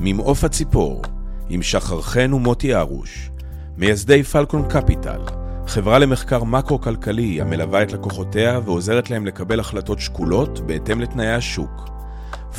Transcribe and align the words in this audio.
ממעוף 0.00 0.44
הציפור, 0.44 1.02
עם 1.48 1.62
שחר 1.62 2.02
חן 2.02 2.32
ומוטי 2.32 2.74
ארוש, 2.74 3.30
מייסדי 3.76 4.22
פלקון 4.22 4.62
קפיטל, 4.68 5.20
חברה 5.66 5.98
למחקר 5.98 6.44
מקרו-כלכלי 6.44 7.40
המלווה 7.40 7.82
את 7.82 7.92
לקוחותיה 7.92 8.60
ועוזרת 8.64 9.10
להם 9.10 9.26
לקבל 9.26 9.60
החלטות 9.60 10.00
שקולות 10.00 10.60
בהתאם 10.60 11.00
לתנאי 11.00 11.32
השוק. 11.32 11.88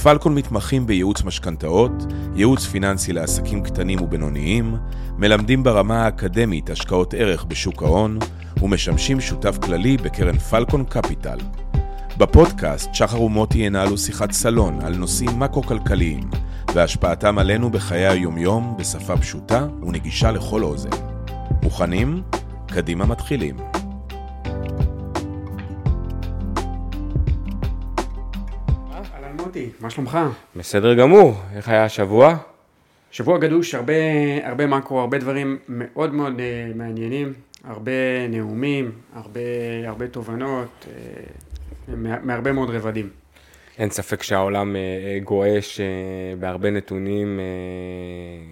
פלקון 0.03 0.35
מתמחים 0.35 0.87
בייעוץ 0.87 1.23
משכנתאות, 1.23 1.91
ייעוץ 2.35 2.65
פיננסי 2.65 3.13
לעסקים 3.13 3.63
קטנים 3.63 4.01
ובינוניים, 4.01 4.75
מלמדים 5.17 5.63
ברמה 5.63 6.05
האקדמית 6.05 6.69
השקעות 6.69 7.13
ערך 7.13 7.43
בשוק 7.43 7.83
ההון, 7.83 8.19
ומשמשים 8.61 9.21
שותף 9.21 9.57
כללי 9.61 9.97
בקרן 9.97 10.37
פלקון 10.37 10.83
קפיטל. 10.83 11.37
בפודקאסט 12.17 12.93
שחר 12.93 13.21
ומוטי 13.21 13.57
ינהלו 13.57 13.97
שיחת 13.97 14.31
סלון 14.31 14.79
על 14.81 14.95
נושאים 14.95 15.39
מקרו-כלכליים 15.39 16.29
והשפעתם 16.73 17.37
עלינו 17.39 17.69
בחיי 17.69 18.07
היומיום 18.07 18.75
בשפה 18.79 19.17
פשוטה 19.17 19.67
ונגישה 19.81 20.31
לכל 20.31 20.63
אוזן. 20.63 20.89
מוכנים? 21.63 22.21
קדימה 22.67 23.05
מתחילים. 23.05 23.55
אהלן 28.93 29.35
מוטי, 29.37 29.69
מה 29.79 29.89
שלומך? 29.89 30.17
בסדר 30.55 30.93
גמור, 30.93 31.33
איך 31.55 31.69
היה 31.69 31.85
השבוע? 31.85 32.37
שבוע 33.11 33.37
גדוש, 33.37 33.75
הרבה, 33.75 33.93
הרבה 34.43 34.67
מקרו, 34.67 34.99
הרבה 34.99 35.17
דברים 35.17 35.57
מאוד 35.69 36.13
מאוד 36.13 36.39
אה, 36.39 36.45
מעניינים, 36.75 37.33
הרבה 37.63 37.91
נאומים, 38.29 38.91
הרבה, 39.15 39.39
הרבה 39.87 40.07
תובנות, 40.07 40.85
מה- 41.97 42.19
מהרבה 42.23 42.51
מאוד 42.51 42.69
רבדים. 42.69 43.09
אין 43.77 43.89
ספק 43.89 44.23
שהעולם 44.23 44.75
אה, 44.75 44.79
אה, 44.81 45.19
גועש 45.23 45.79
אה, 45.79 45.85
בהרבה 46.39 46.69
נתונים, 46.69 47.39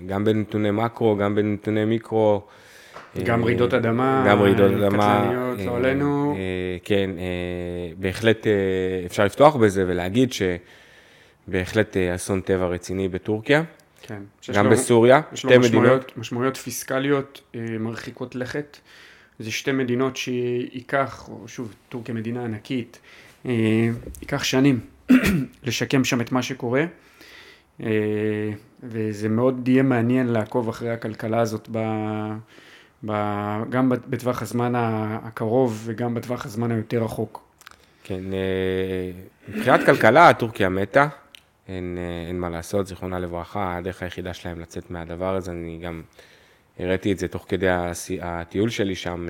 גם 0.08 0.24
בנתוני 0.26 0.72
מקרו, 0.72 1.16
גם 1.18 1.36
בנתוני 1.36 1.86
מיקרו. 1.86 2.42
גם 3.24 3.44
רעידות 3.44 3.74
אדמה, 3.74 4.26
גם 4.30 4.42
רעידות 4.42 4.72
אדמה. 4.72 5.22
קטלניות, 5.26 5.60
לא 5.66 5.78
עלינו. 5.78 6.38
כן, 6.84 7.10
בהחלט 7.98 8.48
אפשר 9.06 9.26
לפתוח 9.26 9.56
בזה 9.56 9.84
ולהגיד 9.88 10.30
שבהחלט 11.48 11.98
אסון 11.98 12.42
טבע 12.42 12.66
רציני 12.66 13.08
בטורקיה, 13.10 13.64
כן. 14.02 14.22
גם 14.54 14.66
לו- 14.66 14.72
בסוריה, 14.72 15.22
יש 15.34 15.40
שתי 15.40 15.48
לו 15.54 15.60
מדינות. 15.60 15.72
משמעויות, 15.84 16.18
משמעויות 16.18 16.58
פיסקליות 16.58 17.42
מרחיקות 17.80 18.36
לכת. 18.36 18.78
זה 19.40 19.52
שתי 19.52 19.72
מדינות 19.72 20.18
שייקח, 20.18 21.30
או 21.30 21.48
שוב, 21.48 21.74
טורקיה 21.90 22.16
מדינה 22.16 22.44
ענקית, 22.46 23.00
ייקח 24.22 24.44
שנים 24.44 24.80
לשקם 25.66 26.04
שם 26.04 26.22
את 26.22 26.32
מה 26.32 26.42
שקורה. 26.42 26.86
אה, 27.84 28.52
וזה 28.84 29.30
מאוד 29.30 29.68
יהיה 29.68 29.84
מעניין 29.84 30.28
לעקוב 30.28 30.70
אחרי 30.70 30.90
הכלכלה 30.90 31.40
הזאת 31.40 31.68
ב, 31.72 31.80
ב, 33.06 33.12
גם 33.70 33.90
בטווח 33.90 34.42
הזמן 34.42 34.74
הקרוב 35.24 35.82
וגם 35.86 36.14
בטווח 36.14 36.46
הזמן 36.46 36.72
היותר 36.72 37.04
רחוק. 37.04 37.42
כן, 38.04 38.34
אה, 38.34 39.12
מבחינת 39.48 39.86
כלכלה, 39.86 40.34
טורקיה 40.34 40.70
מתה, 40.70 41.08
אין, 41.68 41.98
אה, 41.98 42.28
אין 42.28 42.40
מה 42.40 42.50
לעשות, 42.50 42.88
זיכרונה 42.88 43.20
לברכה, 43.20 43.78
הדרך 43.78 44.04
היחידה 44.04 44.34
שלהם 44.34 44.60
לצאת 44.60 44.92
מהדבר 44.92 45.36
הזה, 45.36 45.52
אני 45.52 45.80
גם 45.84 46.02
הראיתי 46.80 47.12
את 47.12 47.20
זה 47.20 47.28
תוך 47.28 47.46
כדי 47.50 47.68
הטיול 48.22 48.70
שלי 48.70 48.96
שם 48.96 49.28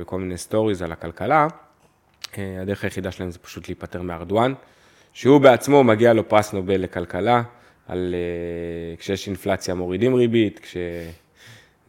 בכל 0.00 0.18
מיני 0.18 0.38
סטוריז 0.38 0.82
על 0.82 0.92
הכלכלה, 0.92 1.46
הדרך 2.36 2.84
היחידה 2.84 3.10
שלהם 3.10 3.30
זה 3.30 3.38
פשוט 3.38 3.68
להיפטר 3.68 4.02
מארדואן, 4.02 4.54
שהוא 5.18 5.40
בעצמו 5.40 5.84
מגיע 5.84 6.12
לו 6.12 6.28
פרס 6.28 6.52
נובל 6.52 6.80
לכלכלה, 6.80 7.42
על 7.88 8.14
אה, 8.14 8.96
כשיש 8.96 9.26
אינפלציה 9.26 9.74
מורידים 9.74 10.14
ריבית, 10.14 10.58
כש... 10.58 10.76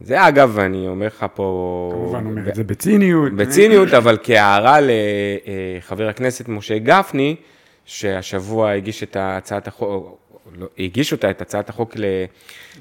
זה 0.00 0.28
אגב, 0.28 0.58
אני 0.58 0.88
אומר 0.88 1.06
לך 1.06 1.26
פה... 1.34 1.90
כמובן 1.92 2.26
אומר 2.26 2.48
את 2.48 2.54
זה 2.54 2.64
בציניות. 2.64 3.32
בציניות, 3.32 3.88
אבל 3.94 4.18
כהערה 4.22 4.78
לחבר 4.80 6.08
הכנסת 6.08 6.48
משה 6.48 6.78
גפני, 6.78 7.36
שהשבוע 7.84 8.70
הגיש 8.70 9.02
את 9.02 9.16
הצעת 9.20 9.68
החוק, 9.68 10.18
לא, 10.58 10.66
הגיש 10.78 11.12
אותה, 11.12 11.30
את 11.30 11.42
הצעת 11.42 11.68
החוק 11.68 11.96
ל, 11.96 12.04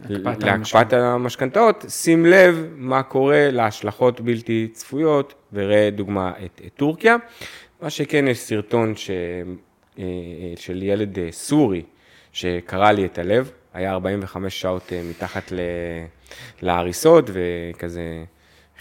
להקפאת 0.09 0.93
המשכנתאות, 0.93 1.85
שים 1.89 2.25
לב 2.25 2.67
מה 2.75 3.03
קורה 3.03 3.51
להשלכות 3.51 4.21
בלתי 4.21 4.67
צפויות, 4.73 5.33
וראה 5.53 5.89
דוגמה 5.91 6.31
את, 6.45 6.61
את 6.65 6.71
טורקיה. 6.75 7.15
מה 7.81 7.89
שכן, 7.89 8.27
יש 8.27 8.39
סרטון 8.39 8.95
ש, 8.95 9.09
אה, 9.09 9.15
של 10.55 10.83
ילד 10.83 11.19
אה, 11.19 11.27
סורי 11.31 11.81
שקרע 12.33 12.91
לי 12.91 13.05
את 13.05 13.17
הלב, 13.17 13.51
היה 13.73 13.91
45 13.91 14.61
שעות 14.61 14.93
אה, 14.93 15.01
מתחת 15.09 15.53
להריסות, 16.61 17.29
וכזה 17.33 18.23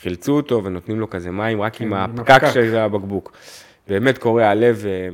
חילצו 0.01 0.37
אותו 0.37 0.65
ונותנים 0.65 1.01
לו 1.01 1.11
כזה 1.11 1.31
מים 1.31 1.63
רק 1.63 1.81
עם 1.81 1.91
כן, 1.91 1.97
הפקק. 1.97 2.51
של 2.53 2.77
הבקבוק. 2.77 3.33
באמת 3.89 4.19
קורע 4.19 4.47
הלב, 4.47 4.85
אה, 4.87 4.91
אה, 4.91 5.09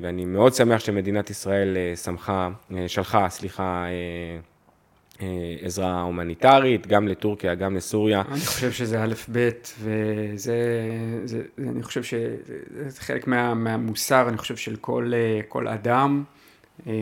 ואני 0.00 0.24
מאוד 0.24 0.54
שמח 0.54 0.80
שמדינת 0.80 1.30
ישראל 1.30 1.76
אה, 1.76 1.96
שמחה, 1.96 2.48
אה, 2.76 2.88
שלחה, 2.88 3.28
סליחה, 3.28 3.62
אה, 3.62 3.88
אה, 3.88 4.38
עזרה 5.62 6.00
הומניטרית, 6.02 6.86
גם 6.86 7.08
לטורקיה, 7.08 7.54
גם 7.54 7.76
לסוריה. 7.76 8.22
אני 8.32 8.40
חושב 8.40 8.72
שזה 8.72 9.02
א' 9.02 9.14
ב', 9.32 9.50
וזה, 9.80 10.56
זה, 11.24 11.42
אני 11.58 11.82
חושב 11.82 12.02
שזה 12.02 13.00
חלק 13.00 13.26
מה, 13.26 13.54
מהמוסר, 13.54 14.28
אני 14.28 14.36
חושב, 14.36 14.56
של 14.56 14.76
כל, 14.76 15.12
אה, 15.14 15.40
כל 15.48 15.68
אדם, 15.68 16.24
אה, 16.86 16.92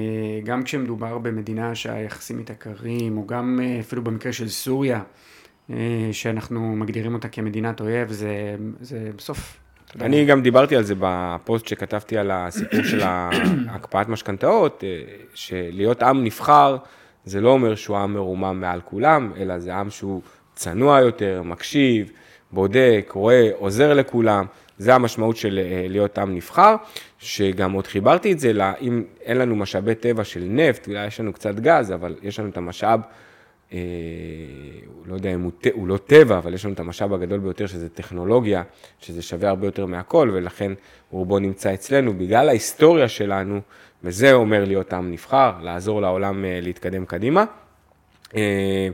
גם 0.45 0.63
כשמדובר 0.63 1.19
במדינה 1.19 1.75
שהיחסים 1.75 2.39
איתה 2.39 2.55
קרים, 2.55 3.19
או 3.19 3.27
גם 3.27 3.61
אה, 3.63 3.81
אפילו 3.81 4.05
במקרה 4.05 4.33
של 4.33 4.49
סוריה, 4.49 5.03
אה, 5.71 6.09
שאנחנו 6.13 6.77
מגדירים 6.77 7.15
אותה 7.15 7.29
כמדינת 7.29 7.81
אויב, 7.81 8.13
זה, 8.13 8.57
זה 8.81 9.11
בסוף, 9.17 9.59
אני 10.01 10.25
גם 10.25 10.43
דיברתי 10.43 10.77
על 10.77 10.83
זה 10.83 10.95
בפוסט 10.99 11.69
שכתבתי 11.69 12.19
על 12.19 12.31
הסיפור 12.31 12.83
של 12.83 13.01
הקפאת 13.75 14.09
משכנתאות, 14.09 14.85
אה, 14.85 15.15
שלהיות 15.35 16.03
עם 16.03 16.25
נבחר, 16.25 16.77
זה 17.27 17.41
לא 17.41 17.51
אומר 17.51 17.75
שהוא 17.75 17.97
עם 17.97 18.15
מרומם 18.15 18.61
מעל 18.61 18.81
כולם, 18.85 19.33
אלא 19.37 19.59
זה 19.59 19.75
עם 19.75 19.91
שהוא 19.91 20.23
צנוע 20.55 21.01
יותר, 21.01 21.43
מקשיב, 21.45 22.11
בודק, 22.53 23.13
רואה, 23.15 23.51
עוזר 23.59 23.95
לכולם. 23.95 24.47
זה 24.79 24.95
המשמעות 24.95 25.37
של 25.37 25.59
אה, 25.63 25.87
להיות 25.89 26.19
עם 26.19 26.35
נבחר, 26.35 26.77
שגם 27.19 27.73
עוד 27.73 27.87
חיברתי 27.87 28.33
את 28.33 28.39
זה, 28.39 28.53
לה, 28.53 28.73
אם 28.81 29.05
אין 29.21 29.37
לנו 29.37 29.57
משאבי 29.57 29.95
טבע 29.95 30.25
של 30.25 30.45
נפט, 30.49 30.89
אולי 30.89 31.07
יש 31.07 31.21
לנו 31.21 31.33
קצת 31.33 31.55
גז, 31.55 31.93
אבל 31.93 32.15
יש 32.23 32.41
לנו 32.41 32.49
את 32.49 32.57
המשאב, 32.57 33.01
אה, 33.73 33.79
לא 35.07 35.15
יודע 35.15 35.35
אם 35.35 35.41
הוא, 35.41 35.53
הוא 35.73 35.89
לא 35.89 35.97
טבע, 35.97 36.39
אבל 36.39 36.55
יש 36.55 36.65
לנו 36.65 36.75
את 36.75 36.81
המשאב 36.81 37.13
הגדול 37.13 37.39
ביותר, 37.39 37.67
שזה 37.67 37.89
טכנולוגיה, 37.89 38.63
שזה 39.01 39.23
שווה 39.23 39.49
הרבה 39.49 39.67
יותר 39.67 39.87
מהכל, 39.87 40.31
ולכן 40.33 40.73
רובו 41.11 41.39
נמצא 41.39 41.75
אצלנו, 41.75 42.15
בגלל 42.19 42.49
ההיסטוריה 42.49 43.09
שלנו, 43.09 43.61
וזה 44.05 44.33
אומר 44.33 44.65
להיות 44.65 44.93
עם 44.93 45.11
נבחר, 45.11 45.53
לעזור 45.63 46.01
לעולם 46.03 46.45
אה, 46.45 46.59
להתקדם 46.63 47.07
קדימה. 47.07 47.45
אה, 48.37 48.89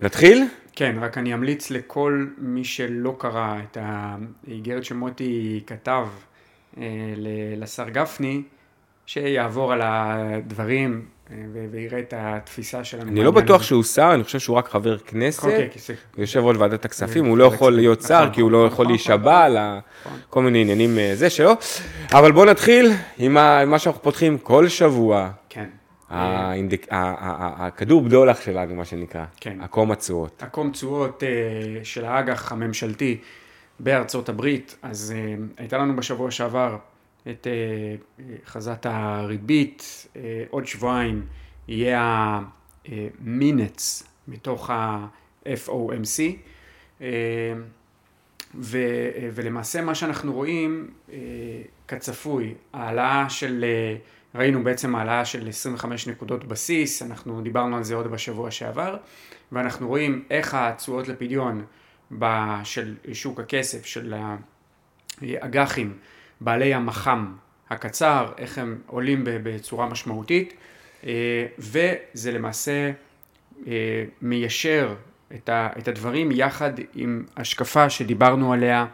נתחיל? 0.00 0.44
כן, 0.72 0.96
רק 1.00 1.18
אני 1.18 1.34
אמליץ 1.34 1.70
לכל 1.70 2.26
מי 2.38 2.64
שלא 2.64 3.16
קרא 3.18 3.58
את 3.62 3.78
האיגרת 3.80 4.84
שמוטי 4.84 5.62
כתב 5.66 6.06
אה, 6.78 6.84
לשר 7.56 7.88
גפני, 7.88 8.42
שיעבור 9.06 9.72
על 9.72 9.80
הדברים 9.84 11.02
אה, 11.30 11.36
ויראה 11.70 11.98
את 11.98 12.14
התפיסה 12.16 12.84
שלנו. 12.84 13.10
אני 13.10 13.24
לא 13.24 13.30
בטוח 13.30 13.56
הזה. 13.56 13.64
שהוא 13.64 13.82
שר, 13.82 14.10
אני 14.14 14.24
חושב 14.24 14.38
שהוא 14.38 14.56
רק 14.56 14.68
חבר 14.68 14.98
כנסת. 14.98 15.44
אוקיי, 15.44 15.70
סליחה. 15.76 16.02
יושב 16.18 16.40
ראש 16.40 16.56
ועדת 16.56 16.84
הכספים, 16.84 17.24
הוא 17.24 17.38
לא 17.38 17.44
יכול. 17.44 17.72
להיות 17.72 18.02
שר, 18.02 18.22
נכון, 18.22 18.34
כי 18.34 18.40
הוא 18.40 18.50
לא 18.50 18.58
נכון, 18.58 18.72
יכול 18.72 18.84
נכון, 18.84 18.92
להישבע 18.92 19.44
על 19.44 19.56
כל 20.30 20.42
מיני 20.42 20.60
עניינים 20.60 20.98
אה, 20.98 21.12
זה 21.14 21.30
שלו. 21.30 21.52
אבל 22.12 22.32
בואו 22.32 22.44
נתחיל 22.44 22.92
עם 23.18 23.34
מה 23.34 23.78
שאנחנו 23.78 24.02
פותחים 24.02 24.38
כל 24.38 24.68
שבוע, 24.68 25.30
כן. 25.48 25.68
הכדור 26.10 28.02
בדולח 28.02 28.40
שלנו, 28.40 28.74
מה 28.74 28.84
שנקרא, 28.84 29.24
כן. 29.40 29.58
עקום 29.60 29.90
התשואות. 29.90 30.42
עקום 30.42 30.70
תשואות 30.70 31.22
אה, 31.22 31.84
של 31.84 32.04
האג"ח 32.04 32.52
הממשלתי 32.52 33.18
בארצות 33.80 34.28
הברית, 34.28 34.76
אז 34.82 35.14
הייתה 35.58 35.78
לנו 35.78 35.96
בשבוע 35.96 36.30
שעבר 36.30 36.76
את 37.30 37.46
אה, 37.46 37.96
חזת 38.46 38.86
הריבית, 38.86 40.06
אה, 40.16 40.44
עוד 40.50 40.66
שבועיים 40.66 41.26
יהיה 41.68 42.40
מתוך 44.28 44.70
ה-FOMC, 44.70 46.22
אה, 47.00 47.06
ו, 48.54 48.78
אה, 48.78 49.28
ולמעשה 49.34 49.82
מה 49.82 49.94
שאנחנו 49.94 50.32
רואים 50.32 50.90
כצפוי, 51.88 52.54
העלאה 52.72 53.30
של, 53.30 53.64
ראינו 54.34 54.64
בעצם 54.64 54.94
העלאה 54.94 55.24
של 55.24 55.48
25 55.48 56.06
נקודות 56.06 56.44
בסיס, 56.44 57.02
אנחנו 57.02 57.40
דיברנו 57.42 57.76
על 57.76 57.84
זה 57.84 57.94
עוד 57.94 58.06
בשבוע 58.06 58.50
שעבר, 58.50 58.96
ואנחנו 59.52 59.88
רואים 59.88 60.24
איך 60.30 60.54
התשואות 60.54 61.08
לפדיון 61.08 61.64
של 62.64 62.96
שוק 63.12 63.40
הכסף, 63.40 63.86
של 63.86 64.14
האג"חים, 65.22 65.98
בעלי 66.44 66.74
המח"מ 66.74 67.36
הקצר, 67.70 68.32
איך 68.38 68.58
הם 68.58 68.78
עולים 68.86 69.20
בצורה 69.24 69.88
משמעותית. 69.88 70.54
וזה 71.58 72.32
למעשה 72.32 72.90
מיישר 74.22 74.94
את, 75.34 75.48
ה, 75.48 75.68
את 75.78 75.88
הדברים 75.88 76.32
יחד 76.32 76.72
עם 76.94 77.24
השקפה 77.36 77.90
שדיברנו 77.90 78.52
עליה 78.52 78.86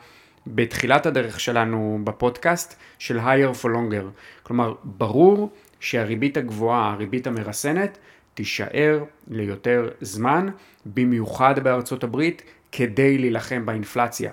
בתחילת 0.47 1.07
הדרך 1.07 1.41
שלנו 1.41 2.01
בפודקאסט 2.05 2.77
של 2.99 3.19
higher 3.19 3.63
for 3.63 3.67
longer. 3.67 4.05
כלומר, 4.43 4.75
ברור 4.85 5.51
שהריבית 5.81 6.37
הגבוהה, 6.37 6.93
הריבית 6.93 7.27
המרסנת, 7.27 7.99
תישאר 8.35 9.05
ליותר 9.29 9.89
זמן, 10.01 10.49
במיוחד 10.87 11.59
בארצות 11.59 12.05
הברית, 12.05 12.43
כדי 12.73 13.19
להילחם 13.19 13.67
באינפלציה. 13.67 14.31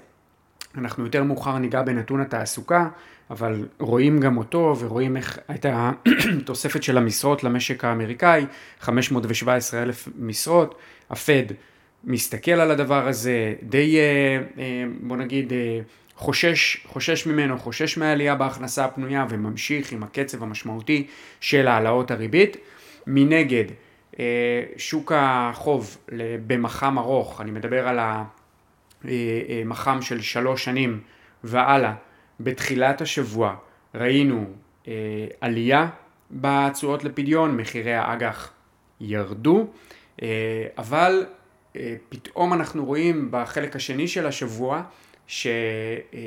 אנחנו 0.78 1.04
יותר 1.04 1.24
מאוחר 1.24 1.58
ניגע 1.58 1.82
בנתון 1.82 2.22
התעסוקה, 2.22 2.88
אבל 3.30 3.68
רואים 3.80 4.20
גם 4.20 4.38
אותו 4.38 4.76
ורואים 4.80 5.18
איך 5.18 5.40
הייתה 5.48 5.92
התוספת 6.42 6.84
של 6.84 6.98
המשרות 6.98 7.44
למשק 7.44 7.86
האמריקאי, 7.86 8.46
517 8.80 9.84
אלף 9.84 10.08
משרות, 10.20 10.76
הפד 11.10 11.44
מסתכל 12.04 12.52
על 12.52 12.72
הדבר 12.72 13.08
הזה, 13.08 13.54
די 13.64 13.98
אה, 13.98 14.04
אה, 14.58 14.84
בוא 15.02 15.18
נגיד 15.18 15.54
אה, 15.54 15.80
חושש, 16.16 16.78
חושש 16.86 17.26
ממנו, 17.26 17.58
חושש 17.58 17.98
מהעלייה 17.98 18.36
בהכנסה 18.36 18.86
הפנויה 18.86 19.26
וממשיך 19.30 19.92
עם 19.92 20.04
הקצב 20.04 20.44
המשמעותי 20.44 21.08
של 21.40 21.68
העלאות 21.68 22.12
הריבית. 22.12 22.58
מנגד, 23.08 23.66
שוק 24.78 25.12
החוב 25.16 25.98
במח"מ 26.48 26.98
ארוך, 26.98 27.42
אני 27.42 27.52
מדבר 27.52 27.88
על 27.88 28.00
המח"מ 29.04 30.02
של 30.02 30.22
שלוש 30.22 30.64
שנים 30.64 31.00
והלאה, 31.44 31.94
בתחילת 32.40 33.02
השבוע 33.02 33.56
ראינו 33.96 34.46
עלייה 35.42 35.90
בתשואות 36.32 37.04
לפדיון, 37.04 37.58
מחירי 37.58 37.94
האג"ח 37.94 38.52
ירדו, 39.02 39.68
אבל 40.78 41.26
אה, 41.78 41.96
פתאום 42.10 42.54
אנחנו 42.54 42.86
רואים 42.86 43.28
בחלק 43.32 43.76
השני 43.76 44.08
של 44.08 44.26
השבוע 44.26 44.82
ש, 45.28 45.48
אה, 45.48 45.52
אה, 46.14 46.20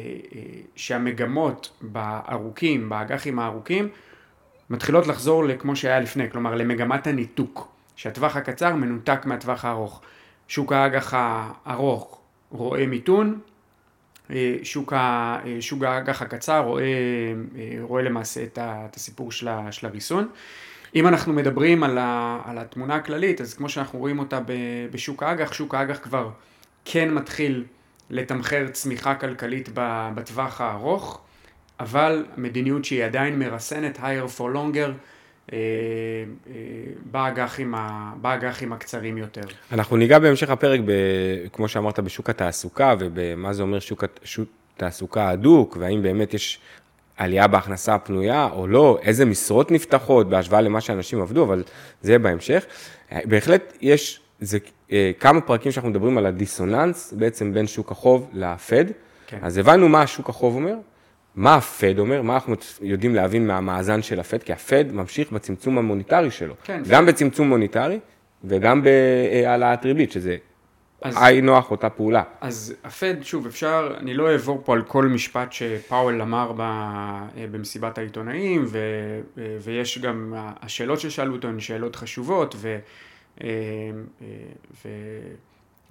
שהמגמות 0.76 1.72
בארוכים, 1.80 2.88
באג"חים 2.88 3.38
הארוכים, 3.38 3.88
מתחילות 4.70 5.06
לחזור 5.06 5.44
לכמו 5.44 5.76
שהיה 5.76 6.00
לפני, 6.00 6.30
כלומר 6.30 6.54
למגמת 6.54 7.06
הניתוק, 7.06 7.68
שהטווח 7.96 8.36
הקצר 8.36 8.74
מנותק 8.74 9.20
מהטווח 9.24 9.64
הארוך. 9.64 10.00
שוק 10.48 10.72
האג"ח 10.72 11.14
הארוך 11.16 12.19
רואה 12.50 12.86
מיתון, 12.86 13.40
שוק, 14.62 14.92
שוק 15.60 15.82
האג"ח 15.82 16.22
הקצר 16.22 16.60
רואה, 16.60 16.84
רואה 17.80 18.02
למעשה 18.02 18.42
את 18.42 18.96
הסיפור 18.96 19.32
של 19.32 19.48
הריסון. 19.82 20.28
אם 20.94 21.06
אנחנו 21.06 21.32
מדברים 21.32 21.82
על, 21.82 21.98
ה, 21.98 22.40
על 22.44 22.58
התמונה 22.58 22.94
הכללית, 22.94 23.40
אז 23.40 23.54
כמו 23.54 23.68
שאנחנו 23.68 23.98
רואים 23.98 24.18
אותה 24.18 24.40
בשוק 24.90 25.22
האג"ח, 25.22 25.52
שוק 25.52 25.74
האג"ח 25.74 25.98
כבר 26.02 26.30
כן 26.84 27.14
מתחיל 27.14 27.64
לתמחר 28.10 28.68
צמיחה 28.68 29.14
כלכלית 29.14 29.68
בטווח 30.14 30.60
הארוך, 30.60 31.20
אבל 31.80 32.26
מדיניות 32.36 32.84
שהיא 32.84 33.04
עדיין 33.04 33.38
מרסנת, 33.38 33.98
higher 33.98 34.38
for 34.38 34.54
longer, 34.54 34.76
אה, 34.76 34.86
אה, 34.86 34.92
באג"חים, 37.10 37.74
באג"חים 38.20 38.72
הקצרים 38.72 39.18
יותר. 39.18 39.40
אנחנו 39.72 39.96
ניגע 39.96 40.18
בהמשך 40.18 40.50
הפרק, 40.50 40.80
ב, 40.84 40.92
כמו 41.52 41.68
שאמרת, 41.68 41.98
בשוק 42.00 42.30
התעסוקה 42.30 42.94
ובמה 42.98 43.52
זה 43.52 43.62
אומר 43.62 43.78
שוק, 43.78 44.04
שוק 44.24 44.48
תעסוקה 44.76 45.28
הדוק, 45.28 45.76
והאם 45.80 46.02
באמת 46.02 46.34
יש 46.34 46.60
עלייה 47.16 47.46
בהכנסה 47.46 47.94
הפנויה 47.94 48.48
או 48.52 48.66
לא, 48.66 48.98
איזה 49.02 49.24
משרות 49.24 49.70
נפתחות 49.70 50.28
בהשוואה 50.28 50.60
למה 50.60 50.80
שאנשים 50.80 51.20
עבדו, 51.20 51.44
אבל 51.44 51.62
זה 52.02 52.18
בהמשך. 52.18 52.64
בהחלט 53.12 53.76
יש, 53.80 54.20
זה 54.40 54.58
אה, 54.92 55.10
כמה 55.20 55.40
פרקים 55.40 55.72
שאנחנו 55.72 55.90
מדברים 55.90 56.18
על 56.18 56.26
הדיסוננס 56.26 57.12
בעצם 57.12 57.54
בין 57.54 57.66
שוק 57.66 57.90
החוב 57.90 58.30
לפד. 58.32 58.84
כן. 59.26 59.38
אז 59.42 59.58
הבנו 59.58 59.88
מה 59.88 60.06
שוק 60.06 60.28
החוב 60.28 60.54
אומר, 60.54 60.74
מה 61.40 61.54
הפד 61.54 61.98
אומר, 61.98 62.22
מה 62.22 62.34
אנחנו 62.34 62.54
יודעים 62.82 63.14
להבין 63.14 63.46
מהמאזן 63.46 64.02
של 64.02 64.20
הפד, 64.20 64.42
כי 64.42 64.52
הפד 64.52 64.84
ממשיך 64.92 65.32
בצמצום 65.32 65.78
המוניטרי 65.78 66.30
שלו. 66.30 66.54
כן. 66.64 66.82
גם 66.88 67.04
זה... 67.04 67.12
בצמצום 67.12 67.48
מוניטרי 67.48 67.98
וגם 68.44 68.82
בהעלאת 68.82 69.84
ריבית, 69.84 70.12
שזה 70.12 70.36
אז, 71.02 71.16
היי 71.20 71.40
נוח 71.40 71.70
אותה 71.70 71.90
פעולה. 71.90 72.22
אז 72.40 72.74
הפד, 72.84 73.14
שוב, 73.22 73.46
אפשר, 73.46 73.94
אני 73.98 74.14
לא 74.14 74.32
אעבור 74.32 74.62
פה 74.64 74.72
על 74.72 74.82
כל 74.82 75.06
משפט 75.06 75.52
שפאוול 75.52 76.22
אמר 76.22 76.52
ב, 76.52 76.60
אה, 76.60 77.26
במסיבת 77.50 77.98
העיתונאים, 77.98 78.64
ו, 78.68 78.78
אה, 79.38 79.56
ויש 79.62 79.98
גם, 79.98 80.34
השאלות 80.36 81.00
ששאלו 81.00 81.34
אותו 81.34 81.48
הן 81.48 81.60
שאלות 81.60 81.96
חשובות, 81.96 82.54
ו, 82.58 82.78
אה, 83.44 83.48
ו, 84.84 84.88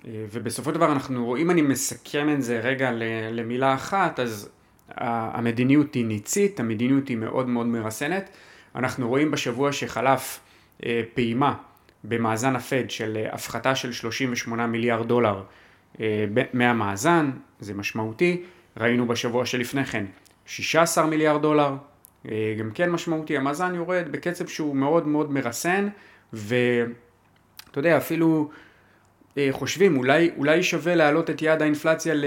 ובסופו 0.05 0.69
של 0.69 0.75
דבר 0.75 0.91
אנחנו, 0.91 1.37
אם 1.37 1.51
אני 1.51 1.61
מסכם 1.61 2.29
את 2.33 2.41
זה 2.41 2.59
רגע 2.59 2.91
למילה 3.31 3.73
אחת, 3.73 4.19
אז 4.19 4.49
המדיניות 4.97 5.93
היא 5.93 6.05
ניצית, 6.05 6.59
המדיניות 6.59 7.07
היא 7.07 7.17
מאוד 7.17 7.47
מאוד 7.47 7.67
מרסנת. 7.67 8.29
אנחנו 8.75 9.09
רואים 9.09 9.31
בשבוע 9.31 9.71
שחלף 9.71 10.39
פעימה 11.13 11.53
במאזן 12.03 12.55
הפד 12.55 12.89
של 12.89 13.17
אה, 13.17 13.33
הפחתה 13.33 13.75
של 13.75 13.91
38 13.91 14.67
מיליארד 14.67 15.07
דולר 15.07 15.43
אה, 15.99 16.25
מהמאזן, 16.53 17.31
זה 17.59 17.73
משמעותי, 17.73 18.43
ראינו 18.77 19.07
בשבוע 19.07 19.45
שלפני 19.45 19.85
כן 19.85 20.05
16 20.45 21.05
מיליארד 21.05 21.41
דולר, 21.41 21.75
אה, 22.31 22.55
גם 22.59 22.71
כן 22.71 22.89
משמעותי, 22.89 23.37
המאזן 23.37 23.75
יורד 23.75 24.05
בקצב 24.11 24.47
שהוא 24.47 24.75
מאוד 24.75 25.07
מאוד 25.07 25.31
מרסן, 25.31 25.87
ואתה 26.33 26.89
יודע, 27.75 27.97
אפילו 27.97 28.49
חושבים, 29.51 29.97
אולי, 29.97 30.31
אולי 30.37 30.63
שווה 30.63 30.95
להעלות 30.95 31.29
את 31.29 31.41
יעד 31.41 31.61
האינפלציה 31.61 32.13
ל, 32.13 32.25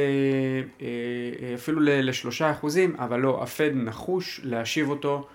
אפילו 1.55 1.81
לשלושה 1.83 2.51
אחוזים, 2.51 2.97
אבל 2.99 3.21
לא, 3.21 3.43
הפד 3.43 3.71
נחוש 3.75 4.41
להשיב 4.45 4.91
אותו 4.91 5.27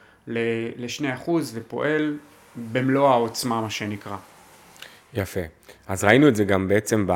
לשני 0.77 1.13
אחוז 1.13 1.51
ופועל 1.55 2.17
במלוא 2.71 3.09
העוצמה, 3.09 3.61
מה 3.61 3.69
שנקרא. 3.69 4.17
יפה. 5.13 5.41
אז 5.87 6.03
ראינו 6.03 6.27
את 6.27 6.35
זה 6.35 6.43
גם 6.43 6.67
בעצם 6.67 7.07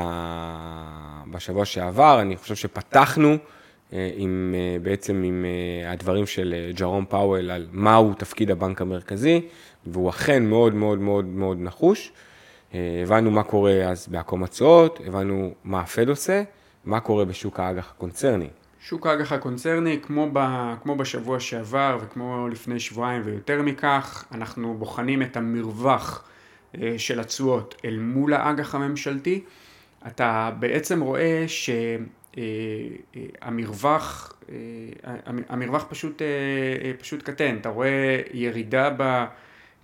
בשבוע 1.31 1.65
שעבר, 1.65 2.21
אני 2.21 2.37
חושב 2.37 2.55
שפתחנו 2.55 3.37
אה, 3.93 4.09
עם, 4.15 4.55
אה, 4.57 4.79
בעצם 4.79 5.23
עם 5.25 5.45
אה, 5.45 5.91
הדברים 5.91 6.25
של 6.25 6.71
ג'רום 6.75 7.05
פאוול 7.05 7.51
על 7.51 7.67
מהו 7.71 8.13
תפקיד 8.13 8.51
הבנק 8.51 8.81
המרכזי, 8.81 9.41
והוא 9.85 10.09
אכן 10.09 10.45
מאוד 10.45 10.73
מאוד 10.73 10.99
מאוד 10.99 11.25
מאוד 11.25 11.57
נחוש. 11.61 12.11
הבנו 12.73 13.31
מה 13.31 13.43
קורה 13.43 13.71
אז 13.71 14.07
בעקום 14.07 14.43
התשואות, 14.43 14.99
הבנו 15.05 15.53
מה 15.63 15.81
הפד 15.81 16.09
עושה, 16.09 16.43
מה 16.85 16.99
קורה 16.99 17.25
בשוק 17.25 17.59
האג"ח 17.59 17.91
הקונצרני. 17.91 18.49
שוק 18.79 19.07
האג"ח 19.07 19.31
הקונצרני, 19.31 19.99
כמו, 20.01 20.29
ב, 20.33 20.39
כמו 20.83 20.95
בשבוע 20.95 21.39
שעבר 21.39 21.97
וכמו 22.01 22.47
לפני 22.51 22.79
שבועיים 22.79 23.21
ויותר 23.25 23.61
מכך, 23.61 24.25
אנחנו 24.31 24.73
בוחנים 24.77 25.21
את 25.21 25.37
המרווח 25.37 26.23
אה, 26.77 26.93
של 26.97 27.19
התשואות 27.19 27.75
אל 27.85 27.99
מול 27.99 28.33
האג"ח 28.33 28.75
הממשלתי, 28.75 29.43
אתה 30.07 30.51
בעצם 30.59 31.01
רואה 31.01 31.45
שהמרווח, 33.47 34.33
אה, 34.49 34.55
אה, 35.07 35.15
המרווח 35.49 35.85
פשוט, 35.89 36.21
פשוט 36.99 37.23
קטן, 37.23 37.57
אתה 37.61 37.69
רואה 37.69 38.21
ירידה, 38.33 38.89
ב, 38.97 39.25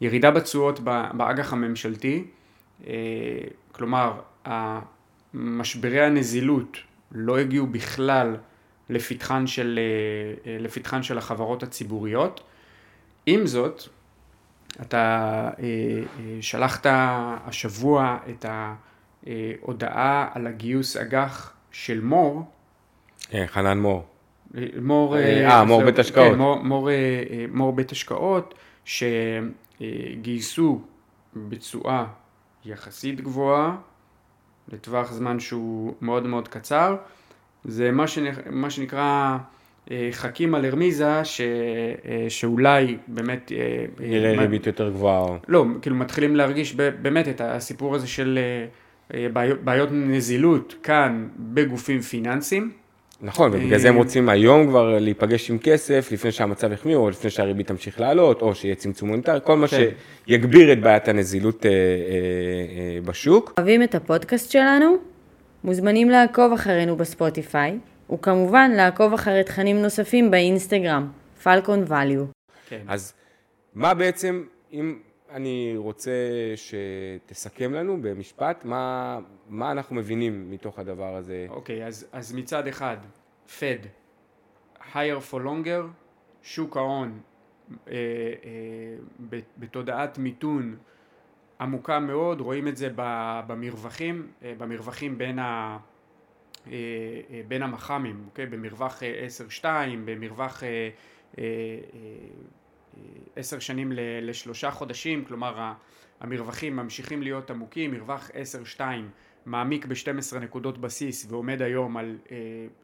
ירידה 0.01 0.31
בתשואות 0.31 0.79
באג"ח 1.13 1.53
הממשלתי, 1.53 2.23
כלומר 3.71 4.21
משברי 5.33 6.01
הנזילות 6.01 6.77
לא 7.11 7.37
הגיעו 7.37 7.67
בכלל 7.67 8.35
לפתחן 8.89 9.47
של, 9.47 9.79
לפתחן 10.45 11.03
של 11.03 11.17
החברות 11.17 11.63
הציבוריות. 11.63 12.43
עם 13.25 13.47
זאת, 13.47 13.83
אתה 14.81 15.49
אה, 15.59 15.63
אה, 15.63 16.37
שלחת 16.41 16.85
השבוע 16.89 18.17
את 18.29 18.45
ההודעה 19.27 20.29
על 20.33 20.47
הגיוס 20.47 20.97
אג"ח 20.97 21.53
של 21.71 22.01
מור. 22.01 22.43
חנן 23.45 23.79
מור. 23.79 24.05
מור, 24.81 25.17
אה, 25.17 25.63
מור 25.63 25.83
בית 25.83 25.99
השקעות. 25.99 26.31
כן, 26.31 26.37
מור, 26.37 26.63
מור, 26.63 26.89
מור 27.51 27.73
בית 27.73 27.91
השקעות, 27.91 28.53
שגייסו 28.85 30.81
בתשואה 31.35 32.05
יחסית 32.65 33.21
גבוהה, 33.21 33.75
לטווח 34.73 35.11
זמן 35.11 35.39
שהוא 35.39 35.93
מאוד 36.01 36.27
מאוד 36.27 36.47
קצר. 36.47 36.95
זה 37.63 37.91
מה 38.51 38.69
שנקרא 38.69 39.37
אה, 39.91 40.09
חכים 40.11 40.55
על 40.55 40.65
הרמיזה 40.65 41.25
ש, 41.25 41.41
אה, 41.41 42.25
שאולי 42.29 42.97
באמת... 43.07 43.51
נראה 43.99 44.33
אה, 44.33 44.39
ריבית 44.39 44.67
יותר 44.67 44.89
גבוהה. 44.89 45.37
לא, 45.47 45.65
כאילו 45.81 45.95
מתחילים 45.95 46.35
להרגיש 46.35 46.75
באמת 46.75 47.27
את 47.27 47.41
הסיפור 47.41 47.95
הזה 47.95 48.07
של 48.07 48.39
בעיות 49.63 49.89
נזילות 49.91 50.75
כאן 50.83 51.27
בגופים 51.37 52.01
פיננסיים, 52.01 52.71
נכון, 53.21 53.51
ובגלל 53.53 53.79
זה 53.79 53.89
הם 53.89 53.95
רוצים 53.95 54.29
היום 54.29 54.67
כבר 54.67 54.99
להיפגש 54.99 55.49
עם 55.49 55.57
כסף, 55.57 56.09
לפני 56.11 56.31
שהמצב 56.31 56.71
יחמיר, 56.71 56.97
או 56.97 57.09
לפני 57.09 57.29
שהריבית 57.29 57.67
תמשיך 57.67 57.99
לעלות, 57.99 58.41
או 58.41 58.55
שיהיה 58.55 58.75
צמצום 58.75 59.09
מוניטרי, 59.09 59.39
כל 59.43 59.55
מה 59.57 59.67
כן. 59.67 59.77
שיגביר 60.27 60.73
את 60.73 60.81
בעיית 60.81 61.07
הנזילות 61.07 61.65
אה, 61.65 61.71
אה, 61.71 61.75
אה, 61.75 63.01
בשוק. 63.01 63.53
אוהבים 63.57 63.83
את 63.83 63.95
הפודקאסט 63.95 64.51
שלנו? 64.51 64.97
מוזמנים 65.63 66.09
לעקוב 66.09 66.53
אחרינו 66.53 66.95
בספוטיפיי, 66.95 67.77
וכמובן 68.13 68.71
לעקוב 68.71 69.13
אחרי 69.13 69.43
תכנים 69.43 69.81
נוספים 69.81 70.31
באינסטגרם, 70.31 71.07
פלקון 71.43 71.83
ואליו. 71.87 72.25
כן. 72.69 72.81
אז 72.87 73.13
מה 73.75 73.93
בעצם, 73.93 74.43
אם 74.73 74.95
אני 75.29 75.73
רוצה 75.77 76.11
שתסכם 76.55 77.73
לנו 77.73 78.01
במשפט, 78.01 78.65
מה, 78.65 79.19
מה 79.49 79.71
אנחנו 79.71 79.95
מבינים 79.95 80.51
מתוך 80.51 80.79
הדבר 80.79 81.15
הזה? 81.15 81.47
אוקיי, 81.49 81.85
אז, 81.85 82.07
אז 82.11 82.33
מצד 82.33 82.67
אחד, 82.67 82.97
Fed, 83.47 83.87
higher 84.93 85.31
for 85.31 85.35
longer, 85.35 85.83
שוק 86.41 86.77
ההון 86.77 87.19
אה, 87.87 87.93
אה, 87.93 89.35
בתודעת 89.57 90.17
מיתון 90.17 90.77
עמוקה 91.61 91.99
מאוד, 91.99 92.41
רואים 92.41 92.67
את 92.67 92.77
זה 92.77 92.89
במרווחים, 93.47 94.27
אה, 94.43 94.53
במרווחים 94.57 95.17
בין, 95.17 95.39
ה, 95.39 95.77
אה, 96.67 96.71
אה, 97.29 97.41
בין 97.47 97.63
המח"מים, 97.63 98.23
אוקיי? 98.25 98.45
במרווח 98.45 99.03
אה, 99.03 99.27
10-2, 99.61 99.65
במרווח 100.05 100.63
אה, 100.63 100.69
אה, 100.69 100.89
אה, 101.37 101.49
עשר 103.35 103.59
שנים 103.59 103.91
לשלושה 104.21 104.71
חודשים, 104.71 105.25
כלומר 105.25 105.73
המרווחים 106.19 106.75
ממשיכים 106.75 107.21
להיות 107.21 107.51
עמוקים, 107.51 107.91
מרווח 107.91 108.29
10-2 108.77 108.81
מעמיק 109.45 109.85
ב-12 109.85 110.37
נקודות 110.37 110.77
בסיס 110.77 111.25
ועומד 111.29 111.61
היום 111.61 111.97
על 111.97 112.17
אה, 112.31 112.37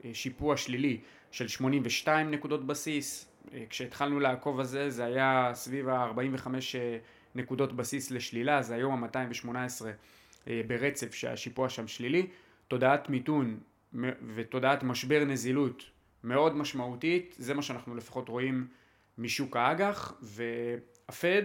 אה, 0.06 0.14
שיפוע 0.14 0.58
שלילי 0.58 1.00
של 1.32 1.48
82 1.48 2.32
נקודות 2.32 2.68
בסיס, 2.68 3.34
אה, 3.54 3.64
כשהתחלנו 3.70 4.20
לעקוב 4.20 4.60
על 4.60 4.66
זה 4.66 4.90
זה 4.90 5.06
היה 5.06 5.52
סביב 5.54 5.90
ה-45 5.90 6.48
אה, 6.76 6.98
נקודות 7.36 7.74
בסיס 7.74 8.12
לשלילה, 8.12 8.62
זה 8.62 8.76
היום 8.76 9.04
ה-218 9.04 9.86
אה, 10.48 10.62
ברצף 10.68 11.14
שהשיפוע 11.14 11.70
שם 11.70 11.88
שלילי, 11.88 12.28
תודעת 12.68 13.10
מיתון 13.10 13.60
ותודעת 14.36 14.84
משבר 14.84 15.24
נזילות 15.26 15.84
מאוד 16.24 16.56
משמעותית, 16.56 17.36
זה 17.38 17.54
מה 17.54 17.62
שאנחנו 17.62 17.96
לפחות 17.96 18.30
רואים 18.30 18.68
משוק 19.18 19.58
האג"ח, 19.58 20.14
והפד 20.22 21.44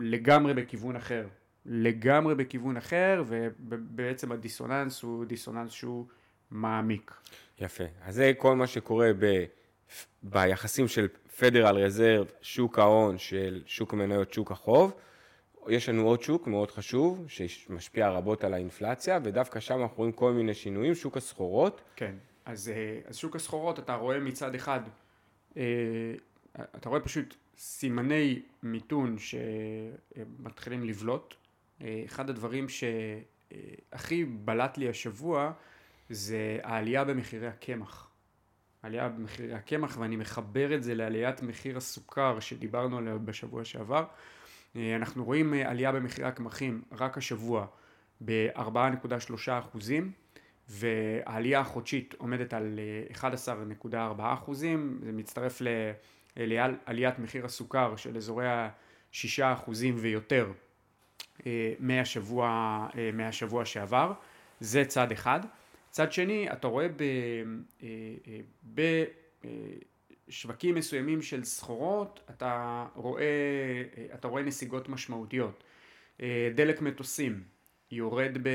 לגמרי 0.00 0.54
בכיוון 0.54 0.96
אחר, 0.96 1.26
לגמרי 1.66 2.34
בכיוון 2.34 2.76
אחר, 2.76 3.22
ובעצם 3.28 4.32
הדיסוננס 4.32 5.02
הוא 5.02 5.24
דיסוננס 5.24 5.72
שהוא 5.72 6.06
מעמיק. 6.50 7.12
יפה. 7.60 7.84
אז 8.02 8.14
זה 8.14 8.32
כל 8.38 8.56
מה 8.56 8.66
שקורה 8.66 9.10
ב, 9.18 9.44
ביחסים 10.22 10.88
של 10.88 11.08
פדרל 11.38 11.76
רזרב, 11.76 12.26
שוק 12.42 12.78
ההון 12.78 13.18
של 13.18 13.62
שוק 13.66 13.92
המניות, 13.92 14.32
שוק 14.32 14.50
החוב. 14.50 14.92
יש 15.68 15.88
לנו 15.88 16.02
עוד 16.06 16.22
שוק 16.22 16.46
מאוד 16.46 16.70
חשוב, 16.70 17.24
שמשפיע 17.28 18.08
רבות 18.08 18.44
על 18.44 18.54
האינפלציה, 18.54 19.18
ודווקא 19.22 19.60
שם 19.60 19.82
אנחנו 19.82 19.96
רואים 19.96 20.12
כל 20.12 20.32
מיני 20.32 20.54
שינויים, 20.54 20.94
שוק 20.94 21.16
הסחורות. 21.16 21.80
כן, 21.96 22.14
אז, 22.44 22.68
אה, 22.68 23.00
אז 23.06 23.16
שוק 23.16 23.36
הסחורות 23.36 23.78
אתה 23.78 23.94
רואה 23.94 24.20
מצד 24.20 24.54
אחד, 24.54 24.80
אה, 25.56 25.62
אתה 26.60 26.88
רואה 26.88 27.00
פשוט 27.00 27.34
סימני 27.56 28.42
מיתון 28.62 29.16
שמתחילים 29.18 30.84
לבלוט. 30.84 31.34
אה, 31.82 32.02
אחד 32.06 32.30
הדברים 32.30 32.66
שהכי 32.68 34.24
בלט 34.24 34.78
לי 34.78 34.88
השבוע 34.88 35.52
זה 36.10 36.58
העלייה 36.62 37.04
במחירי 37.04 37.46
הקמח. 37.46 38.08
עלייה 38.82 39.08
במחירי 39.08 39.54
הקמח 39.54 39.96
ואני 39.98 40.16
מחבר 40.16 40.74
את 40.74 40.82
זה 40.82 40.94
לעליית 40.94 41.42
מחיר 41.42 41.76
הסוכר 41.76 42.40
שדיברנו 42.40 42.98
עליה 42.98 43.18
בשבוע 43.18 43.64
שעבר. 43.64 44.04
אה, 44.76 44.96
אנחנו 44.96 45.24
רואים 45.24 45.54
אה, 45.54 45.70
עלייה 45.70 45.92
במחירי 45.92 46.28
הקמחים 46.28 46.82
רק 46.92 47.18
השבוע 47.18 47.66
ב-4.3 48.24 49.34
אחוזים 49.48 50.12
והעלייה 50.68 51.60
החודשית 51.60 52.14
עומדת 52.18 52.54
על 52.54 52.78
אה, 53.14 53.30
11.4 53.30 53.96
אחוזים, 54.18 55.00
זה 55.04 55.12
מצטרף 55.12 55.60
ל- 55.60 55.92
לעליית 56.36 57.18
מחיר 57.18 57.44
הסוכר 57.44 57.96
של 57.96 58.16
אזורי 58.16 58.48
ה-6 58.48 59.42
אחוזים 59.42 59.94
ויותר 59.98 60.52
אה, 61.46 61.74
מהשבוע, 61.78 62.46
אה, 62.98 63.10
מהשבוע 63.12 63.64
שעבר, 63.64 64.12
זה 64.60 64.84
צד 64.84 65.12
אחד. 65.12 65.40
צד 65.90 66.12
שני, 66.12 66.52
אתה 66.52 66.66
רואה 66.66 66.86
בשווקים 70.28 70.74
מסוימים 70.74 71.22
של 71.22 71.44
סחורות, 71.44 72.20
אתה 72.30 72.86
רואה, 72.94 73.22
אה, 73.22 74.14
אתה 74.14 74.28
רואה 74.28 74.42
נסיגות 74.42 74.88
משמעותיות. 74.88 75.64
אה, 76.20 76.50
דלק 76.54 76.82
מטוסים 76.82 77.42
יורד, 77.90 78.38
ב, 78.42 78.46
אה, 78.46 78.52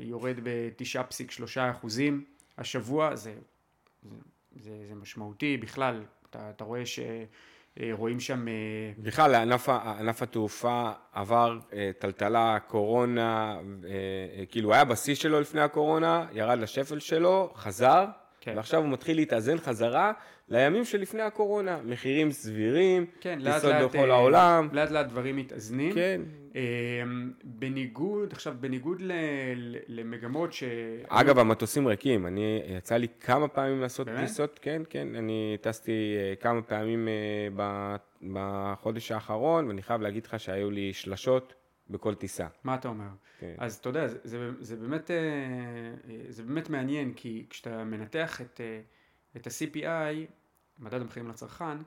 יורד 0.00 0.40
ב-9.3 0.42 1.70
אחוזים 1.70 2.24
השבוע, 2.58 3.16
זה, 3.16 3.34
זה, 4.02 4.16
זה, 4.56 4.84
זה 4.88 4.94
משמעותי 4.94 5.56
בכלל, 5.56 6.04
אתה, 6.36 6.50
אתה 6.50 6.64
רואה 6.64 6.82
שרואים 6.86 8.20
שם... 8.20 8.48
אה, 8.48 8.52
בכלל, 8.98 9.34
ענף, 9.34 9.68
ה- 9.68 9.94
ענף 10.00 10.22
התעופה 10.22 10.90
עבר 11.12 11.58
אה, 11.72 11.90
טלטלה, 11.98 12.58
קורונה, 12.66 13.56
אה, 13.84 13.90
אה, 14.40 14.46
כאילו 14.46 14.74
היה 14.74 14.84
בשיא 14.84 15.14
שלו 15.14 15.40
לפני 15.40 15.60
הקורונה, 15.60 16.26
ירד 16.32 16.58
לשפל 16.58 16.98
שלו, 16.98 17.52
חזר, 17.56 18.04
כן. 18.40 18.52
ועכשיו 18.56 18.80
הוא 18.82 18.88
מתחיל 18.88 19.16
להתאזן 19.16 19.58
חזרה 19.58 20.12
לימים 20.48 20.84
שלפני 20.84 21.22
הקורונה, 21.22 21.78
מחירים 21.84 22.32
סבירים, 22.32 23.06
כן, 23.20 23.38
טיסות 23.44 23.64
לאט, 23.72 23.82
בכל 23.82 24.10
אה, 24.10 24.16
העולם, 24.16 24.68
לאט 24.72 24.90
לאט 24.90 25.06
דברים 25.06 25.36
מתאזנים. 25.36 25.92
כן. 25.94 26.20
אה, 26.56 27.02
בניגוד, 27.44 28.32
עכשיו 28.32 28.56
בניגוד 28.60 29.00
ל, 29.00 29.12
ל, 29.56 29.76
למגמות 29.88 30.52
ש... 30.52 30.64
אגב, 31.08 31.38
המטוסים 31.38 31.86
ריקים, 31.86 32.26
אני, 32.26 32.62
יצא 32.66 32.96
לי 32.96 33.06
כמה 33.20 33.48
פעמים 33.48 33.80
לעשות 33.80 34.06
באמת? 34.06 34.20
טיסות, 34.20 34.58
כן, 34.62 34.82
כן, 34.90 35.14
אני 35.14 35.56
טסתי 35.60 36.16
אה, 36.18 36.34
כמה 36.40 36.62
פעמים 36.62 37.08
אה, 37.08 37.96
בחודש 38.32 39.12
האחרון, 39.12 39.66
ואני 39.66 39.82
חייב 39.82 40.00
להגיד 40.00 40.26
לך 40.26 40.40
שהיו 40.40 40.70
לי 40.70 40.92
שלשות 40.92 41.54
בכל 41.90 42.14
טיסה. 42.14 42.46
מה 42.64 42.74
אתה 42.74 42.88
אומר? 42.88 43.08
כן. 43.38 43.54
אז 43.58 43.76
אתה 43.76 43.88
יודע, 43.88 44.08
זה, 44.08 44.18
זה, 44.24 44.50
זה, 44.60 44.76
באמת, 44.76 45.10
אה, 45.10 45.16
זה 46.28 46.42
באמת 46.42 46.70
מעניין, 46.70 47.12
כי 47.12 47.46
כשאתה 47.50 47.84
מנתח 47.84 48.40
את, 48.40 48.60
את 49.36 49.46
ה-CPI, 49.46 50.16
מדד 50.78 51.00
המחירים 51.00 51.28
לצרכן, 51.28 51.78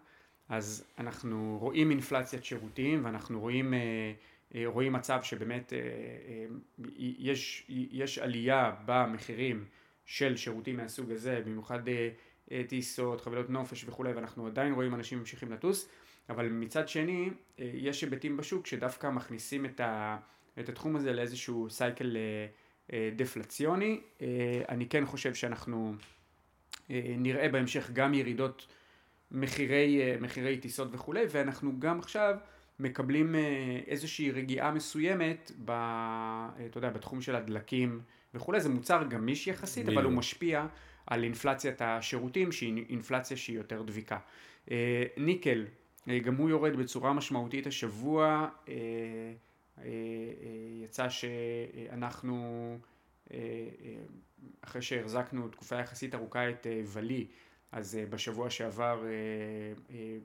אז 0.50 0.86
אנחנו 0.98 1.58
רואים 1.62 1.92
אינפלציית 1.92 2.44
שירותים 2.44 3.06
ואנחנו 3.06 3.40
רואים, 3.40 3.74
רואים 4.66 4.94
מצב 4.94 5.20
שבאמת 5.24 5.74
אה, 5.74 5.78
אה, 5.80 6.46
יש, 6.98 7.66
יש 7.70 8.18
עלייה 8.18 8.72
במחירים 8.86 9.66
של 10.06 10.38
שירותים 10.38 10.78
מהסוג 10.78 11.12
הזה, 11.12 11.42
במיוחד 11.46 11.88
אה, 11.88 12.10
אה, 12.52 12.62
טיסות, 12.68 13.22
חבילות 13.22 13.50
נופש 13.50 13.86
וכולי, 13.88 14.14
ואנחנו 14.14 14.48
עדיין 14.48 14.74
רואים 14.74 14.94
אנשים 14.94 15.20
ממשיכים 15.20 15.52
לטוס, 15.52 15.90
אבל 16.30 16.50
מצד 16.50 16.88
שני 16.88 17.30
אה, 17.60 17.72
יש 17.74 18.02
היבטים 18.02 18.38
בשוק 18.38 18.68
שדווקא 18.68 19.10
מכניסים 19.10 19.66
את, 19.66 19.80
ה, 19.80 20.18
את 20.60 20.70
התחום 20.70 20.96
הזה 20.96 21.14
לאיזשהו 21.14 21.70
סייקל 21.70 22.18
אה, 22.18 22.48
אה, 22.94 23.10
דפלציוני. 23.16 24.02
אה, 24.22 24.62
אני 24.70 24.90
כן 24.90 25.06
חושב 25.06 25.34
שאנחנו 25.34 25.94
אה, 26.92 27.16
נראה 27.18 27.50
בהמשך 27.50 27.90
גם 27.94 28.14
ירידות 28.14 28.68
מחירי, 29.32 30.02
אה, 30.02 30.18
מחירי 30.22 30.58
טיסות 30.58 30.88
וכולי, 30.92 31.26
ואנחנו 31.32 31.80
גם 31.80 32.00
עכשיו 32.00 32.38
מקבלים 32.80 33.36
אה, 33.36 33.80
איזושהי 33.88 34.32
רגיעה 34.32 34.72
מסוימת 34.72 35.52
ב, 35.66 35.70
אה, 35.70 36.50
אתה 36.66 36.78
יודע, 36.78 36.90
בתחום 36.90 37.22
של 37.22 37.36
הדלקים 37.36 38.02
וכולי, 38.34 38.62
זה 38.62 38.70
מוצר 38.70 39.04
גמיש 39.10 39.48
יחסית, 39.48 39.90
אבל 39.90 40.04
הוא. 40.04 40.14
משפיע 40.14 40.68
על 41.08 41.24
אינפלציית 41.24 41.82
השירותים 41.82 42.52
שהיא 42.52 42.86
אינפלציה 42.90 43.38
שהיא 43.38 43.58
יותר 43.58 43.82
דביקה. 43.82 44.18
אה, 44.72 45.04
ניקל, 45.18 45.66
גם 46.24 46.36
הוא 46.36 46.50
יורד 46.50 46.76
בצורה 46.76 47.14
משמעותית 47.14 47.68
השבוע, 47.68 48.48
יצא 50.84 51.08
שאנחנו, 51.10 52.78
אחרי 54.62 54.82
שהחזקנו 54.82 55.48
תקופה 55.48 55.76
יחסית 55.76 56.16
ארוכה 56.16 56.50
את 56.50 56.68
ולי, 56.86 57.28
אז 57.72 57.96
אה, 57.96 58.06
בשבוע 58.06 58.50
שעבר 58.50 59.04
אה, 59.06 59.10
אה, 59.96 60.18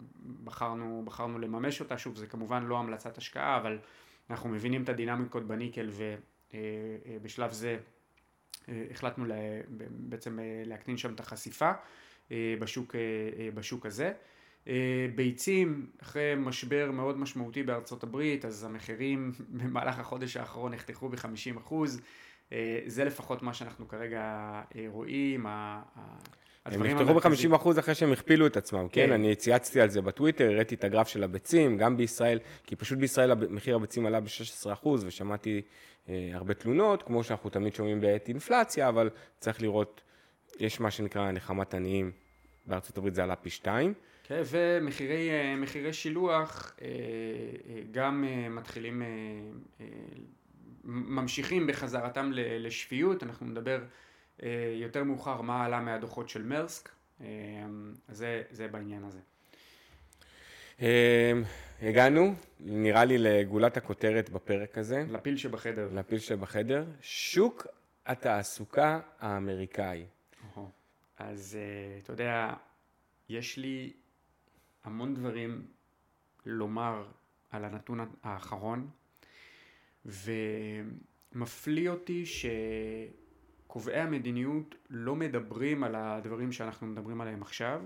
בחרנו, 0.44 1.02
בחרנו 1.04 1.38
לממש 1.38 1.80
אותה, 1.80 1.98
שוב 1.98 2.16
זה 2.16 2.26
כמובן 2.26 2.64
לא 2.64 2.78
המלצת 2.78 3.18
השקעה, 3.18 3.56
אבל 3.56 3.78
אנחנו 4.30 4.48
מבינים 4.48 4.82
את 4.82 4.88
הדינמיקות 4.88 5.46
בניקל 5.46 5.90
ובשלב 6.52 7.52
זה 7.52 7.78
החלטנו 8.90 9.24
לה, 9.24 9.34
בעצם 9.90 10.38
להקטין 10.66 10.96
שם 10.96 11.14
את 11.14 11.20
החשיפה 11.20 11.72
בשוק, 12.30 12.94
בשוק 13.54 13.86
הזה. 13.86 14.12
ביצים, 15.14 15.86
אחרי 16.02 16.34
משבר 16.36 16.90
מאוד 16.90 17.18
משמעותי 17.18 17.62
בארצות 17.62 18.02
הברית, 18.02 18.44
אז 18.44 18.64
המחירים 18.64 19.32
במהלך 19.58 19.98
החודש 19.98 20.36
האחרון 20.36 20.74
נחתכו 20.74 21.08
ב-50 21.08 21.58
אחוז. 21.58 22.00
אה, 22.52 22.80
זה 22.86 23.04
לפחות 23.04 23.42
מה 23.42 23.54
שאנחנו 23.54 23.88
כרגע 23.88 24.62
רואים. 24.86 25.46
הם 26.66 26.82
נפתחו 26.82 27.10
המרכזיים. 27.10 27.50
ב-50% 27.50 27.80
אחרי 27.80 27.94
שהם 27.94 28.12
הכפילו 28.12 28.46
את 28.46 28.56
עצמם, 28.56 28.88
כן? 28.92 29.06
כן. 29.06 29.12
אני 29.12 29.34
צייצתי 29.34 29.80
על 29.80 29.90
זה 29.90 30.02
בטוויטר, 30.02 30.50
הראיתי 30.50 30.74
את 30.74 30.84
הגרף 30.84 31.08
של 31.08 31.24
הביצים, 31.24 31.78
גם 31.78 31.96
בישראל, 31.96 32.38
כי 32.66 32.76
פשוט 32.76 32.98
בישראל 32.98 33.34
מחיר 33.50 33.76
הביצים 33.76 34.06
עלה 34.06 34.20
ב-16%, 34.20 34.88
ושמעתי 34.88 35.62
אה, 36.08 36.30
הרבה 36.32 36.54
תלונות, 36.54 37.02
כמו 37.02 37.24
שאנחנו 37.24 37.50
תמיד 37.50 37.74
שומעים 37.74 38.00
בעת 38.00 38.28
אינפלציה, 38.28 38.88
אבל 38.88 39.10
צריך 39.38 39.62
לראות, 39.62 40.02
יש 40.60 40.80
מה 40.80 40.90
שנקרא 40.90 41.32
נחמת 41.32 41.74
עניים, 41.74 42.10
בארצות 42.66 42.98
הברית 42.98 43.14
זה 43.14 43.22
עלה 43.22 43.36
פי 43.36 43.50
שתיים. 43.50 43.94
כן, 44.24 44.42
ומחירי 44.46 45.30
אה, 45.86 45.92
שילוח 45.92 46.74
אה, 46.82 46.86
אה, 46.86 47.80
גם 47.90 48.24
מתחילים, 48.50 49.02
ממשיכים 50.84 51.66
בחזרתם 51.66 52.30
לשפיות, 52.34 53.22
אנחנו 53.22 53.46
נדבר 53.46 53.80
יותר 54.74 55.04
מאוחר 55.04 55.40
מה 55.40 55.64
עלה 55.64 55.80
מהדוחות 55.80 56.28
של 56.28 56.42
מרסק, 56.42 56.88
אה, 57.20 57.26
זה, 58.08 58.42
זה 58.50 58.68
בעניין 58.68 59.04
הזה. 59.04 59.20
אה, 60.82 61.32
הגענו, 61.82 62.34
נראה 62.60 63.04
לי, 63.04 63.18
לגולת 63.18 63.76
הכותרת 63.76 64.30
בפרק 64.30 64.78
הזה, 64.78 65.04
לפיל 65.10 65.36
שבחדר. 65.36 65.88
לפיל 65.92 66.18
שבחדר, 66.18 66.84
שוק 67.00 67.66
התעסוקה 68.06 69.00
האמריקאי. 69.20 70.06
אז 71.18 71.58
אה, 71.60 71.98
אתה 71.98 72.12
יודע, 72.12 72.52
יש 73.28 73.56
לי 73.56 73.92
המון 74.84 75.14
דברים 75.14 75.66
לומר 76.46 77.04
על 77.50 77.64
הנתון 77.64 78.00
האחרון, 78.22 78.88
ומפליא 81.34 81.90
אותי 81.90 82.26
שקובעי 83.74 84.00
המדיניות 84.00 84.74
לא 84.90 85.16
מדברים 85.16 85.84
על 85.84 85.94
הדברים 85.94 86.52
שאנחנו 86.52 86.86
מדברים 86.86 87.20
עליהם 87.20 87.42
עכשיו, 87.42 87.82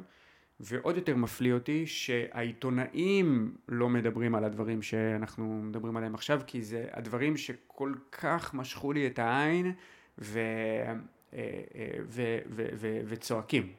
ועוד 0.61 0.97
יותר 0.97 1.17
מפליא 1.17 1.53
אותי 1.53 1.87
שהעיתונאים 1.87 3.57
לא 3.69 3.89
מדברים 3.89 4.35
על 4.35 4.45
הדברים 4.45 4.83
שאנחנו 4.83 5.63
מדברים 5.63 5.97
עליהם 5.97 6.15
עכשיו, 6.15 6.41
כי 6.47 6.63
זה 6.63 6.87
הדברים 6.93 7.37
שכל 7.37 7.93
כך 8.13 8.55
משכו 8.55 8.93
לי 8.93 9.07
את 9.07 9.19
העין 9.19 9.73
ו... 10.19 10.39
אה, 10.39 10.95
אה, 11.35 11.99
ו- 12.07 12.39
ו- 12.51 12.69
ו- 12.75 13.01
וצועקים. 13.05 13.73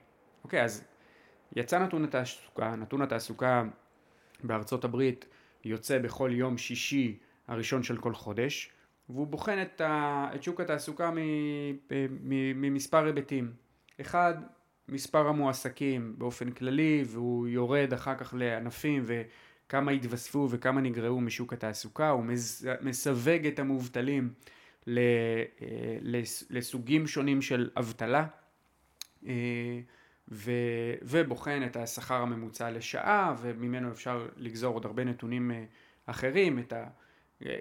אוקיי, 0.43 0.63
אז 0.63 0.83
יצא 1.55 1.79
נתון 1.79 2.03
התעסוקה, 2.03 2.75
נתון 2.75 3.01
התעסוקה 3.01 3.63
בארצות 4.43 4.83
הברית 4.83 5.25
יוצא 5.65 5.97
בכל 5.97 6.29
יום 6.33 6.57
שישי 6.57 7.17
הראשון 7.47 7.83
של 7.83 7.97
כל 7.97 8.13
חודש, 8.13 8.71
והוא 9.09 9.27
בוחן 9.27 9.61
את, 9.61 9.81
ה- 9.81 10.29
את 10.35 10.43
שוק 10.43 10.61
התעסוקה 10.61 11.11
ממספר 12.55 13.05
היבטים. 13.05 13.51
אחד, 14.01 14.33
מספר 14.89 15.27
המועסקים 15.27 16.15
באופן 16.17 16.51
כללי, 16.51 17.03
והוא 17.07 17.47
יורד 17.47 17.93
אחר 17.93 18.15
כך 18.15 18.33
לענפים 18.37 19.03
וכמה 19.05 19.91
התווספו 19.91 20.47
וכמה 20.51 20.81
נגרעו 20.81 21.21
משוק 21.21 21.53
התעסוקה, 21.53 22.09
הוא 22.09 22.23
מסווג 22.81 23.45
את 23.47 23.59
המובטלים 23.59 24.33
אה, 24.87 24.93
לס- 26.01 26.43
לסוגים 26.49 27.07
שונים 27.07 27.41
של 27.41 27.69
אבטלה. 27.77 28.25
אה, 29.27 29.79
ו- 30.31 30.51
ובוחן 31.01 31.61
את 31.65 31.75
השכר 31.75 32.15
הממוצע 32.21 32.71
לשעה, 32.71 33.35
וממנו 33.41 33.91
אפשר 33.91 34.27
לגזור 34.37 34.73
עוד 34.73 34.85
הרבה 34.85 35.03
נתונים 35.03 35.51
אה, 35.51 35.63
אחרים, 36.05 36.59
את 36.59 36.73
ה- 36.73 36.87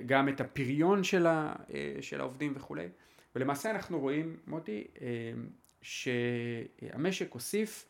גם 0.06 0.28
את 0.28 0.40
הפריון 0.40 1.04
של, 1.04 1.26
ה- 1.26 1.54
אה, 1.74 1.96
של 2.00 2.20
העובדים 2.20 2.52
וכולי. 2.56 2.88
ולמעשה 3.36 3.70
אנחנו 3.70 4.00
רואים, 4.00 4.36
מוטי, 4.46 4.86
אה, 5.00 5.32
שהמשק 5.82 7.32
הוסיף 7.32 7.88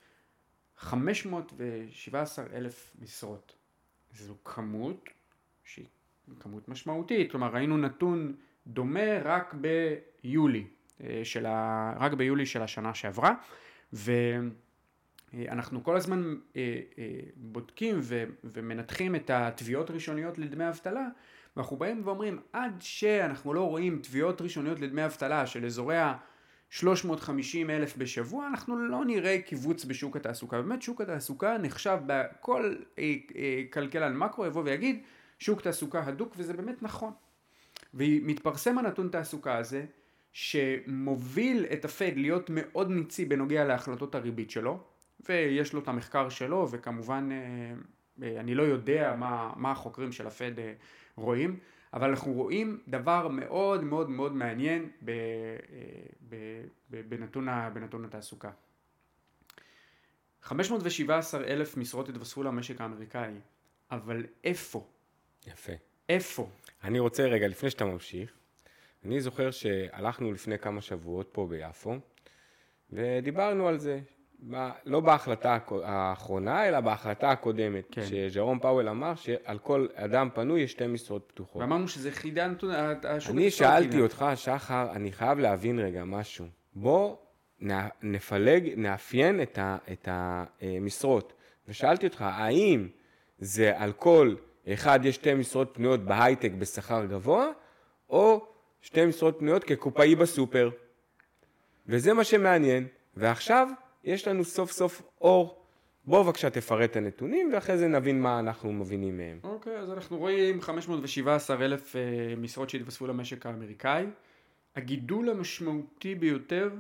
517 0.76 2.45
אלף 2.52 2.97
משרות. 3.02 3.54
זו 4.14 4.35
כמות 4.45 5.09
שהיא 5.64 5.87
כמות 6.40 6.68
משמעותית, 6.68 7.30
כלומר 7.30 7.49
ראינו 7.54 7.76
נתון 7.76 8.37
דומה 8.66 9.22
רק 9.24 9.55
ביולי, 9.55 10.66
אה, 11.01 11.20
של 11.24 11.46
ה... 11.46 11.94
רק 12.01 12.12
ביולי 12.12 12.46
של 12.46 12.62
השנה 12.62 12.94
שעברה, 12.94 13.35
ואנחנו 13.92 15.85
כל 15.85 15.96
הזמן 15.96 16.37
בודקים. 17.37 18.01
ומנתחים 18.44 19.14
את 19.14 19.31
התביעות 19.31 19.90
הראשוניות 19.90 20.38
לדמי 20.38 20.68
אבטלה, 20.68 21.09
ואנחנו 21.59 21.77
באים 21.77 22.03
ואומרים, 22.05 22.38
עד 22.53 22.73
שאנחנו 22.81 23.55
לא 23.55 23.68
רואים 23.68 23.99
תביעות 24.03 24.40
ראשוניות 24.40 24.81
לדמי 24.81 25.05
אבטלה 25.05 25.47
של 25.47 25.66
אזורי 25.66 25.99
ה... 25.99 26.16
350 26.71 27.71
אלף 27.71 27.97
בשבוע, 27.97 28.47
אנחנו 28.47 28.79
לא 28.79 29.05
נראה 29.05 29.38
קיבוץ 29.42 29.85
בשוק 29.85 30.16
התעסוקה. 30.16 30.62
באמת 30.62 30.83
שוק 30.83 31.01
התעסוקה 31.01 31.59
נחשב 31.59 31.99
בכל 32.07 32.75
אה, 32.99 33.14
אה, 33.37 33.62
כלכלן 33.73 34.16
מקרו 34.16 34.47
יבוא 34.47 34.62
ויגיד 34.64 35.03
שוק 35.38 35.61
תעסוקה 35.61 36.03
הדוק, 36.05 36.35
וזה 36.37 36.53
באמת 36.53 36.83
נכון. 36.83 37.12
ומתפרסם 37.94 38.79
הנתון 38.79 39.09
תעסוקה 39.09 39.57
הזה, 39.57 39.85
שמוביל 40.33 41.66
את 41.73 41.85
הפד 41.85 42.12
להיות 42.16 42.51
מאוד 42.55 42.90
ניצי 42.90 43.25
בנוגע 43.25 43.64
להחלטות 43.64 44.14
הריבית 44.14 44.51
שלו, 44.51 44.79
ויש 45.29 45.73
לו 45.73 45.81
את 45.81 45.88
המחקר 45.88 46.29
שלו, 46.29 46.68
וכמובן 46.71 47.29
אה, 47.33 47.37
אה, 48.23 48.40
אני 48.40 48.55
לא 48.55 48.62
יודע 48.62 49.14
מה, 49.18 49.53
מה 49.57 49.71
החוקרים 49.71 50.12
של 50.12 50.27
הפד 50.27 50.53
רואים, 51.20 51.59
אבל 51.92 52.11
אנחנו 52.11 52.33
רואים 52.33 52.81
דבר 52.88 53.28
מאוד 53.28 53.85
מאוד 53.85 54.11
מאוד 54.11 54.33
מעניין 54.33 54.90
ב, 55.04 55.11
אה, 55.11 55.14
ב, 56.28 56.37
ב, 56.90 57.09
בנתון, 57.09 57.48
בנתון 57.74 58.04
התעסוקה. 58.04 58.50
517 60.42 61.44
אלף 61.44 61.76
משרות 61.76 62.09
התווספו 62.09 62.42
למשק 62.42 62.81
האמריקאי, 62.81 63.33
אבל 63.90 64.26
איפה? 64.44 64.87
יפה. 65.46 65.72
איפה? 66.09 66.48
אני 66.85 66.98
רוצה 66.98 67.26
רגע, 67.26 67.48
לפני 67.48 67.70
שאתה 67.70 67.85
ממשיך, 67.85 68.33
אני 69.04 69.20
זוכר 69.20 69.50
שהלכנו 69.50 70.33
לפני 70.33 70.59
כמה 70.59 70.81
שבועות 70.81 71.28
פה 71.33 71.46
ביפו, 71.50 71.96
ודיברנו 72.90 73.68
על 73.68 73.78
זה, 73.78 74.00
ב- 74.51 74.68
לא 74.85 75.01
בהחלטה 75.01 75.59
האחרונה, 75.85 76.68
אלא 76.68 76.81
בהחלטה 76.81 77.31
הקודמת, 77.31 77.85
כן. 77.90 78.03
שז'רום 78.07 78.59
פאוול 78.59 78.88
אמר 78.88 79.14
שעל 79.14 79.59
כל 79.59 79.87
אדם 79.94 80.29
פנוי 80.35 80.61
יש 80.61 80.70
שתי 80.72 80.87
משרות 80.87 81.22
פתוחות. 81.27 81.62
ואמרנו 81.62 81.88
שזה 81.88 82.11
חידה 82.12 82.46
נתון, 82.48 82.70
ה- 82.70 82.94
השוק 83.05 83.35
אני 83.35 83.51
שאלתי 83.51 83.90
חידה. 83.90 84.03
אותך, 84.03 84.24
שחר, 84.35 84.90
אני 84.92 85.12
חייב 85.12 85.38
להבין 85.38 85.79
רגע 85.79 86.05
משהו. 86.05 86.46
בוא 86.74 87.16
נפלג, 88.03 88.72
נאפיין 88.77 89.42
את, 89.42 89.59
ה, 89.59 89.77
את 89.92 90.09
המשרות. 90.11 91.33
ושאלתי 91.68 92.07
אותך, 92.07 92.22
האם 92.29 92.88
זה 93.38 93.72
על 93.77 93.92
כל 93.92 94.35
אחד 94.72 95.01
יש 95.05 95.14
שתי 95.14 95.35
משרות 95.35 95.70
פנויות 95.74 96.01
בהייטק 96.05 96.51
בשכר 96.59 97.05
גבוה, 97.05 97.46
או 98.11 98.46
שתי 98.81 99.07
משרות 99.07 99.38
פנויות 99.38 99.64
כקופאי 99.64 100.14
בסופר? 100.14 100.70
וזה 101.87 102.12
מה 102.12 102.24
שמעניין. 102.24 102.87
ועכשיו 103.16 103.68
יש 104.05 104.29
לנו 104.29 104.45
סוף 104.45 104.73
סוף 104.73 105.03
אור. 105.21 105.65
בוא 106.05 106.23
בבקשה 106.23 106.51
תפרט 106.51 106.91
את 106.91 106.97
הנתונים, 106.97 107.51
ואחרי 107.53 107.79
זה 107.79 107.89
נבין 107.89 108.23
מה 108.23 108.39
אנחנו 108.39 108.73
מבינים 108.73 109.17
מהם. 109.17 109.39
אוקיי, 109.43 109.77
אז 109.77 109.91
אנחנו 109.91 110.19
רואים 110.19 110.61
517 110.61 111.65
אלף 111.65 111.97
אה, 111.97 112.01
משרות 112.37 112.71
שהתווספו 112.71 113.07
למשק 113.07 113.47
האמריקאי. 113.47 114.07
הגידול 114.77 115.29
המשמעותי 115.31 116.15
ביותר 116.15 116.71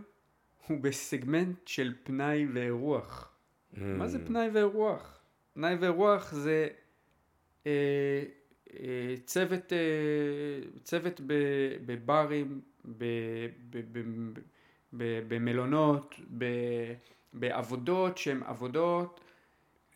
הוא 0.66 0.80
בסגמנט 0.80 1.66
של 1.66 1.92
פנאי 2.02 2.46
ואירוח. 2.52 3.32
מה 3.76 4.08
זה 4.08 4.26
פנאי 4.26 4.48
ואירוח? 4.52 5.20
פנאי 5.54 5.74
ואירוח 5.74 6.32
זה 6.32 6.68
אה, 7.66 7.70
אה, 8.80 9.14
צוות, 9.24 9.72
אה, 9.72 9.78
צוות 10.82 11.20
ב- 11.26 11.76
בברים, 11.86 12.60
ב- 12.84 13.04
ב- 13.70 13.80
ב- 13.92 13.98
ב- 13.98 14.38
במלונות, 14.92 16.14
ב- 16.38 16.94
בעבודות 17.32 18.18
שהן 18.18 18.40
עבודות 18.46 19.20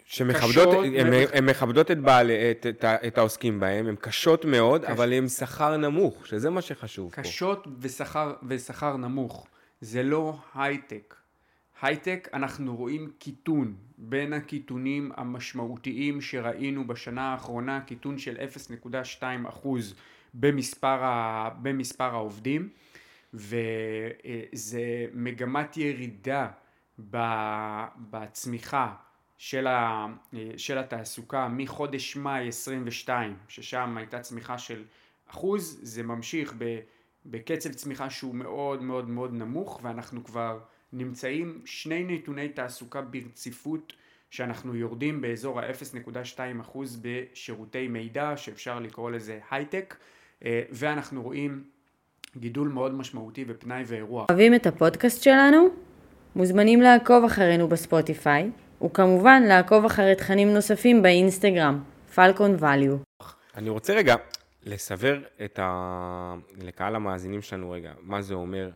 שמכבדות, 0.04 0.68
קשות, 0.68 0.84
הן, 1.32 1.44
מכבדות 1.50 1.90
את, 1.90 1.98
בעל, 1.98 2.30
את, 2.30 2.66
את, 2.66 2.84
את 2.84 3.18
העוסקים 3.18 3.60
בהם, 3.60 3.86
הן 3.86 3.96
קשות 4.00 4.44
מאוד, 4.44 4.84
קש- 4.84 4.90
אבל 4.90 5.12
הן 5.12 5.28
שכר 5.28 5.76
נמוך, 5.76 6.26
שזה 6.26 6.50
מה 6.50 6.62
שחשוב 6.62 7.10
פה. 7.14 7.22
קשות 7.22 7.66
ושכר, 8.48 8.96
נמוך. 8.96 9.46
זה 9.80 10.02
לא 10.02 10.36
הייטק. 10.54 11.14
הייטק, 11.82 12.28
אנחנו 12.34 12.76
רואים 12.76 13.10
קיטון 13.18 13.74
בין 13.98 14.32
הקיטונים 14.32 15.12
המשמעותיים 15.16 16.20
שראינו 16.20 16.86
בשנה 16.86 17.32
האחרונה, 17.32 17.80
קיטון 17.80 18.18
של 18.18 18.36
0.2 18.80 19.22
אחוז 19.48 19.94
במספר, 20.34 21.04
ה, 21.04 21.48
במספר 21.62 22.04
העובדים, 22.04 22.68
וזה 23.34 25.06
מגמת 25.12 25.76
ירידה 25.76 26.48
ב- 27.10 27.84
בצמיחה 28.10 28.94
של, 29.38 29.66
ה, 29.66 30.06
של 30.56 30.78
התעסוקה 30.78 31.48
מחודש 31.48 32.16
מאי 32.16 32.48
22, 32.48 33.36
ששם 33.48 33.96
הייתה 33.96 34.20
צמיחה 34.20 34.58
של 34.58 34.84
אחוז, 35.26 35.80
זה 35.82 36.02
ממשיך 36.02 36.54
בקצב 37.26 37.72
צמיחה 37.72 38.10
שהוא 38.10 38.34
מאוד 38.34 38.82
מאוד 38.82 39.08
מאוד 39.08 39.32
נמוך, 39.32 39.80
ואנחנו 39.82 40.24
כבר 40.24 40.60
נמצאים 40.92 41.62
שני 41.64 42.04
נתוני 42.04 42.48
תעסוקה 42.48 43.00
ברציפות 43.00 43.92
שאנחנו 44.30 44.74
יורדים 44.74 45.20
באזור 45.20 45.60
ה-0.2% 45.60 46.78
בשירותי 47.02 47.88
מידע, 47.88 48.36
שאפשר 48.36 48.80
לקרוא 48.80 49.10
לזה 49.10 49.40
הייטק, 49.50 49.96
אה, 50.44 50.62
ואנחנו 50.70 51.22
רואים 51.22 51.64
גידול 52.36 52.68
מאוד 52.68 52.94
משמעותי 52.94 53.44
בפנאי 53.44 53.82
ואירוח. 53.86 54.26
אוהבים 54.30 54.54
את 54.54 54.66
הפודקאסט 54.66 55.22
שלנו? 55.22 55.68
מוזמנים 56.36 56.80
לעקוב 56.80 57.24
אחרינו 57.24 57.68
בספוטיפיי, 57.68 58.50
וכמובן 58.84 59.42
לעקוב 59.42 59.84
אחרי 59.84 60.14
תכנים 60.14 60.54
נוספים 60.54 61.02
באינסטגרם, 61.02 61.82
Falcon 62.14 62.56
Value. 62.58 62.96
אני 63.56 63.70
רוצה 63.70 63.94
רגע 63.94 64.14
לסבר 64.62 65.20
את 65.44 65.58
ה... 65.62 66.34
לקהל 66.62 66.94
המאזינים 66.94 67.42
שלנו 67.42 67.70
רגע, 67.70 67.92
מה 68.00 68.22
זה 68.22 68.34
אומר 68.34 68.70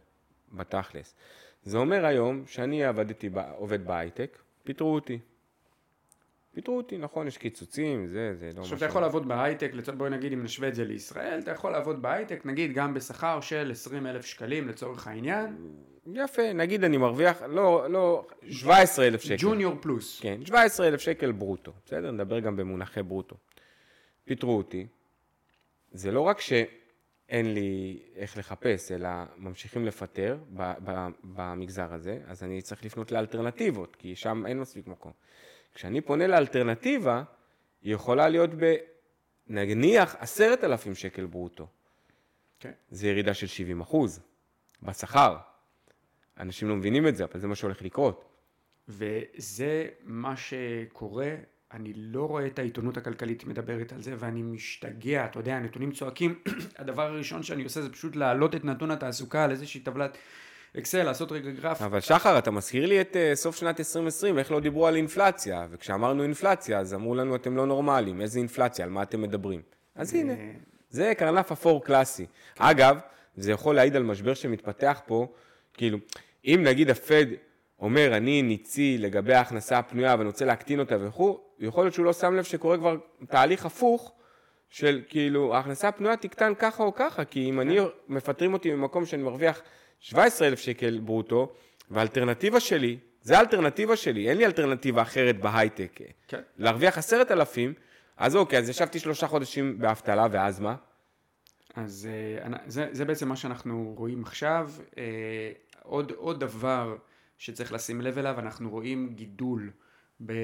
בתכלס. 0.52 1.14
זה 1.62 1.78
אומר 1.78 2.06
היום 2.06 2.42
שאני 2.46 2.84
עבדתי, 2.84 3.30
עובד 3.56 3.86
בהייטק, 3.86 4.38
פיטרו 4.64 4.94
אותי. 4.94 5.18
פיטרו 6.56 6.76
אותי, 6.76 6.98
נכון, 6.98 7.26
יש 7.26 7.38
קיצוצים, 7.38 8.06
זה, 8.06 8.34
זה 8.34 8.50
לא... 8.56 8.60
עכשיו 8.60 8.76
אתה 8.76 8.84
יכול 8.84 9.02
לעבוד 9.02 9.28
בהייטק, 9.28 9.72
בואי 9.96 10.10
נגיד 10.10 10.32
אם 10.32 10.42
נשווה 10.42 10.68
את 10.68 10.74
זה 10.74 10.84
לישראל, 10.84 11.38
אתה 11.38 11.50
יכול 11.50 11.72
לעבוד 11.72 12.02
בהייטק, 12.02 12.46
נגיד 12.46 12.72
גם 12.72 12.94
בשכר 12.94 13.40
של 13.40 13.70
20 13.70 14.06
אלף 14.06 14.26
שקלים 14.26 14.68
לצורך 14.68 15.06
העניין. 15.06 15.56
יפה, 16.12 16.52
נגיד 16.52 16.84
אני 16.84 16.96
מרוויח, 16.96 17.42
לא, 17.42 17.86
לא, 17.90 18.26
17 18.50 19.06
אלף 19.06 19.22
שקל. 19.22 19.36
ג'וניור 19.38 19.74
פלוס. 19.80 20.20
כן, 20.20 20.44
17 20.44 20.88
אלף 20.88 21.00
שקל 21.00 21.32
ברוטו, 21.32 21.72
בסדר? 21.86 22.10
נדבר 22.10 22.40
גם 22.40 22.56
במונחי 22.56 23.02
ברוטו. 23.02 23.36
פיטרו 24.24 24.56
אותי, 24.56 24.86
זה 25.92 26.10
לא 26.10 26.20
רק 26.20 26.40
שאין 26.40 27.54
לי 27.54 28.02
איך 28.14 28.38
לחפש, 28.38 28.92
אלא 28.92 29.08
ממשיכים 29.36 29.86
לפטר 29.86 30.38
במגזר 31.24 31.94
הזה, 31.94 32.18
אז 32.26 32.42
אני 32.42 32.62
צריך 32.62 32.84
לפנות 32.84 33.12
לאלטרנטיבות, 33.12 33.96
כי 33.96 34.16
שם 34.16 34.46
אין 34.46 34.60
מספיק 34.60 34.86
מקום. 34.86 35.12
כשאני 35.76 36.00
פונה 36.00 36.26
לאלטרנטיבה, 36.26 37.22
היא 37.82 37.94
יכולה 37.94 38.28
להיות 38.28 38.50
ב... 38.58 38.74
נניח 39.48 40.16
עשרת 40.18 40.64
אלפים 40.64 40.94
שקל 40.94 41.26
ברוטו. 41.26 41.66
כן. 42.60 42.70
זה 42.90 43.08
ירידה 43.08 43.34
של 43.34 43.46
70 43.46 43.80
אחוז 43.80 44.20
בשכר. 44.82 45.36
אנשים 46.40 46.68
לא 46.68 46.76
מבינים 46.76 47.08
את 47.08 47.16
זה, 47.16 47.24
אבל 47.24 47.40
זה 47.40 47.46
מה 47.46 47.54
שהולך 47.54 47.82
לקרות. 47.82 48.24
וזה 48.88 49.88
מה 50.02 50.34
שקורה, 50.36 51.34
אני 51.72 51.92
לא 51.96 52.28
רואה 52.28 52.46
את 52.46 52.58
העיתונות 52.58 52.96
הכלכלית 52.96 53.44
מדברת 53.44 53.92
על 53.92 54.02
זה, 54.02 54.14
ואני 54.18 54.42
משתגע, 54.42 55.24
אתה 55.24 55.38
יודע, 55.38 55.56
הנתונים 55.56 55.92
צועקים, 55.92 56.42
הדבר 56.78 57.02
הראשון 57.02 57.42
שאני 57.42 57.64
עושה 57.64 57.82
זה 57.82 57.92
פשוט 57.92 58.16
להעלות 58.16 58.54
את 58.54 58.64
נתון 58.64 58.90
התעסוקה 58.90 59.44
על 59.44 59.50
איזושהי 59.50 59.80
טבלת 59.80 60.18
אקסל, 60.78 61.02
לעשות 61.02 61.32
רגע 61.32 61.50
גרף. 61.50 61.82
אבל 61.82 62.00
שחר, 62.00 62.38
אתה 62.38 62.50
מזכיר 62.50 62.86
לי 62.86 63.00
את 63.00 63.16
uh, 63.16 63.36
סוף 63.36 63.56
שנת 63.56 63.80
2020, 63.80 64.38
איך 64.38 64.50
לא 64.52 64.60
דיברו 64.60 64.86
על 64.86 64.96
אינפלציה, 64.96 65.66
וכשאמרנו 65.70 66.22
אינפלציה, 66.22 66.78
אז 66.78 66.94
אמרו 66.94 67.14
לנו, 67.14 67.36
אתם 67.36 67.56
לא 67.56 67.66
נורמליים, 67.66 68.20
איזה 68.20 68.38
אינפלציה, 68.38 68.84
על 68.84 68.90
מה 68.90 69.02
אתם 69.02 69.22
מדברים? 69.22 69.62
אז 69.94 70.14
הנה, 70.14 70.32
זה 70.90 71.12
קרנף 71.18 71.52
אפור 71.52 71.84
קלאסי. 71.84 72.26
אגב, 72.58 72.98
זה 73.36 73.52
יכול 73.52 73.74
להעיד 73.74 73.96
על 73.96 74.02
משבר 74.02 74.34
שמתפתח 74.34 75.00
פה, 75.06 75.26
כאילו, 75.74 75.98
אם 76.44 76.60
נגיד 76.64 76.90
הפד 76.90 77.26
אומר, 77.78 78.16
אני 78.16 78.42
ניצי 78.42 78.98
לגבי 78.98 79.34
ההכנסה 79.34 79.78
הפנויה 79.78 80.14
ואני 80.18 80.26
רוצה 80.26 80.44
להקטין 80.44 80.80
אותה 80.80 80.96
וכו', 81.00 81.40
יכול 81.58 81.84
להיות 81.84 81.94
שהוא 81.94 82.06
לא 82.06 82.12
שם 82.12 82.34
לב 82.34 82.44
שקורה 82.44 82.76
כבר 82.76 82.96
תהליך 83.28 83.66
הפוך, 83.66 84.12
של 84.70 85.02
כאילו, 85.08 85.54
ההכנסה 85.54 85.88
הפנויה 85.88 86.16
תקטן 86.16 86.52
ככה 86.58 86.82
או 86.82 86.94
ככה, 86.94 87.24
כי 87.24 87.50
אם 87.50 87.60
אני, 87.60 87.78
מפטרים 88.08 88.52
אותי 88.52 88.72
ממקום 88.72 89.06
שאני 89.06 89.22
מרוויח 89.22 89.62
17,000 90.00 90.58
שקל 90.58 90.98
ברוטו, 90.98 91.52
והאלטרנטיבה 91.90 92.60
שלי, 92.60 92.98
זה 93.22 93.38
האלטרנטיבה 93.38 93.96
שלי, 93.96 94.28
אין 94.28 94.38
לי 94.38 94.46
אלטרנטיבה 94.46 95.02
אחרת 95.02 95.40
בהייטק. 95.40 96.00
כן. 96.28 96.40
להרוויח 96.58 96.98
עשרת 96.98 97.30
אלפים, 97.30 97.74
אז 98.16 98.36
אוקיי, 98.36 98.58
אז 98.58 98.68
ישבתי 98.68 98.98
שלושה 98.98 99.26
חודשים 99.26 99.78
באבטלה, 99.78 100.26
ואז 100.30 100.60
מה? 100.60 100.74
אז 101.76 102.08
אה, 102.42 102.58
זה, 102.66 102.88
זה 102.92 103.04
בעצם 103.04 103.28
מה 103.28 103.36
שאנחנו 103.36 103.94
רואים 103.96 104.22
עכשיו. 104.22 104.70
אה, 104.98 105.02
עוד, 105.82 106.12
עוד 106.16 106.40
דבר 106.40 106.96
שצריך 107.38 107.72
לשים 107.72 108.00
לב 108.00 108.18
אליו, 108.18 108.38
אנחנו 108.38 108.70
רואים 108.70 109.12
גידול 109.14 109.70
אה, 110.30 110.34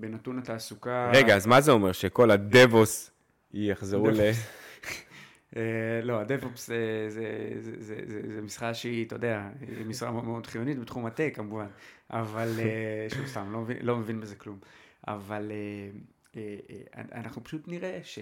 בנתון 0.00 0.38
התעסוקה. 0.38 1.10
רגע, 1.14 1.36
אז 1.36 1.46
מה 1.46 1.60
זה 1.60 1.72
אומר? 1.72 1.92
שכל 1.92 2.30
הדבוס 2.30 3.10
יחזרו 3.52 4.10
ל... 4.10 4.20
אה, 5.56 6.00
לא, 6.02 6.20
הדב-אופס 6.20 6.70
זה 8.28 8.40
משרה 8.42 8.74
שהיא, 8.74 9.06
אתה 9.06 9.16
יודע, 9.16 9.48
משרה 9.86 10.10
מאוד 10.10 10.46
חיונית 10.46 10.78
בתחום 10.78 11.06
הטק 11.06 11.32
כמובן, 11.34 11.66
אבל, 12.10 12.48
אה, 12.58 13.06
שוב 13.14 13.26
סתם, 13.26 13.52
לא, 13.52 13.64
לא 13.80 13.96
מבין 13.96 14.20
בזה 14.20 14.36
כלום, 14.36 14.58
אבל 15.08 15.52
אה, 16.36 16.40
אנחנו 17.12 17.44
פשוט 17.44 17.68
נראה 17.68 18.00
ש... 18.02 18.18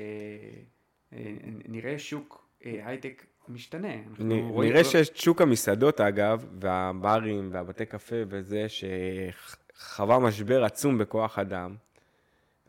נראה 1.68 1.98
שוק 1.98 2.48
הייטק 2.60 3.26
משתנה. 3.48 3.94
נראה 4.18 4.84
שיש 4.84 5.10
שוק 5.14 5.42
המסעדות 5.42 6.00
אגב, 6.00 6.46
והברים 6.60 7.48
והבתי 7.52 7.86
קפה 7.86 8.16
וזה, 8.28 8.66
שחווה 8.68 10.18
משבר 10.18 10.64
עצום 10.64 10.98
בכוח 10.98 11.38
אדם. 11.38 11.76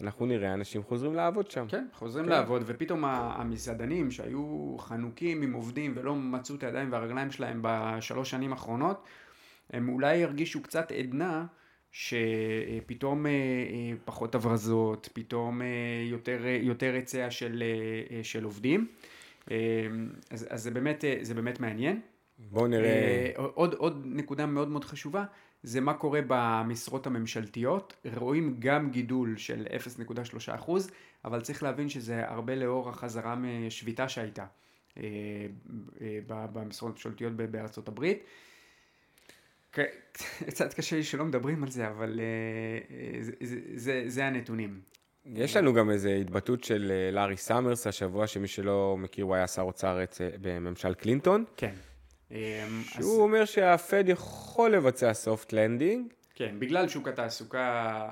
אנחנו 0.03 0.25
נראה 0.25 0.53
אנשים 0.53 0.83
חוזרים 0.83 1.15
לעבוד 1.15 1.51
שם. 1.51 1.65
כן, 1.69 1.87
חוזרים 1.93 2.25
כן. 2.25 2.31
לעבוד, 2.31 2.63
ופתאום 2.65 3.05
המסעדנים 3.05 4.11
שהיו 4.11 4.75
חנוקים 4.79 5.41
עם 5.41 5.53
עובדים 5.53 5.93
ולא 5.95 6.15
מצאו 6.15 6.55
את 6.55 6.63
הידיים 6.63 6.91
והרגליים 6.91 7.31
שלהם 7.31 7.59
בשלוש 7.63 8.29
שנים 8.29 8.51
האחרונות, 8.51 9.07
הם 9.69 9.89
אולי 9.89 10.15
ירגישו 10.15 10.61
קצת 10.61 10.91
עדנה 10.91 11.45
שפתאום 11.91 13.25
אה, 13.25 13.31
אה, 13.31 13.93
פחות 14.05 14.35
הברזות, 14.35 15.09
פתאום 15.13 15.61
אה, 15.61 15.67
יותר, 16.05 16.39
יותר 16.61 16.93
היצע 16.93 17.31
של, 17.31 17.63
של 18.23 18.43
עובדים. 18.43 18.87
אז, 19.47 20.47
אז 20.49 20.63
זה, 20.63 20.71
באמת, 20.71 21.03
זה 21.21 21.33
באמת 21.33 21.59
מעניין. 21.59 22.01
בואו 22.39 22.67
נראה. 22.67 23.31
עוד, 23.35 23.73
עוד 23.73 24.03
נקודה 24.05 24.45
מאוד 24.45 24.69
מאוד 24.69 24.85
חשובה, 24.85 25.25
זה 25.63 25.81
מה 25.81 25.93
קורה 25.93 26.19
במשרות 26.27 27.07
הממשלתיות. 27.07 27.93
רואים 28.15 28.55
גם 28.59 28.89
גידול 28.89 29.37
של 29.37 29.65
0.3 30.47 30.69
אבל 31.25 31.41
צריך 31.41 31.63
להבין 31.63 31.89
שזה 31.89 32.29
הרבה 32.29 32.55
לאור 32.55 32.89
החזרה 32.89 33.35
משביתה 33.35 34.09
שהייתה 34.09 34.45
אה, 34.97 35.03
אה, 36.01 36.19
במשרות 36.27 36.91
הממשלתיות 36.91 37.33
בארצות 37.33 37.87
הברית. 37.87 38.23
קצת 40.49 40.73
קשה 40.73 40.95
לי 40.95 41.03
שלא 41.03 41.25
מדברים 41.25 41.63
על 41.63 41.69
זה, 41.69 41.87
אבל 41.87 42.19
אה, 42.19 43.21
זה, 43.21 43.31
זה, 43.41 43.59
זה, 43.75 44.03
זה 44.07 44.25
הנתונים. 44.25 44.81
יש 45.25 45.57
לנו 45.57 45.73
גם 45.73 45.89
איזו 45.89 46.09
התבטאות 46.09 46.63
של 46.63 46.91
לארי 47.11 47.37
סאמרס 47.37 47.87
השבוע, 47.87 48.27
שמי 48.27 48.47
שלא 48.47 48.95
מכיר, 48.99 49.25
הוא 49.25 49.35
היה 49.35 49.47
שר 49.47 49.61
אוצר 49.61 49.99
בממשל 50.41 50.93
קלינטון. 50.93 51.45
כן. 51.57 51.73
אמ, 52.33 52.39
שהוא 52.83 53.13
אז... 53.13 53.19
אומר 53.19 53.45
שהפד 53.45 54.03
יכול 54.07 54.71
לבצע 54.71 55.11
soft 55.11 55.49
landing. 55.49 56.13
כן, 56.35 56.55
בגלל 56.59 56.87
שוק 56.87 57.07
התעסוקה 57.07 58.09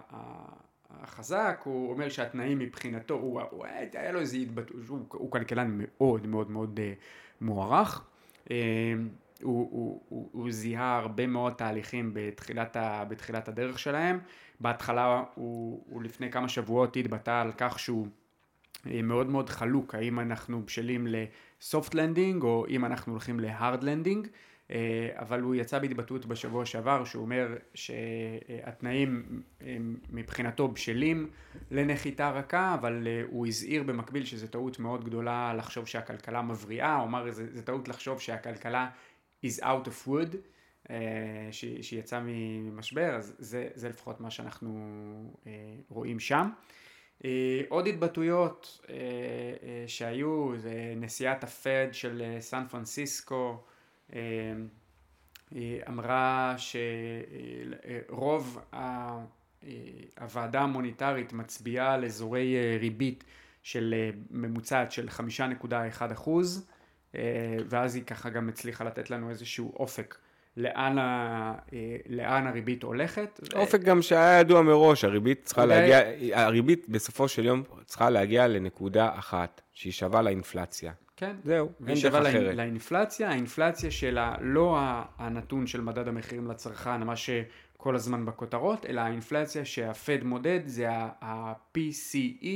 החזק, 0.89 1.61
הוא 1.63 1.91
אומר 1.91 2.09
שהתנאים 2.09 2.59
מבחינתו, 2.59 3.13
הוא, 3.13 3.41
הוא, 3.41 3.65
היה 3.93 4.11
לו 4.11 4.19
איזה 4.19 4.37
התבטאות, 4.37 4.87
הוא, 4.87 4.99
הוא 5.09 5.31
כלכלן 5.31 5.77
מאוד 5.77 6.27
מאוד 6.27 6.51
מאוד 6.51 6.79
אה, 6.79 7.03
מוערך. 7.41 8.01
אה, 8.45 8.49
הוא, 9.41 9.69
הוא, 9.71 10.01
הוא, 10.09 10.29
הוא 10.31 10.51
זיהה 10.51 10.97
הרבה 10.97 11.27
מאוד 11.27 11.53
תהליכים 11.53 12.11
בתחילת, 12.13 12.75
ה, 12.75 13.05
בתחילת 13.05 13.47
הדרך 13.47 13.79
שלהם. 13.79 14.19
בהתחלה 14.59 15.23
הוא, 15.35 15.83
הוא 15.89 16.03
לפני 16.03 16.31
כמה 16.31 16.49
שבועות 16.49 16.97
התבטא 16.97 17.41
על 17.41 17.51
כך 17.57 17.79
שהוא 17.79 18.07
אה, 18.87 19.01
מאוד 19.01 19.27
מאוד 19.27 19.49
חלוק, 19.49 19.95
האם 19.95 20.19
אנחנו 20.19 20.65
בשלים 20.65 21.07
ל 21.61 21.68
soft 21.68 21.93
landing 21.93 22.43
או 22.43 22.65
אם 22.69 22.85
אנחנו 22.85 23.13
הולכים 23.13 23.39
ל 23.39 23.48
hard 23.48 23.83
landing, 23.83 24.27
אה, 24.71 25.09
אבל 25.15 25.41
הוא 25.41 25.55
יצא 25.55 25.79
בהתבטאות 25.79 26.25
בשבוע 26.25 26.65
שעבר 26.65 27.05
שהוא 27.05 27.21
אומר 27.21 27.55
שהתנאים 27.73 29.41
מבחינתו 30.09 30.67
בשלים 30.67 31.29
לנחיתה 31.71 32.29
רכה, 32.29 32.73
אבל 32.73 33.07
אה, 33.07 33.21
הוא 33.29 33.47
הזהיר 33.47 33.83
במקביל 33.83 34.25
שזו 34.25 34.47
טעות 34.47 34.79
מאוד 34.79 35.05
גדולה 35.05 35.53
לחשוב 35.53 35.87
שהכלכלה 35.87 36.41
מבריאה, 36.41 36.95
הוא 36.95 37.03
אמר 37.03 37.31
זו 37.31 37.61
טעות 37.65 37.87
לחשוב 37.87 38.19
שהכלכלה 38.19 38.89
is 39.45 39.59
out 39.59 39.87
of 39.87 40.07
wood. 40.07 40.35
שיצא 41.81 42.19
ממשבר, 42.25 43.15
אז 43.15 43.35
זה, 43.39 43.67
זה 43.73 43.89
לפחות 43.89 44.21
מה 44.21 44.31
שאנחנו 44.31 45.33
רואים 45.89 46.19
שם. 46.19 46.49
אה, 47.25 47.61
עוד 47.69 47.87
התבטאויות 47.87 48.85
אה, 48.89 48.95
אה, 48.95 49.83
שהיו, 49.87 50.53
זה 50.57 50.93
נשיאת 50.95 51.43
הפד 51.43 51.87
של 51.91 52.37
סן 52.39 52.63
פרנסיסקו 52.69 53.63
אמרה 55.87 56.55
שרוב 58.07 58.59
הוועדה 60.19 60.61
המוניטרית 60.61 61.33
מצביעה 61.33 61.93
על 61.93 62.05
אזורי 62.05 62.77
ריבית 62.79 63.23
של 63.63 64.11
ממוצעת 64.31 64.91
של 64.91 65.09
5.1 65.09 66.13
אחוז 66.13 66.67
ואז 67.69 67.95
היא 67.95 68.03
ככה 68.03 68.29
גם 68.29 68.49
הצליחה 68.49 68.83
לתת 68.83 69.09
לנו 69.09 69.29
איזשהו 69.29 69.73
אופק. 69.75 70.17
לאן, 70.57 70.97
ה, 70.97 71.03
אה, 71.73 71.95
לאן 72.09 72.47
הריבית 72.47 72.83
הולכת. 72.83 73.39
אופק 73.55 73.79
גם 73.81 74.01
שהיה 74.01 74.39
ידוע 74.39 74.61
מראש, 74.61 75.03
הריבית 75.03 75.41
צריכה 75.43 75.63
אולי- 75.63 75.89
להגיע, 75.89 76.39
הריבית 76.45 76.89
בסופו 76.89 77.27
של 77.27 77.45
יום 77.45 77.63
צריכה 77.85 78.09
להגיע 78.09 78.47
לנקודה 78.47 79.09
אחת, 79.15 79.61
שהיא 79.73 79.93
שווה 79.93 80.21
לאינפלציה. 80.21 80.91
כן. 81.17 81.35
זהו, 81.43 81.69
אין 81.79 81.87
דרך 81.87 81.97
שווה 81.97 82.29
אחרת. 82.29 82.55
לאינפלציה, 82.55 83.29
האינפלציה 83.29 83.91
שלה 83.91 84.35
לא 84.41 84.77
הנתון 85.17 85.67
של 85.67 85.81
מדד 85.81 86.07
המחירים 86.07 86.47
לצרכן, 86.47 87.03
מה 87.03 87.15
שכל 87.15 87.95
הזמן 87.95 88.25
בכותרות, 88.25 88.85
אלא 88.85 89.01
האינפלציה 89.01 89.65
שהפד 89.65 90.23
מודד 90.23 90.59
זה 90.65 90.87
ה-PCE, 91.21 92.47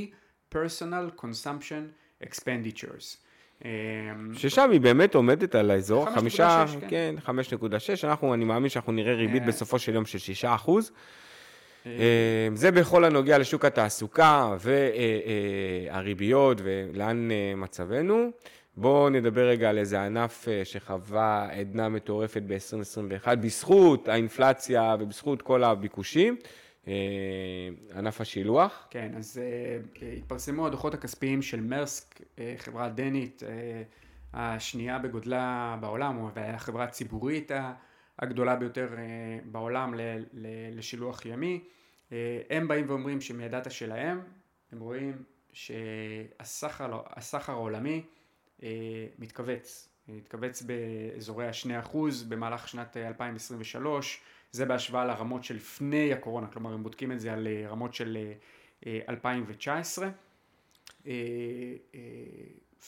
Personal 0.54 1.20
Consumption 1.20 1.84
Expenditures. 2.24 3.25
אמ, 3.64 3.70
ששם 4.34 4.70
היא 4.70 4.80
באמת 4.80 5.14
עומדת 5.14 5.54
על 5.54 5.70
האזור, 5.70 6.08
5.6, 6.08 6.14
חמישה, 6.14 6.64
כן. 6.80 6.88
כן, 6.88 7.14
5.6, 7.26 8.04
אנחנו, 8.04 8.34
אני 8.34 8.44
מאמין 8.44 8.68
שאנחנו 8.68 8.92
נראה 8.92 9.14
ריבית 9.14 9.42
אה. 9.42 9.48
בסופו 9.48 9.78
של 9.78 9.94
יום 9.94 10.06
של 10.06 10.18
6 10.18 10.44
אחוז. 10.44 10.92
אה, 11.86 12.48
זה 12.54 12.70
בכל 12.70 13.04
הנוגע 13.04 13.38
לשוק 13.38 13.64
התעסוקה 13.64 14.56
והריביות 15.90 16.60
ולאן 16.64 17.30
אה, 17.30 17.52
מצבנו. 17.56 18.30
בואו 18.76 19.08
נדבר 19.08 19.48
רגע 19.48 19.70
על 19.70 19.78
איזה 19.78 20.02
ענף 20.02 20.48
שחווה 20.64 21.48
עדנה 21.52 21.88
מטורפת 21.88 22.42
ב-2021, 22.46 23.34
בזכות 23.34 24.08
האינפלציה 24.08 24.96
ובזכות 25.00 25.42
כל 25.42 25.64
הביקושים, 25.64 26.36
ענף 27.94 28.20
השילוח. 28.20 28.86
כן, 28.90 29.12
אז 29.16 29.40
uh, 29.40 30.04
התפרסמו 30.18 30.66
הדוחות 30.66 30.94
הכספיים 30.94 31.42
של 31.42 31.60
מרסק, 31.60 32.20
uh, 32.20 32.38
חברה 32.56 32.88
דנית, 32.88 33.42
uh, 33.42 33.46
השנייה 34.32 34.98
בגודלה 34.98 35.76
בעולם, 35.80 36.30
והחברה 36.34 36.84
הציבורית 36.84 37.50
הגדולה 38.18 38.56
ביותר 38.56 38.88
uh, 38.94 38.98
בעולם 39.44 39.94
ל- 39.94 40.24
ל- 40.32 40.78
לשילוח 40.78 41.26
ימי. 41.26 41.64
Uh, 42.08 42.12
הם 42.50 42.68
באים 42.68 42.90
ואומרים 42.90 43.20
שמהדאטה 43.20 43.70
שלהם, 43.70 44.20
הם 44.72 44.80
רואים 44.80 45.22
שהסחר 45.52 47.00
הסחר 47.08 47.52
העולמי 47.52 48.02
uh, 48.60 48.62
מתכווץ, 49.18 49.88
מתכווץ 50.08 50.62
באזורי 50.62 51.46
ה-2% 51.46 51.96
במהלך 52.28 52.68
שנת 52.68 52.96
אה, 52.96 53.08
2023, 53.08 54.20
זה 54.52 54.64
בהשוואה 54.64 55.04
לרמות 55.04 55.44
שלפני 55.44 56.12
הקורונה, 56.12 56.46
כלומר 56.46 56.72
הם 56.72 56.82
בודקים 56.82 57.12
את 57.12 57.20
זה 57.20 57.32
על 57.32 57.46
אה, 57.46 57.68
רמות 57.68 57.94
של 57.94 58.18
אה, 58.20 58.32
אה, 58.86 59.00
2019. 59.08 60.08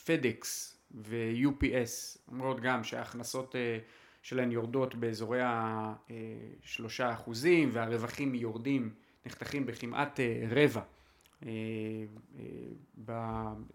פדקס 0.04 0.78
ו-UPS 0.94 2.18
אומרות 2.28 2.60
גם 2.60 2.84
שההכנסות 2.84 3.56
אה, 3.56 3.78
שלהן 4.22 4.52
יורדות 4.52 4.94
באזורי 4.94 5.40
השלושה 5.42 7.12
אחוזים 7.12 7.70
והרווחים 7.72 8.34
יורדים, 8.34 8.94
נחתכים 9.26 9.66
בכמעט 9.66 10.20
אה, 10.20 10.46
רבע 10.50 10.80
אה, 11.46 11.50
אה, 12.38 13.14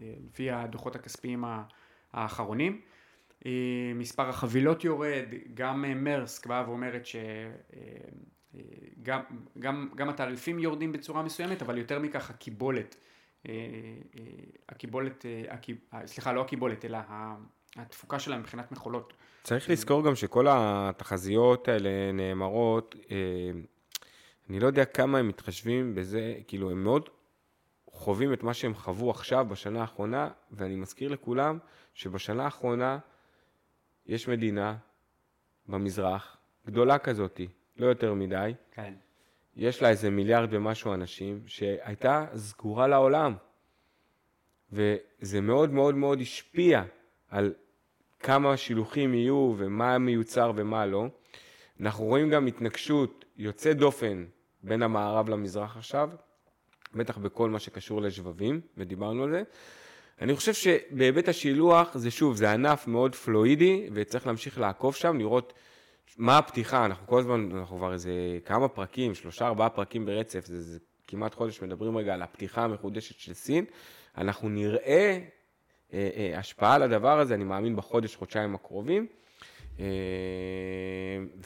אה, 0.01 0.13
לפי 0.29 0.51
הדוחות 0.51 0.95
הכספיים 0.95 1.43
האחרונים. 2.13 2.81
אה, 3.45 3.51
מספר 3.95 4.29
החבילות 4.29 4.83
יורד, 4.83 5.25
גם 5.53 5.85
אה, 5.85 5.93
מרסק 5.93 6.45
באה 6.47 6.69
ואומרת 6.69 7.05
שגם 7.05 8.59
גם, 9.03 9.21
גם, 9.59 9.89
גם 9.95 10.09
התעריפים 10.09 10.59
יורדים 10.59 10.91
בצורה 10.91 11.23
מסוימת, 11.23 11.61
אבל 11.61 11.77
יותר 11.77 11.99
מכך 11.99 12.29
הקיבולת, 12.29 12.95
אה, 13.47 13.53
אה, 14.17 14.23
הקיבולת, 14.69 15.25
אה, 15.25 15.43
הקיב- 15.53 15.77
אה, 15.93 16.07
סליחה, 16.07 16.33
לא 16.33 16.41
הקיבולת, 16.41 16.85
אלא 16.85 16.97
התפוקה 17.75 18.19
שלה 18.19 18.37
מבחינת 18.37 18.71
מכולות. 18.71 19.13
צריך 19.43 19.69
לזכור 19.69 20.03
גם 20.03 20.15
שכל 20.15 20.45
התחזיות 20.49 21.67
האלה 21.67 21.89
נאמרות, 22.13 22.95
אה, 23.11 23.17
אני 24.49 24.59
לא 24.59 24.67
יודע 24.67 24.85
כמה 24.85 25.17
הם 25.19 25.27
מתחשבים 25.27 25.95
בזה, 25.95 26.35
כאילו 26.47 26.71
הם 26.71 26.83
מאוד 26.83 27.09
חווים 27.91 28.33
את 28.33 28.43
מה 28.43 28.53
שהם 28.53 28.73
חוו 28.73 29.09
עכשיו 29.09 29.45
בשנה 29.49 29.81
האחרונה, 29.81 30.29
ואני 30.51 30.75
מזכיר 30.75 31.09
לכולם 31.11 31.57
שבשנה 31.93 32.43
האחרונה 32.43 32.97
יש 34.07 34.27
מדינה 34.27 34.75
במזרח, 35.67 36.37
גדולה 36.65 36.97
כזאתי, 36.97 37.47
לא 37.77 37.85
יותר 37.85 38.13
מדי, 38.13 38.53
כן. 38.71 38.93
יש 39.55 39.81
לה 39.81 39.89
איזה 39.89 40.09
מיליארד 40.09 40.47
ומשהו 40.51 40.93
אנשים, 40.93 41.43
שהייתה 41.47 42.25
סגורה 42.35 42.87
לעולם. 42.87 43.35
וזה 44.71 45.41
מאוד 45.41 45.71
מאוד 45.71 45.95
מאוד 45.95 46.21
השפיע 46.21 46.83
על 47.29 47.53
כמה 48.19 48.57
שילוחים 48.57 49.13
יהיו 49.13 49.53
ומה 49.57 49.97
מיוצר 49.97 50.51
ומה 50.55 50.85
לא. 50.85 51.05
אנחנו 51.79 52.05
רואים 52.05 52.29
גם 52.29 52.47
התנגשות 52.47 53.25
יוצאת 53.37 53.77
דופן 53.77 54.25
בין 54.63 54.83
המערב 54.83 55.29
למזרח 55.29 55.77
עכשיו, 55.77 56.09
בטח 56.95 57.17
בכל 57.17 57.49
מה 57.49 57.59
שקשור 57.59 58.01
לשבבים, 58.01 58.61
ודיברנו 58.77 59.23
על 59.23 59.31
זה. 59.31 59.43
אני 60.21 60.35
חושב 60.35 60.53
שבהיבט 60.53 61.27
השילוח, 61.27 61.97
זה 61.97 62.11
שוב, 62.11 62.35
זה 62.35 62.51
ענף 62.51 62.87
מאוד 62.87 63.15
פלואידי, 63.15 63.89
וצריך 63.93 64.27
להמשיך 64.27 64.59
לעקוב 64.59 64.95
שם, 64.95 65.17
לראות 65.19 65.53
מה 66.17 66.37
הפתיחה, 66.37 66.85
אנחנו 66.85 67.07
כל 67.07 67.19
הזמן, 67.19 67.49
אנחנו 67.55 67.77
כבר 67.77 67.93
איזה 67.93 68.11
כמה 68.45 68.67
פרקים, 68.67 69.15
שלושה, 69.15 69.47
ארבעה 69.47 69.69
פרקים 69.69 70.05
ברצף, 70.05 70.45
זה, 70.45 70.61
זה 70.61 70.79
כמעט 71.07 71.35
חודש 71.35 71.61
מדברים 71.61 71.97
רגע 71.97 72.13
על 72.13 72.21
הפתיחה 72.21 72.63
המחודשת 72.63 73.19
של 73.19 73.33
סין. 73.33 73.65
אנחנו 74.17 74.49
נראה 74.49 75.19
אה, 75.93 76.09
אה, 76.15 76.39
השפעה 76.39 76.75
על 76.75 76.83
הדבר 76.83 77.19
הזה, 77.19 77.35
אני 77.35 77.43
מאמין 77.43 77.75
בחודש, 77.75 78.15
חודשיים 78.15 78.55
הקרובים. 78.55 79.07
אה, 79.79 79.85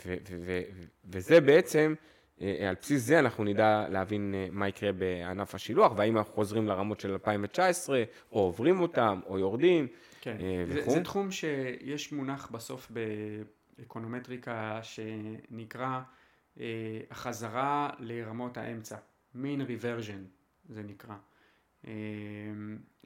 ו, 0.06 0.16
ו, 0.30 0.38
ו, 0.46 0.62
וזה 1.06 1.42
בעצם, 1.42 1.94
על 2.40 2.76
בסיס 2.82 3.04
זה 3.04 3.20
אנחנו 3.20 3.44
נדע 3.44 3.86
להבין 3.90 4.34
אה, 4.36 4.48
מה 4.52 4.68
יקרה 4.68 4.92
בענף 4.92 5.56
השילוח, 5.56 5.94
והאם 5.98 6.18
אנחנו 6.18 6.34
חוזרים 6.34 6.68
לרמות 6.68 7.00
של 7.00 7.12
2019, 7.12 8.04
או 8.32 8.40
עוברים 8.40 8.80
אותם, 8.80 9.20
או 9.28 9.40
יורדים, 9.40 9.88
כן, 10.22 10.38
אה, 10.40 10.64
זה, 10.68 10.82
וכו'. 10.82 10.92
זה 10.92 11.04
תחום 11.04 11.32
שיש 11.32 12.12
מונח 12.12 12.50
בסוף 12.52 12.92
באקונומטריקה 13.80 14.80
שנקרא 14.84 16.00
אה, 16.60 16.66
החזרה 17.12 17.90
לרמות 18.00 18.58
האמצע, 18.58 18.98
mean 19.36 19.60
reversion 19.68 20.24
זה 20.70 20.84
נקרא. 20.84 21.16
אה, 21.88 21.92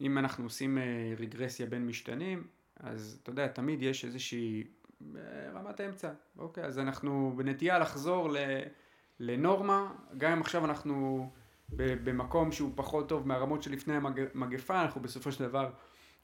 אם 0.02 0.17
אנחנו 0.17 0.44
עושים 0.44 0.78
אה, 0.78 0.84
רגרסיה 1.17 1.65
בין 1.65 1.88
משתנים, 1.88 2.48
אז 2.80 3.20
אתה 3.24 3.30
יודע, 3.30 3.48
תמיד 3.48 3.82
יש 3.82 4.06
איזושהי 4.06 4.63
אה, 5.15 5.52
רמת 5.54 5.82
אמצע, 5.82 6.12
אוקיי, 6.38 6.63
אז 6.63 6.80
אנחנו 6.80 7.34
בנטייה 7.38 7.80
לחזור 7.80 8.30
ל, 8.30 8.38
לנורמה, 9.23 9.88
גם 10.17 10.31
אם 10.31 10.41
עכשיו 10.41 10.65
אנחנו 10.65 11.29
במקום 12.03 12.51
שהוא 12.51 12.71
פחות 12.75 13.10
טוב 13.10 13.27
מהרמות 13.27 13.63
שלפני 13.63 13.93
המגפה, 14.34 14.81
אנחנו 14.81 15.01
בסופו 15.01 15.31
של 15.31 15.47
דבר 15.47 15.69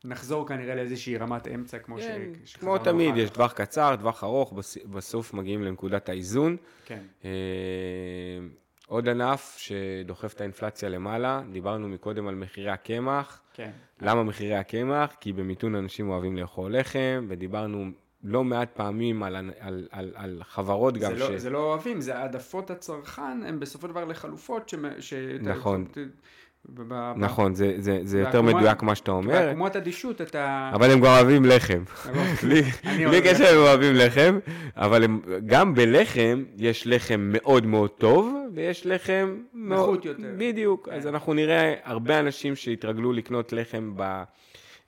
נחזור 0.06 0.48
כנראה 0.48 0.76
לאיזושהי 0.76 1.18
רמת 1.18 1.48
אמצע 1.48 1.80
כמו 1.80 1.98
כן, 1.98 2.32
ש... 2.46 2.56
כמו 2.56 2.78
תמיד, 2.78 3.12
אחר 3.12 3.20
יש. 3.20 3.30
טווח 3.30 3.54
קצר, 3.54 3.96
טווח 3.96 4.24
ארוך, 4.24 4.54
בס- 4.54 4.78
בסוף 4.86 5.34
מגיעים 5.34 5.64
לנקודת 5.64 6.10
האיזון. 6.10 6.58
כן, 6.86 7.04
אה, 7.26 7.30
עוד 8.88 9.10
ענף 9.10 9.56
שדוחף 9.58 10.34
את 10.34 10.42
האינפלציה 10.42 10.90
למעלה, 10.90 11.42
דיברנו 11.52 11.88
מקודם 11.88 12.28
על 12.28 12.36
מחירי 12.36 12.70
הקמח. 12.72 13.42
כן. 13.54 13.72
למה 14.02 14.24
מחירי 14.24 14.56
הקמח? 14.56 15.16
כי 15.20 15.34
במיתון 15.34 15.76
אנשים 15.76 16.10
אוהבים 16.10 16.38
לאכול 16.38 16.78
לחם, 16.78 17.26
ודיברנו 17.30 17.86
לא 18.28 18.44
מעט 18.44 18.70
פעמים 18.74 19.24
על, 19.24 19.36
על, 19.60 19.88
על, 19.92 20.12
על 20.16 20.42
חברות 20.50 20.98
גם 20.98 21.12
זה, 21.12 21.20
לא, 21.20 21.38
זה 21.38 21.50
לא 21.50 21.60
אוהבים, 21.60 22.02
זה 22.02 22.18
העדפות 22.18 22.72
הצרכן, 22.72 23.44
הם 23.46 23.60
בסופו 23.60 23.88
של 23.88 23.94
דבר 23.94 24.06
לחלופות 24.06 24.70
ש... 24.70 24.76
ש... 25.00 25.14
נכון. 25.42 25.86
ב- 26.76 27.14
נכון, 27.16 27.56
זה, 27.56 27.76
זה, 27.78 28.00
זה 28.04 28.20
יותר 28.20 28.42
מדויק 28.42 28.84
מה 28.84 28.96
שאתה 28.96 29.12
אומר, 29.12 29.34
בעקומות 29.34 29.76
אדישות 29.76 30.22
אתה... 30.22 30.72
אבל 30.74 30.92
הם 30.92 31.00
גם 31.00 31.06
אוהבים 31.06 31.46
לחם. 31.46 31.84
בלי 33.10 33.22
קשר 33.24 33.48
הם 33.48 33.58
אוהבים 33.58 33.96
לחם, 33.96 34.40
אבל 34.76 35.04
הם, 35.04 35.22
גם 35.46 35.76
בלחם 35.76 36.44
יש 36.58 36.88
לחם 36.88 37.30
מאוד 37.34 37.66
מאוד 37.66 37.90
טוב, 37.90 38.36
ויש 38.54 38.86
לחם 38.86 39.38
מאוד... 39.54 39.80
נחות 39.80 40.06
יותר. 40.06 40.34
בדיוק, 40.38 40.90
כן. 40.90 40.96
אז 40.96 41.08
אנחנו 41.08 41.34
נראה 41.34 41.74
הרבה 41.84 42.20
אנשים 42.20 42.56
שהתרגלו 42.56 43.14
לקנות 43.14 43.54
לחם 43.54 43.94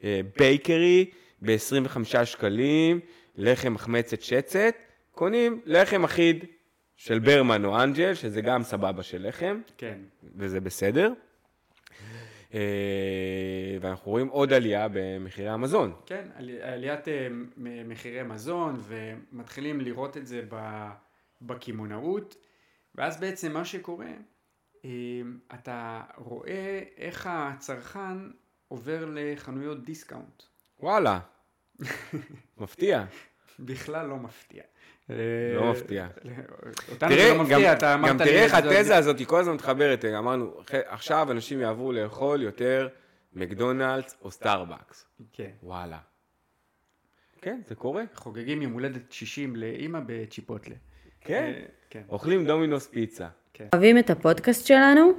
בבייקרי 0.04 1.06
ב-25 1.42 2.26
שקלים, 2.26 3.00
לחם 3.40 3.74
מחמצת 3.74 4.22
שצת, 4.22 4.74
קונים 5.12 5.62
לחם 5.66 6.04
אחיד 6.04 6.46
של 6.96 7.20
ברמן 7.20 7.66
או 7.66 7.84
אנג'ל, 7.84 8.14
שזה 8.14 8.42
גם 8.42 8.64
סבבה 8.64 9.04
של 9.04 9.28
לחם, 9.28 9.62
כן, 9.78 10.00
וזה 10.36 10.60
בסדר. 10.62 11.14
אה, 12.54 12.60
ואנחנו 13.82 14.12
רואים 14.12 14.28
עוד 14.28 14.54
עלייה 14.54 14.88
במחירי 14.94 15.50
המזון. 15.50 15.94
כן, 16.06 16.28
עלי- 16.36 16.62
עליית 16.62 17.08
אה, 17.08 17.28
מחירי 17.58 18.24
מזון, 18.24 18.82
ומתחילים 18.82 19.82
לראות 19.82 20.18
את 20.18 20.28
זה 20.28 20.42
בקמעונאות, 21.42 22.36
ואז 22.96 23.20
בעצם 23.20 23.52
מה 23.54 23.66
שקורה, 23.66 24.12
אה, 24.86 24.90
אתה 25.54 26.02
רואה 26.18 26.82
איך 26.98 27.28
הצרכן 27.32 28.18
עובר 28.68 29.06
לחנויות 29.14 29.84
דיסקאונט. 29.84 30.44
וואלה, 30.80 31.20
מפתיע. 32.62 33.04
בכלל 33.60 34.06
לא 34.06 34.16
מפתיע. 34.18 34.64
לא 35.56 35.72
מפתיע. 35.72 36.08
אותנו 36.92 37.10
זה 37.16 37.30
לא 37.30 37.34
גם, 37.38 37.42
מפתיע, 37.44 37.74
אתה 37.74 37.94
אמרת 37.94 38.10
גם 38.12 38.20
לי... 38.20 38.26
תראה 38.26 38.44
איך 38.44 38.52
זה- 38.62 38.80
התזה 38.80 38.98
הזאת 38.98 39.20
היא 39.20 39.28
כל 39.28 39.40
הזמן 39.40 39.54
מתחברת, 39.54 40.06
אמרנו, 40.06 40.52
"אחרי- 40.62 40.82
עכשיו 40.86 41.32
אנשים 41.32 41.62
יעברו 41.62 41.92
לאכול 41.92 42.42
יותר 42.42 42.88
מקדונלדס 43.34 44.16
או 44.22 44.32
סטארבקס. 44.32 45.06
כן. 45.34 45.50
וואלה. 45.64 45.98
כן, 47.42 47.60
זה 47.68 47.76
קורה. 47.76 48.04
חוגגים 48.16 48.62
יום 48.62 48.74
הולדת 48.74 49.12
60 49.12 49.56
לאימא 49.56 50.00
בצ'יפוטלה. 50.06 50.76
כן. 51.22 51.54
אה, 51.56 51.62
כן. 51.90 52.02
אוכלים 52.10 52.46
דומינוס 52.46 52.88
פיצה. 52.88 53.28
אוהבים 53.74 53.98
את 53.98 54.10
הפודקאסט 54.10 54.66
שלנו? 54.68 55.12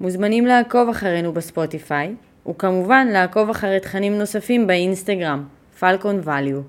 מוזמנים 0.00 0.46
לעקוב 0.46 0.88
אחרינו 0.88 1.32
בספוטיפיי, 1.32 2.14
וכמובן 2.48 3.06
לעקוב 3.12 3.50
אחרי 3.50 3.80
תכנים 3.80 4.18
נוספים 4.18 4.66
באינסטגרם, 4.66 5.48
Falcon 5.80 6.20
Value. 6.24 6.62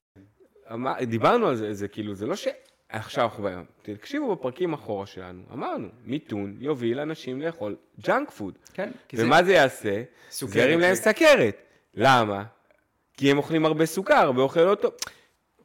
דיברנו 1.01 1.47
על 1.47 1.55
זה, 1.55 1.73
זה 1.73 1.87
כאילו, 1.87 2.15
זה 2.15 2.25
לא 2.25 2.35
ש... 2.35 2.47
עכשיו 2.89 3.23
אנחנו 3.23 3.43
באים, 3.43 3.65
תקשיבו 3.81 4.35
בפרקים 4.35 4.73
אחורה 4.73 5.05
שלנו, 5.05 5.43
אמרנו, 5.53 5.87
מיתון 6.05 6.57
יוביל 6.59 6.99
אנשים 6.99 7.41
לאכול 7.41 7.75
ג'אנק 8.01 8.29
פוד. 8.29 8.57
כן, 8.73 8.91
ומה 9.13 9.43
זה 9.43 9.53
יעשה? 9.53 10.03
סוכרת. 10.29 10.53
זה 10.53 10.59
ירים 10.59 10.79
להם 10.79 10.95
סכרת. 10.95 11.61
למה? 11.93 12.43
כי 13.13 13.31
הם 13.31 13.37
אוכלים 13.37 13.65
הרבה 13.65 13.85
סוכר, 13.85 14.13
הרבה 14.13 14.41
אוכל 14.41 14.61
לא 14.61 14.75
טוב. 14.75 14.93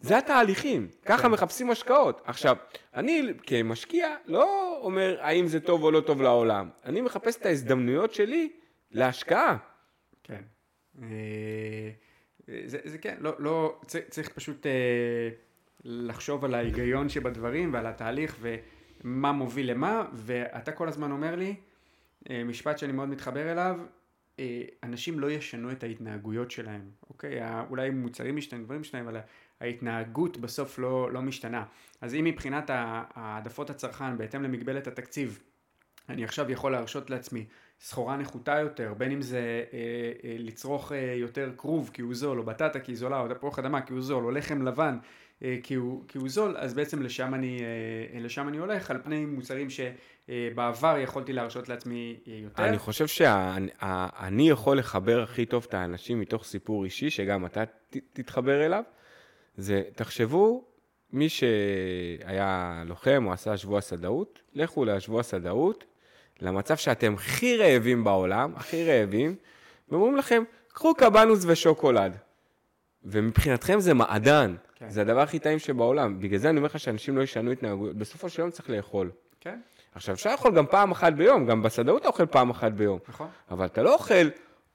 זה 0.00 0.18
התהליכים, 0.18 0.88
ככה 1.04 1.22
כן. 1.22 1.28
מחפשים 1.28 1.70
השקעות. 1.70 2.22
עכשיו, 2.24 2.56
אני 2.94 3.22
כמשקיע 3.42 4.16
לא 4.26 4.78
אומר 4.82 5.16
האם 5.20 5.46
זה 5.46 5.60
טוב 5.60 5.82
או 5.82 5.90
לא 5.90 6.00
טוב 6.00 6.22
לעולם, 6.22 6.68
אני 6.84 7.00
מחפש 7.00 7.36
את 7.36 7.46
ההזדמנויות 7.46 8.14
שלי 8.14 8.48
להשקעה. 8.90 9.56
כן. 10.24 10.42
זה, 12.46 12.78
זה 12.84 12.98
כן, 12.98 13.16
לא, 13.20 13.32
לא, 13.38 13.80
צריך, 13.86 14.04
צריך 14.10 14.28
פשוט 14.28 14.66
אה, 14.66 15.28
לחשוב 15.84 16.44
על 16.44 16.54
ההיגיון 16.54 17.08
שבדברים 17.08 17.74
ועל 17.74 17.86
התהליך 17.86 18.36
ומה 18.40 19.32
מוביל 19.32 19.70
למה, 19.70 20.08
ואתה 20.12 20.72
כל 20.72 20.88
הזמן 20.88 21.10
אומר 21.10 21.36
לי, 21.36 21.54
אה, 22.30 22.44
משפט 22.44 22.78
שאני 22.78 22.92
מאוד 22.92 23.08
מתחבר 23.08 23.52
אליו, 23.52 23.80
אה, 24.38 24.62
אנשים 24.82 25.20
לא 25.20 25.30
ישנו 25.30 25.72
את 25.72 25.82
ההתנהגויות 25.82 26.50
שלהם, 26.50 26.90
אוקיי? 27.10 27.40
אולי 27.70 27.90
מוצרים 27.90 28.36
משתנים, 28.36 28.64
דברים 28.64 28.80
משתנים, 28.80 29.08
אבל 29.08 29.20
ההתנהגות 29.60 30.36
בסוף 30.36 30.78
לא, 30.78 31.12
לא 31.12 31.22
משתנה. 31.22 31.64
אז 32.00 32.14
אם 32.14 32.24
מבחינת 32.24 32.70
העדפות 32.70 33.70
הצרכן 33.70 34.18
בהתאם 34.18 34.42
למגבלת 34.42 34.86
התקציב, 34.86 35.42
אני 36.08 36.24
עכשיו 36.24 36.50
יכול 36.50 36.72
להרשות 36.72 37.10
לעצמי 37.10 37.46
סחורה 37.80 38.16
נחותה 38.16 38.58
יותר, 38.58 38.94
בין 38.98 39.12
אם 39.12 39.22
זה 39.22 39.38
אה, 39.38 39.78
אה, 40.24 40.36
לצרוך 40.38 40.92
אה, 40.92 41.14
יותר 41.16 41.50
כרוב 41.56 41.90
כי 41.92 42.02
הוא 42.02 42.14
זול, 42.14 42.38
או 42.38 42.44
בטטה 42.44 42.80
כי 42.80 42.92
היא 42.92 42.96
זולה, 42.98 43.20
או 43.20 43.34
תפוח 43.34 43.58
אדמה 43.58 43.80
כי 43.80 43.92
הוא 43.92 44.02
זול, 44.02 44.24
או 44.24 44.30
לחם 44.30 44.62
לבן 44.62 44.98
אה, 45.42 45.56
כי, 45.62 45.74
הוא, 45.74 46.04
כי 46.08 46.18
הוא 46.18 46.28
זול, 46.28 46.56
אז 46.58 46.74
בעצם 46.74 47.02
לשם 47.02 47.34
אני, 47.34 47.60
אה, 48.14 48.20
לשם 48.20 48.48
אני 48.48 48.56
הולך, 48.56 48.90
על 48.90 48.98
פני 49.04 49.24
מוצרים 49.24 49.68
שבעבר 49.70 50.96
יכולתי 50.98 51.32
להרשות 51.32 51.68
לעצמי 51.68 52.16
אה, 52.28 52.32
יותר. 52.42 52.68
אני 52.68 52.78
חושב 52.78 53.06
שאני 53.06 54.50
יכול 54.50 54.78
לחבר 54.78 55.22
הכי 55.22 55.46
טוב 55.46 55.66
את 55.68 55.74
האנשים 55.74 56.20
מתוך 56.20 56.44
סיפור 56.44 56.84
אישי, 56.84 57.10
שגם 57.10 57.46
אתה 57.46 57.64
ת- 57.66 57.96
תתחבר 58.12 58.66
אליו. 58.66 58.82
זה, 59.56 59.82
תחשבו, 59.94 60.64
מי 61.12 61.28
שהיה 61.28 62.82
לוחם 62.86 63.24
או 63.26 63.32
עשה 63.32 63.56
שבוע 63.56 63.80
סדאות, 63.80 64.42
לכו 64.54 64.84
לשבוע 64.84 65.22
סדאות, 65.22 65.84
למצב 66.40 66.76
שאתם 66.76 67.14
הכי 67.14 67.56
רעבים 67.56 68.04
בעולם, 68.04 68.52
הכי 68.56 68.84
רעבים, 68.84 69.34
ואומרים 69.88 70.16
לכם, 70.16 70.42
קחו 70.72 70.94
קבנוס 70.94 71.44
ושוקולד. 71.46 72.16
ומבחינתכם 73.04 73.80
זה 73.80 73.94
מעדן, 73.94 74.54
כן. 74.74 74.88
זה 74.88 75.00
הדבר 75.00 75.20
הכי 75.20 75.38
טעים 75.38 75.58
שבעולם. 75.58 76.20
בגלל 76.20 76.38
זה 76.38 76.50
אני 76.50 76.56
אומר 76.56 76.66
לך 76.66 76.80
שאנשים 76.80 77.16
לא 77.16 77.22
ישנו 77.22 77.50
התנהגויות, 77.50 77.96
בסופו 77.96 78.28
של 78.28 78.40
יום 78.40 78.50
צריך 78.50 78.70
לאכול. 78.70 79.10
כן, 79.40 79.58
עכשיו, 79.94 80.14
אפשר 80.14 80.30
לאכול 80.30 80.54
גם 80.54 80.66
פעם 80.66 80.90
אחת 80.90 81.12
ביום, 81.12 81.46
גם 81.46 81.62
בסדאות 81.62 82.00
אתה 82.00 82.08
אוכל 82.08 82.26
פעם 82.26 82.50
אחת 82.50 82.72
ביום. 82.72 82.98
נכון. 83.08 83.28
אבל 83.50 83.66
אתה 83.66 83.82
לא 83.82 83.94
אוכל 83.94 84.28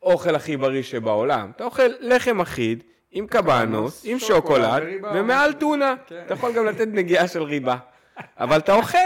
אוכל 0.04 0.36
הכי 0.36 0.58
בריא 0.58 0.84
שבעולם, 0.84 1.52
אתה 1.56 1.64
אוכל 1.64 1.88
לחם 2.00 2.42
אחיד, 2.42 2.84
עם 3.12 3.28
קבנוס, 3.28 4.02
עם 4.06 4.20
שוקולד. 4.20 4.84
ומעל 5.14 5.54
טונה. 5.54 5.96
כן. 6.08 6.24
אתה 6.26 6.34
יכול 6.34 6.54
גם 6.54 6.66
לתת 6.66 6.88
נגיעה 6.88 7.28
של 7.28 7.44
ריבה. 7.44 7.78
אבל 8.38 8.58
אתה 8.58 8.74
אוכל, 8.74 8.98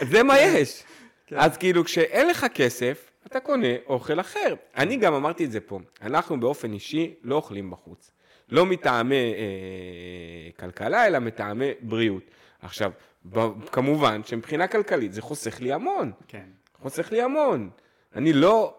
זה 0.00 0.22
מה 0.22 0.38
יש. 0.38 0.84
כן. 1.30 1.36
אז 1.38 1.56
כאילו, 1.56 1.84
כשאין 1.84 2.28
לך 2.28 2.46
כסף, 2.54 3.10
אתה 3.26 3.40
קונה 3.40 3.66
אוכל 3.86 4.20
אחר. 4.20 4.54
אני 4.76 4.96
גם 4.96 5.14
אמרתי 5.14 5.44
את 5.44 5.50
זה 5.52 5.60
פה, 5.60 5.78
אנחנו 6.02 6.40
באופן 6.40 6.72
אישי 6.72 7.14
לא 7.22 7.34
אוכלים 7.34 7.70
בחוץ. 7.70 8.10
לא 8.48 8.66
מטעמי 8.66 9.14
אה, 9.34 10.50
כלכלה, 10.60 11.06
אלא 11.06 11.18
מטעמי 11.18 11.70
בריאות. 11.80 12.22
עכשיו, 12.62 12.90
ב- 13.32 13.66
כמובן 13.72 14.20
שמבחינה 14.24 14.66
כלכלית 14.66 15.12
זה 15.12 15.22
חוסך 15.22 15.60
לי 15.60 15.72
המון. 15.72 16.12
כן. 16.28 16.44
חוסך 16.82 17.12
לי 17.12 17.22
המון. 17.22 17.70
אני 18.16 18.32
לא 18.32 18.74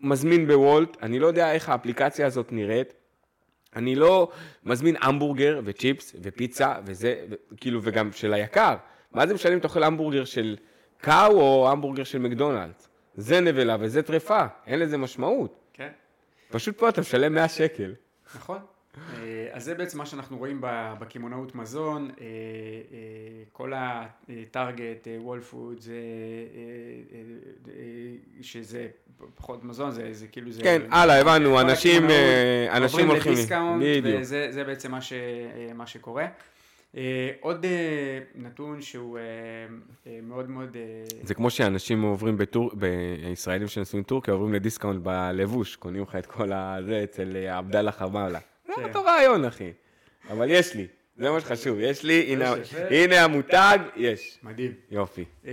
מזמין 0.00 0.46
בוולט, 0.46 0.96
אני 1.02 1.18
לא 1.18 1.26
יודע 1.26 1.52
איך 1.52 1.68
האפליקציה 1.68 2.26
הזאת 2.26 2.52
נראית. 2.52 2.94
אני 3.76 3.94
לא 3.94 4.28
מזמין 4.64 4.96
המבורגר 5.00 5.60
וצ'יפס 5.64 6.16
ופיצה 6.22 6.74
וזה, 6.84 7.24
ו- 7.30 7.34
כאילו, 7.56 7.80
וגם 7.82 8.12
של 8.12 8.32
היקר. 8.34 8.74
מה 9.12 9.26
זה 9.26 9.34
משנה 9.34 9.52
אם 9.52 9.58
אתה 9.58 9.68
אוכל 9.68 9.82
המבורגר 9.82 10.24
של 10.24 10.56
קאו 11.02 11.40
או 11.40 11.70
המבורגר 11.70 12.04
של 12.04 12.18
מקדונלדס? 12.18 12.88
זה 13.14 13.40
נבלה 13.40 13.76
וזה 13.80 14.02
טרפה, 14.02 14.46
אין 14.66 14.78
לזה 14.78 14.98
משמעות. 14.98 15.60
כן. 15.72 15.88
פשוט 16.50 16.78
פה 16.78 16.88
אתה 16.88 17.00
משלם 17.00 17.34
100 17.34 17.48
שקל. 17.48 17.94
נכון. 18.34 18.58
אה, 18.96 19.48
אז 19.52 19.64
זה 19.64 19.74
בעצם 19.74 19.98
מה 19.98 20.06
שאנחנו 20.06 20.38
רואים 20.38 20.58
בקמעונאות 20.98 21.54
מזון, 21.54 22.10
אה, 22.20 22.26
אה, 22.26 22.28
כל 23.52 23.72
הטארגט, 23.76 25.08
וול 25.18 25.40
פוד, 25.40 25.80
זה, 25.80 25.94
שזה 28.40 28.88
פחות 29.34 29.64
מזון, 29.64 29.90
זה, 29.90 30.08
זה 30.12 30.26
כאילו 30.26 30.52
זה... 30.52 30.62
כן, 30.62 30.82
הלאה, 30.90 31.20
הבנו, 31.20 31.60
אנשים, 31.60 32.02
אנשים 32.70 32.82
עוברים 32.82 33.08
הולכים... 33.08 33.32
לדיסקאונט, 33.32 33.82
בדיוק. 33.82 34.20
וזה 34.20 34.46
זה 34.50 34.64
בעצם 34.64 34.90
מה, 34.90 35.00
ש, 35.00 35.12
מה 35.74 35.86
שקורה. 35.86 36.26
אה, 36.96 37.30
עוד 37.40 37.64
אה, 37.64 38.18
נתון 38.34 38.82
שהוא 38.82 39.18
אה, 39.18 39.22
אה, 40.06 40.18
מאוד 40.22 40.50
מאוד... 40.50 40.76
אה, 40.76 41.04
זה 41.22 41.34
כמו 41.34 41.50
שאנשים 41.50 42.02
עוברים 42.02 42.36
בטור... 42.36 42.70
בישראלים 42.74 43.68
שנוסעים 43.68 44.02
טורקיה, 44.02 44.34
עוברים 44.34 44.54
לדיסקאונט 44.54 45.02
בלבוש, 45.02 45.76
קונים 45.76 46.02
לך 46.02 46.16
את 46.16 46.26
כל 46.26 46.52
הזה 46.52 47.04
אצל 47.04 47.36
עבדאללה 47.36 47.92
חמאלה. 47.92 48.38
זה 48.66 48.72
כן. 48.76 48.82
אותו 48.84 49.04
רעיון, 49.04 49.44
אחי. 49.44 49.72
אבל 50.30 50.50
יש 50.50 50.74
לי, 50.74 50.86
זה 51.16 51.30
מה 51.30 51.40
שחשוב, 51.40 51.78
יש 51.80 52.04
לי, 52.04 52.32
הנה-. 52.32 52.54
הנה 52.90 53.24
המותג, 53.24 53.78
יש. 53.96 54.38
מדהים. 54.42 54.72
יופי. 54.90 55.24
אה, 55.46 55.52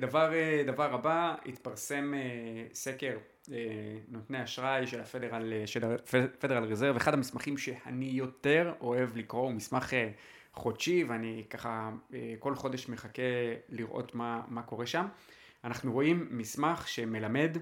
דבר, 0.00 0.32
אה, 0.32 0.62
דבר 0.66 0.94
הבא, 0.94 1.34
התפרסם 1.46 2.14
אה, 2.14 2.20
סקר 2.74 3.16
נותני 4.08 4.44
אשראי 4.44 4.86
של 4.86 5.00
הפדרל, 5.00 5.52
של 5.66 5.80
הפדרל 5.84 6.64
רזרב, 6.64 6.96
אחד 6.96 7.14
המסמכים 7.14 7.58
שאני 7.58 8.04
יותר 8.04 8.72
אוהב 8.80 9.16
לקרוא, 9.16 9.42
הוא 9.42 9.52
מסמך 9.52 9.92
חודשי, 10.58 11.04
ואני 11.04 11.44
ככה 11.50 11.90
אה, 12.14 12.34
כל 12.38 12.54
חודש 12.54 12.88
מחכה 12.88 13.22
לראות 13.68 14.14
מה, 14.14 14.42
מה 14.48 14.62
קורה 14.62 14.86
שם. 14.86 15.06
אנחנו 15.64 15.92
רואים 15.92 16.28
מסמך 16.30 16.88
שמלמד, 16.88 17.56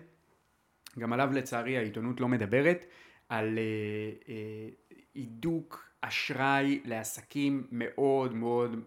גם 0.98 1.12
עליו 1.12 1.30
לצערי 1.32 1.78
העיתונות 1.78 2.20
לא 2.20 2.28
מדברת, 2.28 2.86
על 3.28 3.58
אה, 3.58 4.32
אה, 4.34 4.68
הידוק 5.14 5.90
אשראי 6.00 6.80
לעסקים 6.84 7.66
מאוד 7.72 8.34
מאוד 8.34 8.84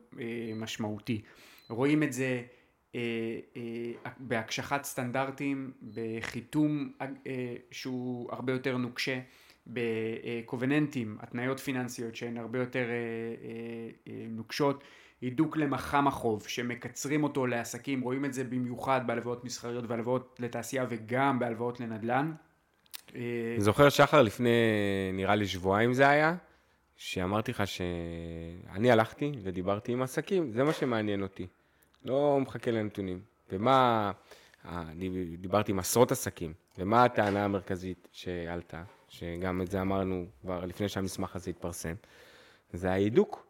משמעותי. 0.56 1.22
רואים 1.69 2.04
את 2.04 2.13
זה 2.13 2.43
בהקשחת 4.17 4.84
סטנדרטים, 4.84 5.72
בחיתום 5.93 6.93
שהוא 7.72 8.32
הרבה 8.32 8.54
יותר 8.54 8.78
נוקשה, 8.78 9.19
בקובננטים, 9.73 11.17
התניות 11.19 11.60
פיננסיות 11.60 12.15
שהן 12.15 12.38
הרבה 12.38 12.60
יותר 12.60 12.79
אה, 12.79 12.86
אה, 12.86 12.89
אה, 14.08 14.25
נוקשות, 14.29 14.84
הידוק 15.21 15.58
למח"מ 15.58 16.08
החוב 16.08 16.47
שמקצרים 16.47 17.23
אותו 17.23 17.48
לעסקים, 17.48 18.02
רואים 18.02 18.25
את 18.25 18.33
זה 18.33 18.44
במיוחד 18.44 19.02
בהלוואות 19.08 19.46
מסחריות 19.46 19.85
והלוואות 19.87 20.35
לתעשייה 20.39 20.85
וגם 20.89 21.39
בהלוואות 21.39 21.79
לנדל"ן. 21.79 22.31
אני 23.15 23.56
זוכר, 23.58 23.89
שחר, 23.89 24.21
לפני, 24.21 24.50
נראה 25.13 25.35
לי 25.35 25.48
שבועיים 25.48 25.94
זה 25.94 26.10
היה, 26.10 26.35
שאמרתי 26.98 27.52
לך 27.52 27.63
שאני 27.67 28.91
הלכתי 28.91 29.31
ודיברתי 29.44 29.91
עם 29.91 30.02
עסקים, 30.02 30.52
זה 30.52 30.63
מה 30.63 30.73
שמעניין 30.73 31.21
אותי. 31.21 31.48
לא 32.06 32.39
מחכה 32.41 32.71
לנתונים. 32.71 33.21
ומה, 33.52 34.12
אני 34.65 35.35
דיברתי 35.37 35.71
עם 35.71 35.79
עשרות 35.79 36.12
עסקים, 36.12 36.54
ומה 36.77 37.04
הטענה 37.04 37.46
המרכזית 37.46 38.08
שעלתה, 38.12 38.83
שגם 39.10 39.62
את 39.62 39.71
זה 39.71 39.81
אמרנו 39.81 40.25
כבר 40.41 40.65
לפני 40.65 40.89
שהמסמך 40.89 41.35
הזה 41.35 41.49
התפרסם, 41.49 41.93
זה 42.73 42.91
ההידוק 42.91 43.47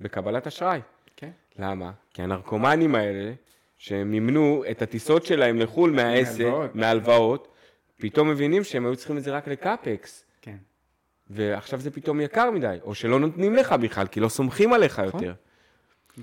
בקבלת 0.00 0.46
אשראי. 0.46 0.80
כן. 1.16 1.30
למה? 1.58 1.92
כי 2.14 2.22
הנרקומנים 2.22 2.94
האלה, 2.94 3.32
שמימנו 3.78 4.64
את 4.70 4.82
הטיסות 4.82 5.26
שלהם 5.26 5.58
לחו"ל 5.58 5.90
מהעסק, 5.90 6.44
מהלוואות. 6.74 7.48
פתאום 7.96 8.30
מבינים 8.30 8.64
שהם 8.64 8.86
היו 8.86 8.96
צריכים 8.96 9.18
את 9.18 9.22
זה 9.22 9.30
רק 9.30 9.48
לקאפקס. 9.48 10.24
כן. 10.42 10.56
ועכשיו 11.30 11.80
זה 11.80 11.90
פתאום 11.90 12.20
יקר 12.20 12.50
מדי, 12.50 12.76
או 12.82 12.94
שלא 12.94 13.20
נותנים 13.20 13.54
לך 13.54 13.72
בכלל, 13.72 14.06
כי 14.06 14.20
לא 14.20 14.28
סומכים 14.28 14.72
עליך 14.72 15.02
יותר. 15.04 15.34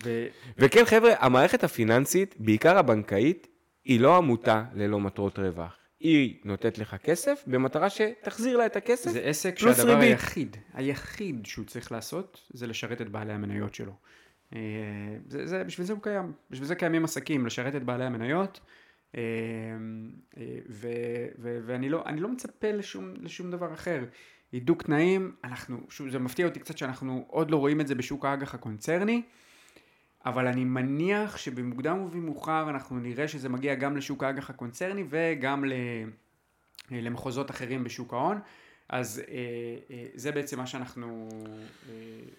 ו... 0.04 0.28
וכן, 0.58 0.86
חבר'ה, 0.86 1.14
המערכת 1.20 1.64
הפיננסית, 1.64 2.36
בעיקר 2.40 2.78
הבנקאית, 2.78 3.48
היא 3.86 4.00
לא 4.00 4.18
עמותה 4.18 4.64
ללא 4.74 5.00
מטרות 5.00 5.40
רווח. 5.40 5.78
היא 6.00 6.40
נותנת 6.46 6.78
לך 6.78 6.96
כסף 6.96 7.44
במטרה 7.48 7.90
שתחזיר 7.90 8.58
לה 8.58 8.66
את 8.66 8.76
הכסף, 8.76 9.12
זה 9.12 9.20
עסק 9.20 9.58
שהדבר 9.58 9.94
ריבית. 9.94 10.10
היחיד, 10.10 10.58
היחיד 10.74 11.46
שהוא 11.46 11.66
צריך 11.66 11.92
לעשות, 11.92 12.42
זה 12.54 12.68
לשרת 12.68 13.02
את 13.02 13.10
בעלי 13.10 13.34
המניות 13.34 13.76
שלו. 13.76 13.94
אה, 14.54 14.60
זה, 15.28 15.48
זה, 15.48 15.64
בשביל 15.64 15.88
זה 15.88 15.94
הוא 15.94 16.02
קיים, 16.02 16.34
בשביל 16.52 16.68
זה 16.68 16.76
קיימים 16.76 17.04
עסקים, 17.04 17.46
לשרת 17.46 17.76
את 17.76 17.84
בעלי 17.84 18.06
המניות, 18.06 18.60
אה, 19.16 19.22
אה, 20.38 20.44
ו, 20.70 20.88
ו, 21.40 21.60
ואני 21.66 21.90
לא, 21.90 22.04
לא 22.18 22.30
מצפה 22.30 22.72
לשום, 22.72 23.14
לשום 23.22 23.52
דבר 23.52 23.74
אחר. 23.74 24.04
הידוק 24.52 24.84
תנאים, 24.84 25.36
אנחנו, 25.44 25.78
שוב, 25.90 26.10
זה 26.10 26.20
מפתיע 26.20 26.46
אותי 26.46 26.60
קצת 26.60 26.78
שאנחנו 26.78 27.26
עוד 27.28 27.52
לא 27.52 27.58
רואים 27.58 27.82
את 27.82 27.88
זה 27.88 27.96
בשוק 27.96 28.26
האג"ח 28.26 28.54
הקונצרני, 28.54 29.22
אבל 30.28 30.48
אני 30.48 30.64
מניח 30.64 31.38
שבמוקדם 31.38 32.02
ובמאוחר 32.02 32.70
אנחנו 32.70 33.00
נראה 33.00 33.28
שזה 33.28 33.50
מגיע 33.50 33.76
גם 33.76 33.98
לשוק 33.98 34.24
האג"ח 34.24 34.50
הקונצרני 34.50 35.04
וגם 35.10 35.66
ל... 35.66 35.74
למחוזות 36.92 37.52
אחרים 37.52 37.84
בשוק 37.84 38.14
ההון. 38.14 38.40
אז 38.90 39.22
אה, 39.28 39.36
אה, 39.92 40.06
זה 40.16 40.32
בעצם 40.32 40.58
מה 40.58 40.68
שאנחנו 40.68 41.30
אה, 41.90 41.94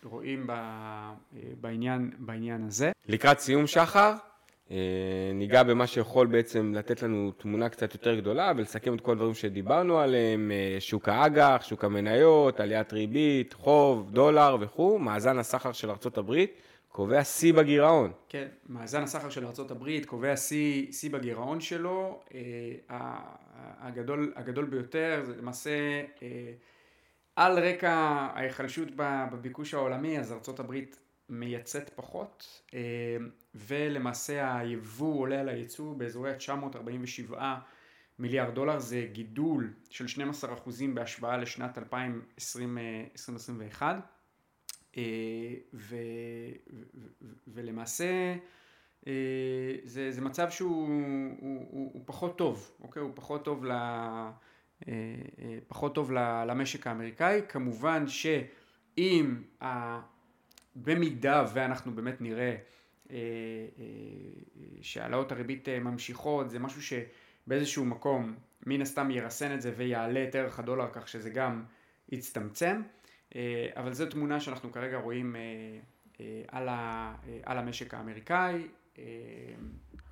רואים 0.04 0.50
אה, 0.50 1.12
בעניין, 1.60 2.10
בעניין 2.18 2.64
הזה. 2.64 2.92
לקראת 3.08 3.40
סיום 3.40 3.66
שחר, 3.66 4.14
אה, 4.70 4.76
ניגע 5.34 5.62
במה 5.62 5.86
שיכול 5.86 6.26
בעצם 6.26 6.74
לתת 6.74 7.02
לנו 7.02 7.32
תמונה 7.36 7.68
קצת 7.68 7.94
יותר 7.94 8.14
גדולה 8.14 8.52
ולסכם 8.56 8.94
את 8.94 9.00
כל 9.00 9.12
הדברים 9.12 9.34
שדיברנו 9.34 9.98
עליהם, 9.98 10.50
אה, 10.54 10.80
שוק 10.80 11.08
האג"ח, 11.08 11.62
שוק 11.64 11.84
המניות, 11.84 12.60
עליית 12.60 12.92
ריבית, 12.92 13.52
חוב, 13.52 14.10
דולר 14.10 14.56
וכו', 14.60 14.98
מאזן 14.98 15.38
הסחר 15.38 15.72
של 15.72 15.90
ארה"ב 15.90 16.34
קובע 16.98 17.24
שיא 17.24 17.54
בגירעון. 17.54 18.12
כן, 18.28 18.48
מאזן 18.68 19.02
הסחר 19.02 19.30
של 19.30 19.46
ארה"ב 19.46 20.04
קובע 20.06 20.36
שיא, 20.36 21.10
בגירעון 21.10 21.60
שלו, 21.60 22.20
אה, 22.34 22.40
הגדול, 23.78 24.32
הגדול 24.36 24.64
ביותר, 24.64 25.22
זה 25.26 25.36
למעשה 25.36 25.70
אה, 26.22 26.52
על 27.36 27.58
רקע 27.58 27.92
ההיחלשות 28.34 28.88
בביקוש 28.96 29.74
העולמי, 29.74 30.18
אז 30.18 30.32
ארה"ב 30.32 30.74
מייצאת 31.28 31.90
פחות, 31.94 32.62
אה, 32.74 32.80
ולמעשה 33.54 34.58
היבוא 34.58 35.20
עולה 35.20 35.40
על 35.40 35.48
הייצוא 35.48 35.94
באזורי 35.94 36.32
ה-947 36.32 37.34
מיליארד 38.18 38.54
דולר, 38.54 38.78
זה 38.78 39.06
גידול 39.12 39.72
של 39.90 40.06
12% 40.06 40.94
בהשוואה 40.94 41.36
לשנת 41.36 41.78
2021. 41.78 44.17
אה, 44.96 45.02
ו, 45.74 45.96
ו, 46.70 46.82
ו, 47.22 47.34
ולמעשה 47.48 48.34
אה, 49.06 49.12
זה, 49.84 50.10
זה 50.12 50.20
מצב 50.20 50.50
שהוא 50.50 50.88
הוא, 51.38 51.66
הוא, 51.70 51.90
הוא 51.92 52.02
פחות 52.06 52.38
טוב, 52.38 52.70
אוקיי? 52.80 53.02
הוא 53.02 53.12
פחות 53.14 53.44
טוב, 53.44 53.64
ל, 53.64 53.70
אה, 54.88 54.94
פחות 55.68 55.94
טוב 55.94 56.12
למשק 56.46 56.86
האמריקאי. 56.86 57.40
כמובן 57.48 58.08
שאם, 58.08 59.42
ה, 59.62 60.00
במידה 60.76 61.44
ואנחנו 61.54 61.92
באמת 61.94 62.20
נראה 62.20 62.56
אה, 63.10 63.16
אה, 63.78 63.84
שהעלאות 64.82 65.32
הריבית 65.32 65.68
ממשיכות, 65.68 66.50
זה 66.50 66.58
משהו 66.58 66.82
שבאיזשהו 66.82 67.84
מקום 67.84 68.34
מן 68.66 68.80
הסתם 68.80 69.10
ירסן 69.10 69.54
את 69.54 69.62
זה 69.62 69.72
ויעלה 69.76 70.24
את 70.28 70.34
ערך 70.34 70.58
הדולר 70.58 70.88
כך 70.92 71.08
שזה 71.08 71.30
גם 71.30 71.64
יצטמצם. 72.08 72.82
אה, 73.36 73.68
אבל 73.76 73.92
זו 73.92 74.06
תמונה 74.06 74.40
שאנחנו 74.40 74.72
כרגע 74.72 74.96
רואים 74.96 75.36
אה, 75.36 75.40
אה, 76.20 76.42
על, 76.48 76.68
על 77.42 77.58
המשק 77.58 77.94
האמריקאי. 77.94 78.68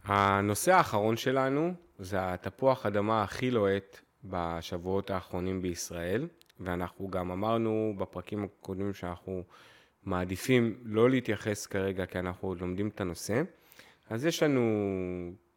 הנושא 0.05 0.73
האחרון 0.73 1.17
שלנו 1.17 1.75
זה 1.99 2.33
התפוח 2.33 2.87
אדמה 2.87 3.23
הכי 3.23 3.51
לוהט 3.51 3.99
בשבועות 4.25 5.11
האחרונים 5.11 5.63
בישראל, 5.63 6.29
ואנחנו 6.61 7.09
גם 7.11 7.31
אמרנו 7.31 7.95
בפרקים 7.99 8.45
הקודמים 8.45 8.95
שאנחנו 8.95 9.43
מעדיפים 10.05 10.77
לא 10.83 11.11
להתייחס 11.11 11.67
כרגע 11.67 12.07
כי 12.07 12.19
אנחנו 12.19 12.49
עוד 12.49 12.61
לומדים 12.61 12.89
את 12.89 13.01
הנושא. 13.01 13.43
אז 14.11 14.27
יש 14.27 14.43
לנו 14.43 14.63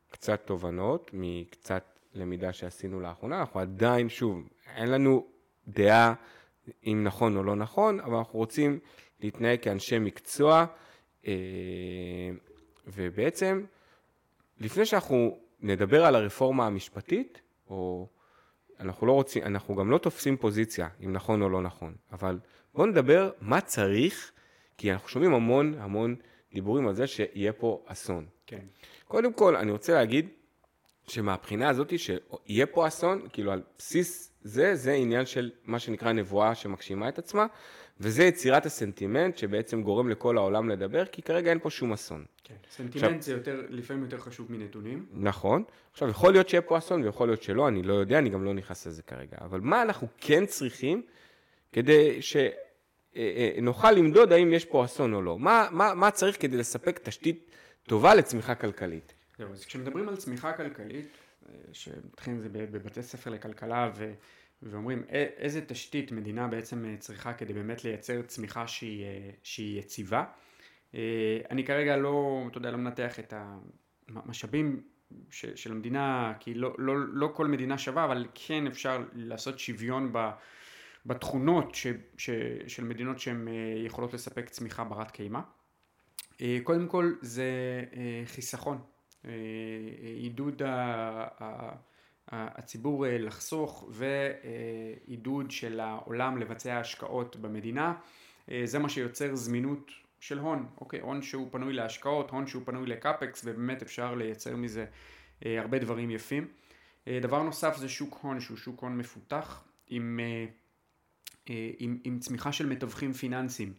קצת 0.10 0.42
תובנות 0.46 1.12
מקצת 1.14 1.84
למידה 2.14 2.54
שעשינו 2.54 3.00
לאחרונה, 3.00 3.40
אנחנו 3.40 3.60
עדיין, 3.60 4.10
שוב, 4.10 4.50
אין 4.76 4.92
לנו 4.92 5.26
דעה 5.68 6.14
אם 6.86 7.04
נכון 7.04 7.38
או 7.38 7.44
לא 7.44 7.56
נכון, 7.56 8.00
אבל 8.00 8.16
אנחנו 8.16 8.40
רוצים 8.40 8.80
להתנהג 9.20 9.60
כאנשי 9.62 10.00
מקצוע, 10.00 10.66
אה, 11.28 11.34
ובעצם, 12.88 13.64
לפני 14.60 14.86
שאנחנו 14.86 15.38
נדבר 15.62 16.06
על 16.06 16.16
הרפורמה 16.16 16.68
המשפטית, 16.68 17.42
או 17.70 18.08
אנחנו 18.80 19.08
לא 19.08 19.12
רוצים, 19.12 19.44
אנחנו 19.44 19.76
גם 19.76 19.92
לא 19.92 19.98
תופסים 19.98 20.38
פוזיציה, 20.38 20.88
אם 21.06 21.14
נכון 21.14 21.42
או 21.42 21.50
לא 21.50 21.62
נכון, 21.62 21.96
אבל 22.12 22.40
בואו 22.74 22.88
נדבר 22.88 23.32
מה 23.42 23.62
צריך, 23.62 24.32
כי 24.78 24.92
אנחנו 24.92 25.10
שומעים 25.10 25.34
המון 25.34 25.74
המון 25.80 26.16
דיבורים 26.54 26.88
על 26.88 26.94
זה 26.94 27.08
שיהיה 27.08 27.54
פה 27.54 27.84
אסון. 27.86 28.26
כן. 28.48 28.66
קודם 29.08 29.34
כל, 29.34 29.56
אני 29.56 29.72
רוצה 29.72 29.94
להגיד 29.94 30.30
שמהבחינה 31.10 31.70
הזאת 31.70 31.94
שיהיה 32.00 32.66
פה 32.66 32.88
אסון, 32.88 33.28
כאילו 33.34 33.52
על 33.52 33.62
בסיס 33.78 34.34
זה, 34.44 34.76
זה 34.76 34.94
עניין 34.94 35.26
של 35.26 35.52
מה 35.66 35.80
שנקרא 35.80 36.12
נבואה 36.12 36.56
שמגשימה 36.56 37.10
את 37.10 37.20
עצמה, 37.20 37.46
וזה 38.00 38.24
יצירת 38.24 38.66
הסנטימנט 38.66 39.38
שבעצם 39.38 39.84
גורם 39.84 40.10
לכל 40.10 40.38
העולם 40.38 40.70
לדבר, 40.70 41.06
כי 41.06 41.22
כרגע 41.22 41.50
אין 41.50 41.60
פה 41.60 41.70
שום 41.70 41.94
אסון. 41.94 42.26
כן. 42.44 42.56
סנטימנט 42.72 43.22
זה 43.22 43.32
יותר, 43.32 43.62
לפעמים 43.70 44.04
יותר 44.04 44.18
חשוב 44.18 44.52
מנתונים. 44.52 45.06
נכון. 45.12 45.64
עכשיו, 45.92 46.10
יכול 46.10 46.32
להיות 46.32 46.50
שיהיה 46.50 46.62
פה 46.62 46.78
אסון 46.78 47.04
ויכול 47.04 47.28
להיות 47.28 47.44
שלא, 47.44 47.68
אני 47.68 47.84
לא 47.84 47.94
יודע, 47.94 48.18
אני 48.18 48.30
גם 48.30 48.44
לא 48.44 48.54
נכנס 48.54 48.88
לזה 48.88 49.04
כרגע. 49.04 49.38
אבל 49.42 49.60
מה 49.60 49.82
אנחנו 49.82 50.08
כן 50.18 50.46
צריכים 50.46 51.02
כדי 51.74 52.20
שנוכל 52.22 53.92
למדוד 53.92 54.32
האם 54.32 54.54
יש 54.54 54.66
פה 54.66 54.86
אסון 54.86 55.14
או 55.14 55.22
לא? 55.22 55.40
מה, 55.40 55.68
מה, 55.72 55.94
מה 55.94 56.12
צריך 56.12 56.42
כדי 56.42 56.58
לספק 56.58 57.00
תשתית 57.04 57.52
טובה 57.84 58.16
לצמיחה 58.16 58.56
כלכלית? 58.56 59.14
זהו, 59.40 59.54
אז 59.54 59.66
כשמדברים 59.66 60.10
על 60.10 60.16
צמיחה 60.16 60.54
כלכלית, 60.54 61.18
אה, 61.50 61.54
שמתחילים 61.74 62.38
את 62.38 62.44
זה 62.44 62.50
בבתי 62.50 63.04
ספר 63.04 63.30
לכלכלה 63.30 63.92
ו, 63.96 64.14
ואומרים 64.64 65.04
איזה 65.38 65.66
תשתית 65.66 66.12
מדינה 66.12 66.48
בעצם 66.48 66.86
אה, 66.86 66.98
צריכה 66.98 67.34
כדי 67.34 67.54
באמת 67.54 67.84
לייצר 67.84 68.22
צמיחה 68.22 68.68
שהיא, 68.68 69.06
אה, 69.06 69.30
שהיא 69.44 69.80
יציבה. 69.80 70.24
אני 71.52 71.66
כרגע 71.66 71.98
לא, 71.98 72.44
אתה 72.52 72.58
יודע, 72.58 72.72
לא 72.72 72.78
מנתח 72.78 73.20
את 73.20 73.34
המשאבים 74.10 74.84
ש, 75.30 75.46
של 75.46 75.72
המדינה, 75.72 76.34
כי 76.40 76.54
לא, 76.54 76.76
לא, 76.78 76.96
לא 76.98 77.32
כל 77.34 77.48
מדינה 77.48 77.78
שווה, 77.78 78.06
אבל 78.06 78.28
כן 78.36 78.68
אפשר 78.68 79.04
לעשות 79.14 79.60
שוויון. 79.60 80.14
בתכונות 81.06 81.76
ש, 81.76 81.88
ש, 82.18 82.30
של 82.68 82.84
מדינות 82.84 83.20
שהן 83.20 83.48
יכולות 83.86 84.14
לספק 84.14 84.50
צמיחה 84.50 84.84
ברת 84.84 85.12
קיימא. 85.12 85.40
קודם 86.64 86.88
כל 86.88 87.14
זה 87.22 87.52
חיסכון, 88.26 88.82
עידוד 90.18 90.62
ה- 90.64 91.28
ה- 91.40 91.76
ה- 92.32 92.60
הציבור 92.60 93.06
אה, 93.06 93.18
לחסוך 93.18 93.90
ועידוד 93.92 95.52
של 95.52 95.80
העולם 95.80 96.38
לבצע 96.38 96.80
השקעות 96.80 97.36
במדינה. 97.36 97.94
אה, 98.52 98.62
זה 98.66 98.80
מה 98.80 98.90
שיוצר 98.90 99.36
זמינות 99.36 99.92
של 100.20 100.40
הון, 100.40 100.66
אוקיי, 100.82 101.00
הון 101.00 101.22
שהוא 101.22 101.48
פנוי 101.52 101.74
להשקעות, 101.74 102.30
הון 102.30 102.48
שהוא 102.48 102.64
פנוי 102.66 102.88
לקאפקס 102.88 103.42
ובאמת 103.46 103.82
אפשר 103.82 104.16
לייצר 104.16 104.56
מזה 104.56 104.86
אה, 105.46 105.60
הרבה 105.62 105.80
דברים 105.80 106.12
יפים. 106.12 106.48
אה, 107.08 107.20
דבר 107.22 107.44
נוסף 107.44 107.78
זה 107.78 107.90
שוק 107.90 108.20
הון 108.22 108.40
שהוא 108.40 108.58
שוק 108.58 108.82
הון 108.82 108.98
מפותח 108.98 109.64
עם, 109.88 110.20
אה, 110.24 110.46
אה, 111.50 111.72
עם, 111.80 111.98
עם 112.04 112.20
צמיחה 112.20 112.52
של 112.52 112.66
מתווכים 112.66 113.14
פיננסיים. 113.14 113.74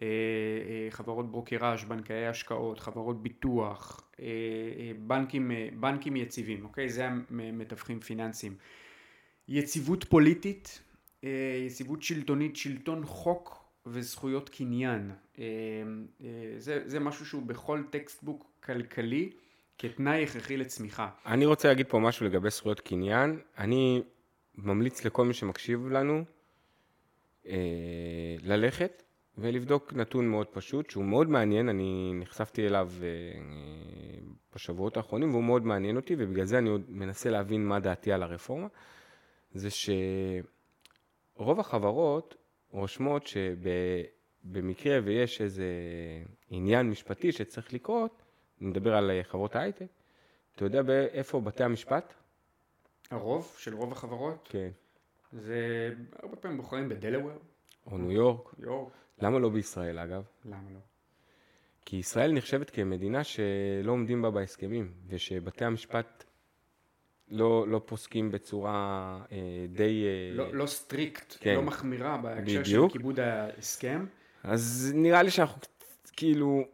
אה, 0.00 0.06
אה, 0.06 0.90
חברות 0.90 1.30
ברוקראז', 1.30 1.84
בנקאי 1.84 2.26
השקעות, 2.26 2.80
חברות 2.80 3.22
ביטוח, 3.22 4.10
אה, 4.20 4.26
בנקים, 4.98 5.50
בנקים 5.80 6.16
יציבים, 6.16 6.64
אוקיי? 6.64 6.88
זה 6.88 7.08
המתווכים 7.30 8.00
פיננסיים. 8.00 8.56
יציבות 9.48 10.04
פוליטית, 10.04 10.82
יציבות 11.66 12.02
שלטונית, 12.02 12.56
שלטון 12.56 13.06
חוק 13.06 13.64
וזכויות 13.86 14.48
קניין. 14.48 15.10
זה, 16.58 16.82
זה 16.84 17.00
משהו 17.00 17.26
שהוא 17.26 17.42
בכל 17.42 17.82
textbook 17.90 18.46
כלכלי 18.60 19.30
כתנאי 19.78 20.22
הכרחי 20.22 20.56
לצמיחה. 20.56 21.08
אני 21.26 21.46
רוצה 21.46 21.68
להגיד 21.68 21.86
פה 21.88 21.98
משהו 21.98 22.26
לגבי 22.26 22.50
זכויות 22.50 22.80
קניין. 22.80 23.38
אני 23.58 24.02
ממליץ 24.54 25.04
לכל 25.04 25.24
מי 25.24 25.34
שמקשיב 25.34 25.88
לנו 25.88 26.24
ללכת 28.42 29.01
ולבדוק 29.38 29.92
נתון 29.92 30.28
מאוד 30.28 30.46
פשוט, 30.46 30.90
שהוא 30.90 31.04
מאוד 31.04 31.28
מעניין, 31.28 31.68
אני 31.68 32.12
נחשפתי 32.14 32.66
אליו 32.66 32.90
אה, 33.02 33.08
בשבועות 34.54 34.96
האחרונים 34.96 35.30
והוא 35.30 35.44
מאוד 35.44 35.66
מעניין 35.66 35.96
אותי, 35.96 36.14
ובגלל 36.18 36.44
זה 36.44 36.58
אני 36.58 36.68
עוד 36.68 36.82
מנסה 36.88 37.30
להבין 37.30 37.66
מה 37.66 37.80
דעתי 37.80 38.12
על 38.12 38.22
הרפורמה, 38.22 38.66
זה 39.54 39.68
שרוב 39.70 41.60
החברות 41.60 42.36
רושמות 42.70 43.26
שבמקרה 43.26 44.98
ויש 45.04 45.40
איזה 45.40 45.66
עניין 46.50 46.90
משפטי 46.90 47.32
שצריך 47.32 47.74
לקרות, 47.74 48.22
אני 48.60 48.70
מדבר 48.70 48.94
על 48.94 49.10
חברות 49.22 49.56
ההייטק, 49.56 49.86
אתה 50.56 50.64
יודע 50.64 50.80
איפה 51.12 51.40
בתי 51.40 51.64
המשפט? 51.64 52.14
הרוב 53.10 53.54
של 53.58 53.74
רוב 53.74 53.92
החברות? 53.92 54.48
כן. 54.50 54.70
זה 55.32 55.90
הרבה 56.22 56.36
פעמים 56.36 56.56
בוחרים 56.56 56.88
בדלוור. 56.88 57.38
או 57.86 57.98
ניו 57.98 58.12
יורק. 58.12 58.54
יורק. 58.58 59.01
למה 59.22 59.38
לא 59.38 59.48
בישראל 59.48 59.98
אגב? 59.98 60.22
למה 60.44 60.70
לא? 60.74 60.78
כי 61.84 61.96
ישראל 61.96 62.32
נחשבת 62.32 62.70
כמדינה 62.70 63.24
שלא 63.24 63.92
עומדים 63.92 64.22
בה 64.22 64.30
בהסכמים, 64.30 64.92
ושבתי 65.08 65.64
המשפט 65.64 66.24
לא, 67.28 67.68
לא 67.68 67.80
פוסקים 67.86 68.30
בצורה 68.30 69.18
אה, 69.32 69.38
די... 69.68 70.04
אה, 70.04 70.36
לא, 70.36 70.54
לא 70.54 70.66
strict, 70.66 71.36
כן. 71.40 71.54
לא 71.54 71.62
מחמירה 71.62 72.16
בהקשר 72.16 72.60
בדיוק. 72.60 72.92
של 72.92 72.98
כיבוד 72.98 73.20
ההסכם. 73.20 74.06
אז 74.44 74.92
נראה 74.94 75.22
לי 75.22 75.30
שאנחנו 75.30 75.60
כאילו, 76.16 76.64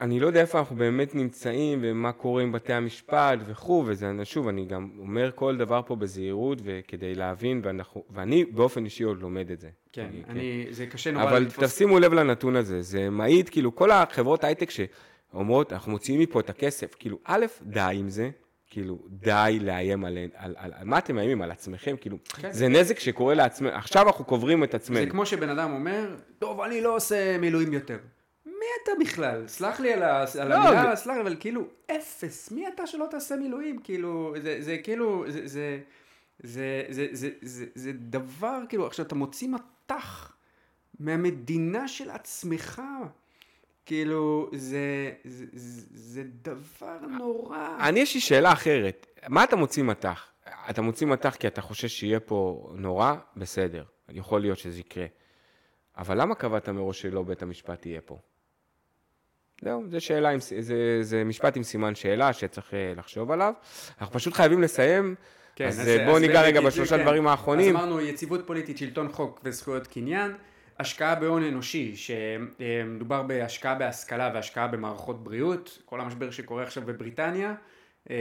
אני 0.00 0.20
לא 0.20 0.26
יודע 0.26 0.40
איפה 0.40 0.58
אנחנו 0.58 0.76
באמת 0.76 1.14
נמצאים 1.14 1.78
ומה 1.82 2.12
קורה 2.12 2.42
עם 2.42 2.52
בתי 2.52 2.72
המשפט 2.72 3.38
וכו', 3.46 3.84
וזה, 3.86 4.10
שוב, 4.24 4.48
אני 4.48 4.66
גם 4.66 4.90
אומר 4.98 5.30
כל 5.34 5.56
דבר 5.56 5.80
פה 5.86 5.96
בזהירות 5.96 6.58
וכדי 6.64 7.14
להבין, 7.14 7.60
ואנחנו, 7.64 8.04
ואני 8.10 8.44
באופן 8.44 8.84
אישי 8.84 9.04
עוד 9.04 9.22
לומד 9.22 9.50
את 9.50 9.60
זה. 9.60 9.68
כן, 9.92 10.06
אני, 10.06 10.22
אני, 10.28 10.66
זה 10.70 10.86
קשה 10.86 11.10
נורא 11.10 11.24
אבל 11.24 11.38
לתפוס. 11.38 11.74
תשימו 11.74 11.98
לב 11.98 12.12
לנתון 12.14 12.56
הזה, 12.56 12.82
זה 12.82 13.10
מעיד, 13.10 13.48
כאילו, 13.48 13.74
כל 13.74 13.90
החברות 13.90 14.44
הייטק 14.44 14.70
שאומרות, 14.70 15.72
אנחנו 15.72 15.92
מוציאים 15.92 16.20
מפה 16.20 16.40
את 16.40 16.50
הכסף, 16.50 16.94
כאילו, 16.98 17.18
א', 17.24 17.46
די 17.62 17.80
עם 17.94 18.08
זה, 18.08 18.30
כאילו, 18.70 18.98
די 19.08 19.58
לאיים 19.62 20.04
על, 20.04 20.18
על, 20.34 20.54
על, 20.58 20.72
על 20.74 20.86
מה 20.86 20.98
אתם 20.98 21.14
מאיימים? 21.14 21.42
על 21.42 21.50
עצמכם? 21.50 21.96
כאילו, 22.00 22.16
כן. 22.40 22.52
זה 22.52 22.68
נזק 22.68 22.98
שקורה 22.98 23.34
לעצמנו, 23.34 23.70
עכשיו 23.70 24.06
אנחנו 24.06 24.24
קוברים 24.24 24.64
את 24.64 24.74
עצמנו. 24.74 25.00
זה 25.00 25.10
כמו 25.10 25.26
שבן 25.26 25.48
אדם 25.48 25.72
אומר, 25.72 26.16
טוב, 26.38 26.60
אני 26.60 26.80
לא 26.80 26.96
עושה 26.96 27.38
מילואים 27.38 27.72
יותר. 27.72 27.98
מי 28.64 28.82
אתה 28.82 29.10
בכלל? 29.10 29.48
סלח 29.48 29.80
לי 29.80 29.92
על, 29.92 30.02
ה... 30.02 30.24
על 30.40 30.48
לא, 30.48 30.54
המילה, 30.54 30.96
זה- 30.96 31.02
סלח 31.02 31.14
לי, 31.16 31.20
אבל 31.22 31.36
כאילו, 31.40 31.62
אפס. 31.90 32.50
מי 32.50 32.68
אתה 32.68 32.86
שלא 32.86 33.06
תעשה 33.10 33.36
מילואים? 33.36 33.78
כאילו, 33.84 34.34
זה, 34.42 34.62
זה 34.62 34.78
כאילו, 34.78 35.24
זה, 35.28 35.46
זה, 35.46 35.78
זה, 36.42 36.84
זה, 36.88 37.06
זה, 37.12 37.30
זה, 37.42 37.64
זה 37.74 37.92
דבר, 37.92 38.58
כאילו, 38.68 38.86
עכשיו 38.86 39.06
אתה 39.06 39.14
מוציא 39.14 39.48
מטח 39.48 40.32
מהמדינה 41.00 41.88
של 41.88 42.10
עצמך. 42.10 42.82
כאילו, 43.86 44.50
זה, 44.54 45.12
זה, 45.24 45.44
זה, 45.52 45.86
זה 45.94 46.22
דבר 46.42 46.98
נורא. 47.18 47.76
אני, 47.80 48.00
יש 48.00 48.14
לי 48.14 48.20
שאלה 48.20 48.52
אחרת. 48.52 49.06
מה 49.28 49.44
אתה 49.44 49.56
מוציא 49.56 49.82
מטח? 49.82 50.26
אתה 50.70 50.82
מוציא 50.82 51.06
מטח 51.06 51.34
כי 51.34 51.46
אתה 51.46 51.60
חושש 51.60 52.00
שיהיה 52.00 52.20
פה 52.20 52.68
נורא? 52.74 53.14
בסדר, 53.36 53.84
יכול 54.08 54.40
להיות 54.40 54.58
שזה 54.58 54.80
יקרה. 54.80 55.06
אבל 55.96 56.20
למה 56.20 56.34
קבעת 56.34 56.68
מראש 56.68 57.00
שלא 57.02 57.22
בית 57.22 57.42
המשפט 57.42 57.86
יהיה 57.86 58.00
פה? 58.00 58.18
זהו, 59.62 59.84
זו 59.90 60.00
שאלה, 60.00 60.30
עם, 60.30 60.38
זה, 60.60 60.98
זה 61.00 61.24
משפט 61.24 61.56
עם 61.56 61.62
סימן 61.62 61.94
שאלה 61.94 62.32
שצריך 62.32 62.74
אה, 62.74 62.92
לחשוב 62.96 63.30
עליו. 63.30 63.52
אנחנו 64.00 64.14
פשוט 64.14 64.34
חייבים 64.34 64.62
לסיים, 64.62 65.14
כן, 65.56 65.66
אז, 65.66 65.88
אה, 65.88 66.04
בואו 66.06 66.18
ניגע 66.18 66.42
רגע 66.42 66.60
בשלושה 66.60 66.96
כן. 66.96 67.02
דברים 67.02 67.26
האחרונים. 67.26 67.76
אז 67.76 67.82
אמרנו 67.82 68.00
יציבות 68.00 68.46
פוליטית, 68.46 68.78
שלטון 68.78 69.12
חוק 69.12 69.40
וזכויות 69.44 69.86
קניין, 69.86 70.32
השקעה 70.78 71.14
בהון 71.14 71.42
אנושי, 71.42 71.96
שמדובר 71.96 73.22
בהשקעה 73.22 73.74
בהשכלה 73.74 74.30
והשקעה 74.34 74.68
במערכות 74.68 75.24
בריאות, 75.24 75.78
כל 75.84 76.00
המשבר 76.00 76.30
שקורה 76.30 76.62
עכשיו 76.62 76.82
בבריטניה, 76.86 77.54
אה, 78.10 78.16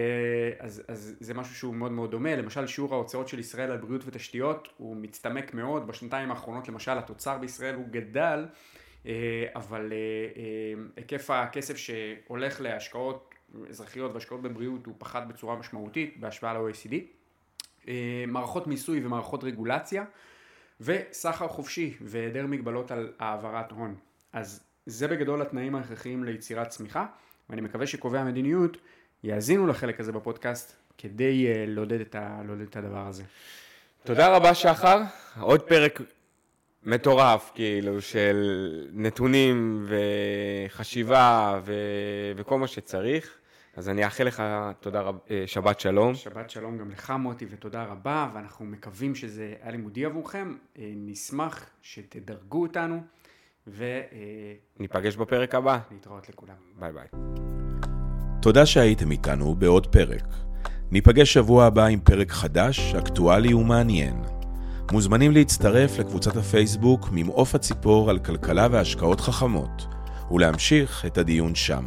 אז, 0.59 0.83
אז 0.87 1.15
זה 1.19 1.33
משהו 1.33 1.55
שהוא 1.55 1.75
מאוד 1.75 1.91
מאוד 1.91 2.11
דומה, 2.11 2.35
למשל 2.35 2.67
שיעור 2.67 2.93
ההוצאות 2.93 3.27
של 3.27 3.39
ישראל 3.39 3.71
על 3.71 3.77
בריאות 3.77 4.01
ותשתיות 4.05 4.67
הוא 4.77 4.95
מצטמק 4.95 5.53
מאוד, 5.53 5.87
בשנתיים 5.87 6.31
האחרונות 6.31 6.67
למשל 6.67 6.97
התוצר 6.97 7.37
בישראל 7.37 7.75
הוא 7.75 7.85
גדל, 7.91 8.45
אבל 9.55 9.93
אה, 9.93 9.97
אה, 10.37 10.83
היקף 10.97 11.29
הכסף 11.29 11.77
שהולך 11.77 12.61
להשקעות 12.61 13.33
אזרחיות 13.69 14.13
והשקעות 14.13 14.41
בבריאות 14.41 14.85
הוא 14.85 14.95
פחת 14.97 15.27
בצורה 15.27 15.55
משמעותית 15.55 16.19
בהשוואה 16.19 16.53
ל-OECD. 16.53 16.93
אה, 17.87 18.23
מערכות 18.27 18.67
מיסוי 18.67 19.05
ומערכות 19.05 19.43
רגולציה 19.43 20.03
וסחר 20.81 21.47
חופשי 21.47 21.93
והיעדר 22.01 22.47
מגבלות 22.47 22.91
על 22.91 23.11
העברת 23.19 23.71
הון. 23.71 23.95
אז 24.33 24.63
זה 24.85 25.07
בגדול 25.07 25.41
התנאים 25.41 25.75
ההכרחיים 25.75 26.23
ליצירת 26.23 26.69
צמיחה 26.69 27.05
ואני 27.49 27.61
מקווה 27.61 27.87
שקובעי 27.87 28.21
המדיניות 28.21 28.77
יאזינו 29.23 29.67
לחלק 29.67 29.99
הזה 29.99 30.11
בפודקאסט 30.11 30.75
כדי 30.97 31.47
אה, 31.47 31.65
לעודד 31.67 32.01
את, 32.01 32.15
ה, 32.15 32.41
לעודד 32.45 32.61
את 32.61 32.75
הדבר 32.75 33.07
הזה. 33.07 33.23
תודה 34.03 34.35
רבה, 34.35 34.53
שחר. 34.53 35.01
עוד 35.39 35.61
פרק 35.61 36.01
מטורף, 36.85 37.51
כאילו, 37.55 38.01
של 38.01 38.37
נתונים 38.93 39.85
וחשיבה 40.69 41.59
ו... 41.65 41.73
וכל 42.35 42.59
מה 42.59 42.67
שצריך. 42.67 43.37
אז 43.75 43.89
אני 43.89 44.05
אאחל 44.05 44.23
לך 44.23 44.43
תודה 44.79 45.01
רבה, 45.01 45.19
אה, 45.31 45.43
שבת 45.45 45.79
שלום. 45.79 46.15
שבת 46.15 46.49
שלום 46.49 46.77
גם 46.77 46.91
לך 46.91 47.13
מוטי 47.19 47.45
ותודה 47.49 47.83
רבה 47.83 48.29
ואנחנו 48.33 48.65
מקווים 48.65 49.15
שזה 49.15 49.53
היה 49.61 49.71
לימודי 49.71 50.05
עבורכם. 50.05 50.55
אה, 50.77 50.91
נשמח 50.95 51.65
שתדרגו 51.81 52.61
אותנו 52.61 53.01
ולהתראות 53.67 54.79
ניפגש 54.79 55.15
בפרק 55.15 55.55
הבא. 55.55 55.79
לכולם. 56.29 56.55
ביי 56.79 56.91
ביי. 56.93 57.07
תודה 58.41 58.65
שהייתם 58.65 59.11
איתנו 59.11 59.55
בעוד 59.55 59.87
פרק. 59.87 60.25
ניפגש 60.91 61.33
שבוע 61.33 61.65
הבא 61.65 61.85
עם 61.85 61.99
פרק 61.99 62.31
חדש, 62.31 62.95
אקטואלי 62.95 63.53
ומעניין. 63.53 64.42
מוזמנים 64.91 65.31
להצטרף 65.31 65.99
לקבוצת 65.99 66.37
הפייסבוק 66.37 67.09
ממעוף 67.11 67.55
הציפור 67.55 68.09
על 68.09 68.19
כלכלה 68.19 68.67
והשקעות 68.71 69.21
חכמות, 69.21 69.87
ולהמשיך 70.31 71.05
את 71.05 71.17
הדיון 71.17 71.55
שם. 71.55 71.85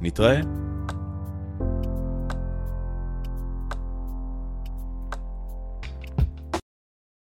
נתראה. 0.00 0.40